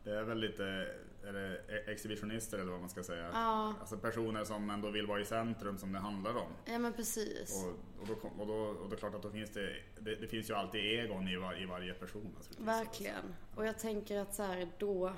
Det 0.03 0.11
är 0.11 0.23
väl 0.23 0.39
lite 0.39 0.87
är 1.27 1.33
det 1.33 1.61
e- 1.67 1.91
exhibitionister 1.91 2.57
eller 2.57 2.71
vad 2.71 2.79
man 2.79 2.89
ska 2.89 3.03
säga. 3.03 3.29
Ja. 3.33 3.73
Alltså 3.79 3.97
personer 3.97 4.43
som 4.43 4.69
ändå 4.69 4.89
vill 4.89 5.07
vara 5.07 5.19
i 5.19 5.25
centrum 5.25 5.77
som 5.77 5.91
det 5.91 5.99
handlar 5.99 6.35
om. 6.35 6.51
Ja 6.65 6.79
men 6.79 6.93
precis. 6.93 7.65
Och, 7.65 8.01
och, 8.01 8.07
då, 8.07 8.41
och, 8.41 8.47
då, 8.47 8.53
och 8.53 8.89
det 8.89 8.95
är 8.95 8.97
klart 8.97 9.15
att 9.15 9.21
då 9.21 9.29
finns 9.29 9.49
det, 9.49 9.75
det, 9.99 10.15
det 10.15 10.27
finns 10.27 10.49
ju 10.49 10.53
alltid 10.53 10.81
egon 10.81 11.27
i, 11.27 11.37
var, 11.37 11.61
i 11.61 11.65
varje 11.65 11.93
person. 11.93 12.23
naturligtvis. 12.23 12.67
Verkligen. 12.67 13.35
Och 13.55 13.65
jag 13.65 13.79
tänker 13.79 14.19
att 14.19 14.35
så 14.35 14.43
här 14.43 14.67
då... 14.77 15.13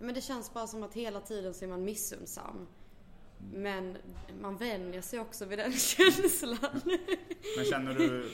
Men 0.00 0.14
det 0.14 0.20
känns 0.20 0.54
bara 0.54 0.66
som 0.66 0.82
att 0.82 0.94
hela 0.94 1.20
tiden 1.20 1.54
så 1.54 1.64
är 1.64 1.68
man 1.68 1.84
missundsam. 1.84 2.66
Men 3.52 3.96
man 4.40 4.56
vänjer 4.56 5.00
sig 5.00 5.20
också 5.20 5.44
vid 5.44 5.58
den 5.58 5.72
känslan. 5.96 6.80
Men 7.56 7.64
känner 7.64 7.94
du 7.94 8.30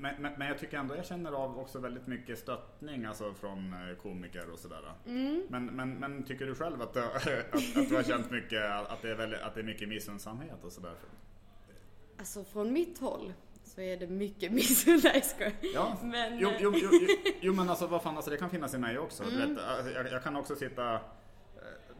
men, 0.00 0.22
men, 0.22 0.32
men 0.38 0.48
jag 0.48 0.58
tycker 0.58 0.78
ändå 0.78 0.96
jag 0.96 1.06
känner 1.06 1.32
av 1.32 1.58
också 1.58 1.78
väldigt 1.78 2.06
mycket 2.06 2.38
stöttning 2.38 3.04
alltså 3.04 3.34
från 3.34 3.72
eh, 3.72 3.96
komiker 3.96 4.50
och 4.50 4.58
sådär. 4.58 4.92
Mm. 5.06 5.46
Men, 5.48 5.66
men, 5.66 5.94
men 5.94 6.22
tycker 6.24 6.46
du 6.46 6.54
själv 6.54 6.82
att, 6.82 6.94
du- 6.94 7.00
att, 7.52 7.76
att 7.76 7.88
du 7.88 7.94
har 7.96 8.02
känt 8.02 8.30
mycket 8.30 8.64
att 8.70 9.02
det 9.02 9.10
är, 9.10 9.14
väldigt, 9.14 9.40
att 9.40 9.54
det 9.54 9.60
är 9.60 9.64
mycket 9.64 9.88
missunnsamhet 9.88 10.64
och 10.64 10.72
sådär? 10.72 10.94
Alltså 12.18 12.44
från 12.44 12.72
mitt 12.72 12.98
håll 12.98 13.32
så 13.68 13.80
är 13.80 13.96
det 13.96 14.06
mycket 14.06 14.52
missunn. 14.58 15.00
Nej 15.04 15.24
jag. 15.38 15.52
Ja, 15.74 15.96
Men, 16.02 16.38
jo, 16.38 16.48
eh, 16.48 16.56
jo, 16.60 16.72
jo, 16.76 16.88
jo, 16.92 17.16
jo 17.40 17.52
men 17.54 17.70
alltså 17.70 17.86
vad 17.86 18.02
fan, 18.02 18.16
alltså, 18.16 18.30
det 18.30 18.36
kan 18.36 18.50
finnas 18.50 18.74
i 18.74 18.78
mig 18.78 18.98
också. 18.98 19.22
Mm. 19.22 19.54
vet, 19.54 19.64
alltså, 19.64 19.92
jag, 19.92 20.12
jag 20.12 20.22
kan 20.22 20.36
också 20.36 20.56
sitta... 20.56 20.94
eh, 20.94 21.00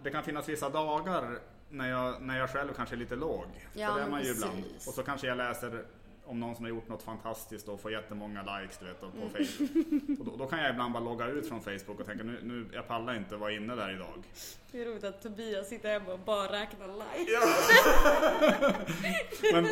Det 0.02 0.10
kan 0.10 0.22
finnas 0.24 0.48
vissa 0.48 0.68
dagar 0.68 1.38
när 1.70 1.88
jag, 1.90 2.22
när 2.22 2.38
jag 2.38 2.50
själv 2.50 2.72
kanske 2.76 2.94
är 2.94 2.98
lite 2.98 3.16
låg. 3.16 3.44
Ja, 3.74 3.88
För 3.88 4.00
det 4.00 4.06
är 4.06 4.10
man 4.10 4.22
ju 4.22 4.30
ibland. 4.30 4.64
Och 4.74 4.94
så 4.94 5.02
kanske 5.02 5.26
jag 5.26 5.36
läser 5.38 5.84
om 6.28 6.40
någon 6.40 6.54
som 6.56 6.64
har 6.64 6.70
gjort 6.70 6.88
något 6.88 7.02
fantastiskt 7.02 7.68
och 7.68 7.80
får 7.80 7.92
jättemånga 7.92 8.42
likes 8.60 8.78
du 8.78 8.84
vet, 8.86 9.00
på 9.00 9.06
Mm. 9.06 9.28
Facebook. 9.30 10.18
Och 10.20 10.24
då, 10.26 10.36
då 10.36 10.46
kan 10.46 10.58
jag 10.58 10.70
ibland 10.70 10.92
bara 10.92 11.02
logga 11.02 11.26
ut 11.26 11.48
från 11.48 11.60
Facebook 11.60 12.00
och 12.00 12.06
tänka 12.06 12.24
nu, 12.24 12.40
nu 12.42 12.66
jag 12.72 12.88
pallar 12.88 13.14
inte 13.16 13.36
vara 13.36 13.52
inne 13.52 13.74
där 13.74 13.94
idag. 13.94 14.22
Det 14.72 14.82
är 14.82 14.86
roligt 14.86 15.04
att 15.04 15.22
Tobias 15.22 15.68
sitter 15.68 15.88
hemma 15.92 16.12
och 16.12 16.18
bara 16.18 16.52
räknar 16.52 16.88
likes. 16.88 17.34
Ja. 18.62 18.72
men, 19.52 19.68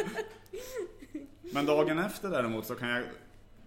men 1.41 1.67
dagen 1.67 1.99
efter 1.99 2.31
däremot 2.31 2.67
så 2.67 2.75
kan 2.75 2.89
jag, 2.89 3.05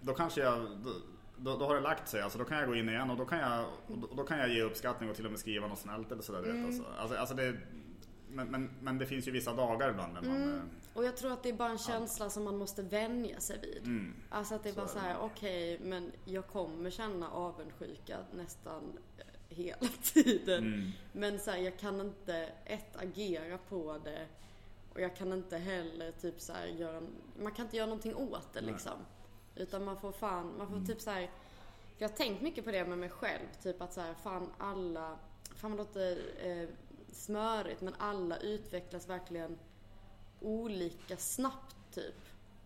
då 0.02 0.14
kanske 0.14 0.42
jag, 0.42 0.60
då, 0.60 0.92
då, 1.38 1.58
då 1.58 1.66
har 1.66 1.76
det 1.76 1.82
lagt 1.82 2.08
sig. 2.10 2.22
Alltså 2.22 2.38
då 2.40 2.46
kan 2.46 2.58
jag 2.58 2.68
gå 2.68 2.76
in 2.76 2.90
igen 2.90 3.10
och 3.10 3.18
då 3.18 3.26
kan 3.26 3.40
jag, 3.40 3.66
då, 3.88 4.10
då 4.16 4.24
kan 4.24 4.40
jag 4.40 4.50
ge 4.50 4.62
uppskattning 4.62 5.10
och 5.10 5.16
till 5.16 5.26
och 5.26 5.32
med 5.32 5.40
skriva 5.40 5.68
något 5.68 5.80
snällt 5.80 6.12
eller 6.12 6.22
sådär. 6.22 6.42
Vet, 6.42 6.66
alltså. 6.66 6.84
Alltså, 7.00 7.18
alltså 7.18 7.36
det, 7.36 7.58
men, 8.30 8.48
men, 8.48 8.70
men 8.82 8.98
det 8.98 9.06
finns 9.06 9.28
ju 9.28 9.32
vissa 9.32 9.54
dagar 9.54 9.90
ibland 9.90 10.14
när 10.14 10.22
man... 10.22 10.54
eh, 10.58 10.62
Och 10.94 11.06
jag 11.06 11.18
tror 11.18 11.32
att 11.34 11.44
det 11.44 11.50
är 11.50 11.54
bara 11.54 11.70
en 11.70 11.78
känsla 11.78 12.30
som 12.30 12.44
man 12.44 12.58
måste 12.58 12.82
vänja 12.84 13.40
sig 13.40 13.60
vid. 13.62 13.84
Mm. 13.84 14.14
Alltså 14.30 14.56
att 14.56 14.64
det 14.64 14.70
är 14.70 14.74
bara 14.74 14.88
Så 14.88 14.94
så 14.94 15.00
är 15.00 15.04
här, 15.04 15.14
det. 15.14 15.20
okej, 15.20 15.80
men 15.84 16.12
jag 16.26 16.48
kommer 16.48 16.90
känna 16.90 17.30
avundsjuka 17.32 18.18
nästan 18.34 18.98
eh, 19.18 19.26
hela 19.58 19.88
tiden. 20.04 20.64
Mm. 20.74 20.92
Men 21.12 21.40
så 21.40 21.52
här, 21.52 21.58
jag 21.58 21.78
kan 21.80 22.02
inte, 22.02 22.50
ett, 22.66 22.96
agera 22.96 23.58
på 23.58 23.98
det. 24.04 24.26
Och 24.94 25.02
jag 25.02 25.16
kan 25.16 25.34
inte 25.34 25.58
heller 25.58 26.12
typ 26.12 26.42
så 26.42 26.54
här, 26.54 26.66
göra, 26.68 27.02
man 27.42 27.52
kan 27.52 27.66
inte 27.66 27.78
göra 27.78 27.88
någonting 27.88 28.16
åt 28.16 28.54
det 28.54 28.62
Nej. 28.62 28.72
liksom. 28.72 29.00
Utan 29.56 29.84
man 29.86 29.98
får 30.00 30.12
fan, 30.12 30.54
man 30.58 30.68
får 30.68 30.76
Mm. 30.76 30.88
typ 30.88 31.02
så 31.02 31.10
här. 31.12 31.22
För 31.98 32.04
jag 32.04 32.10
har 32.10 32.16
tänkt 32.16 32.42
mycket 32.42 32.66
på 32.66 32.72
det 32.72 32.86
med 32.86 32.98
mig 32.98 33.10
själv. 33.10 33.46
Typ 33.64 33.82
att 33.82 33.94
så 33.94 34.02
här, 34.02 34.14
fan 34.14 34.50
alla, 34.58 35.18
fan 35.56 35.72
vad 35.72 35.78
låter 35.78 36.18
eh, 36.44 36.70
smörigt 37.14 37.82
men 37.82 37.94
alla 37.98 38.38
utvecklas 38.38 39.10
verkligen 39.10 39.58
olika 40.42 41.18
snabbt 41.18 41.76
typ. 41.94 42.16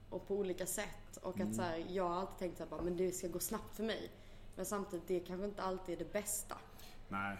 Och 0.09 0.27
på 0.27 0.35
olika 0.35 0.65
sätt. 0.65 1.17
Och 1.21 1.35
Mm. 1.35 1.49
att 1.49 1.55
så 1.55 1.61
här, 1.61 1.85
jag 1.89 2.09
har 2.09 2.15
alltid 2.15 2.37
tänkt 2.57 2.69
bara, 2.69 2.81
men 2.81 2.97
det 2.97 3.11
ska 3.11 3.27
gå 3.27 3.39
snabbt 3.39 3.75
för 3.75 3.83
mig. 3.83 4.09
Men 4.55 4.65
samtidigt, 4.65 5.07
det 5.07 5.19
kanske 5.19 5.45
inte 5.45 5.61
alltid 5.63 5.95
är 5.95 5.99
det 6.05 6.13
bästa. 6.13 6.55
Nej, 7.09 7.37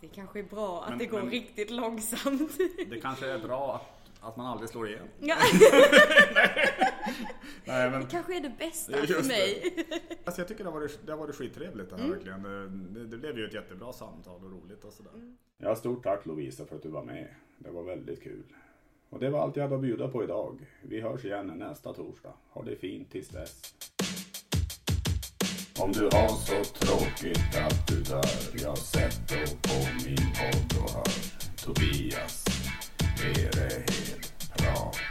Det 0.00 0.08
kanske 0.08 0.38
är 0.38 0.42
bra 0.42 0.82
att 0.82 0.88
Men- 0.90 0.98
det 0.98 1.06
går 1.06 1.18
men- 1.22 1.30
riktigt 1.30 1.70
långsamt. 1.70 2.52
det 2.88 3.00
kanske 3.00 3.30
är 3.30 3.38
bra 3.38 3.74
att, 3.74 4.26
att 4.28 4.36
man 4.36 4.46
aldrig 4.46 4.68
slår 4.70 4.88
igen. 4.88 5.08
Ja, 5.20 5.36
Nej, 7.64 7.90
men... 7.90 8.00
Det 8.00 8.06
kanske 8.10 8.36
är 8.36 8.40
det 8.40 8.52
bästa 8.58 8.92
för 8.92 9.28
mig. 9.28 9.74
Det. 9.76 10.18
Alltså, 10.24 10.40
jag 10.40 10.48
tycker 10.48 10.64
det 10.64 10.70
har 10.70 10.80
varit, 10.80 10.98
det 11.06 11.12
har 11.12 11.18
varit 11.18 11.36
skittrevligt 11.36 11.90
det 11.90 11.96
här 11.96 12.04
mm. 12.04 12.16
verkligen. 12.16 12.42
Det, 12.94 13.06
det, 13.06 13.16
blev 13.18 13.38
ju 13.38 13.46
ett 13.46 13.54
jättebra 13.54 13.92
samtal 13.92 14.44
och 14.44 14.50
roligt 14.50 14.84
och 14.84 14.92
sådär. 14.92 15.10
Mm. 15.14 15.36
Ja, 15.58 15.76
stort 15.76 16.02
tack 16.02 16.26
Lovisa 16.26 16.66
för 16.66 16.76
att 16.76 16.82
du 16.82 16.88
var 16.88 17.04
med. 17.04 17.28
Det 17.58 17.70
var 17.70 17.82
väldigt 17.82 18.22
kul. 18.22 18.44
Och 19.10 19.20
det 19.20 19.30
var 19.30 19.40
allt 19.40 19.56
jag 19.56 19.62
hade 19.62 19.74
att 19.74 19.82
bjuda 19.82 20.08
på 20.08 20.24
idag. 20.24 20.66
Vi 20.82 21.00
hörs 21.00 21.24
igen 21.24 21.46
nästa 21.46 21.94
torsdag. 21.94 22.32
Ha 22.50 22.62
det 22.62 22.76
fint 22.76 23.10
tills 23.10 23.28
dess. 23.28 23.74
Om 25.78 25.92
du 25.92 26.04
har 26.04 26.28
så 26.28 26.64
tråkigt 26.64 27.56
att 27.56 27.88
du 27.88 28.02
dör 28.02 28.62
Jag 28.62 28.78
sätter 28.78 29.46
på 29.46 30.06
min 30.06 30.16
podd 30.16 30.82
och 30.82 30.90
hör 30.90 31.04
Tobias 31.64 32.44
Erehed 33.24 34.26
prat 34.56 35.03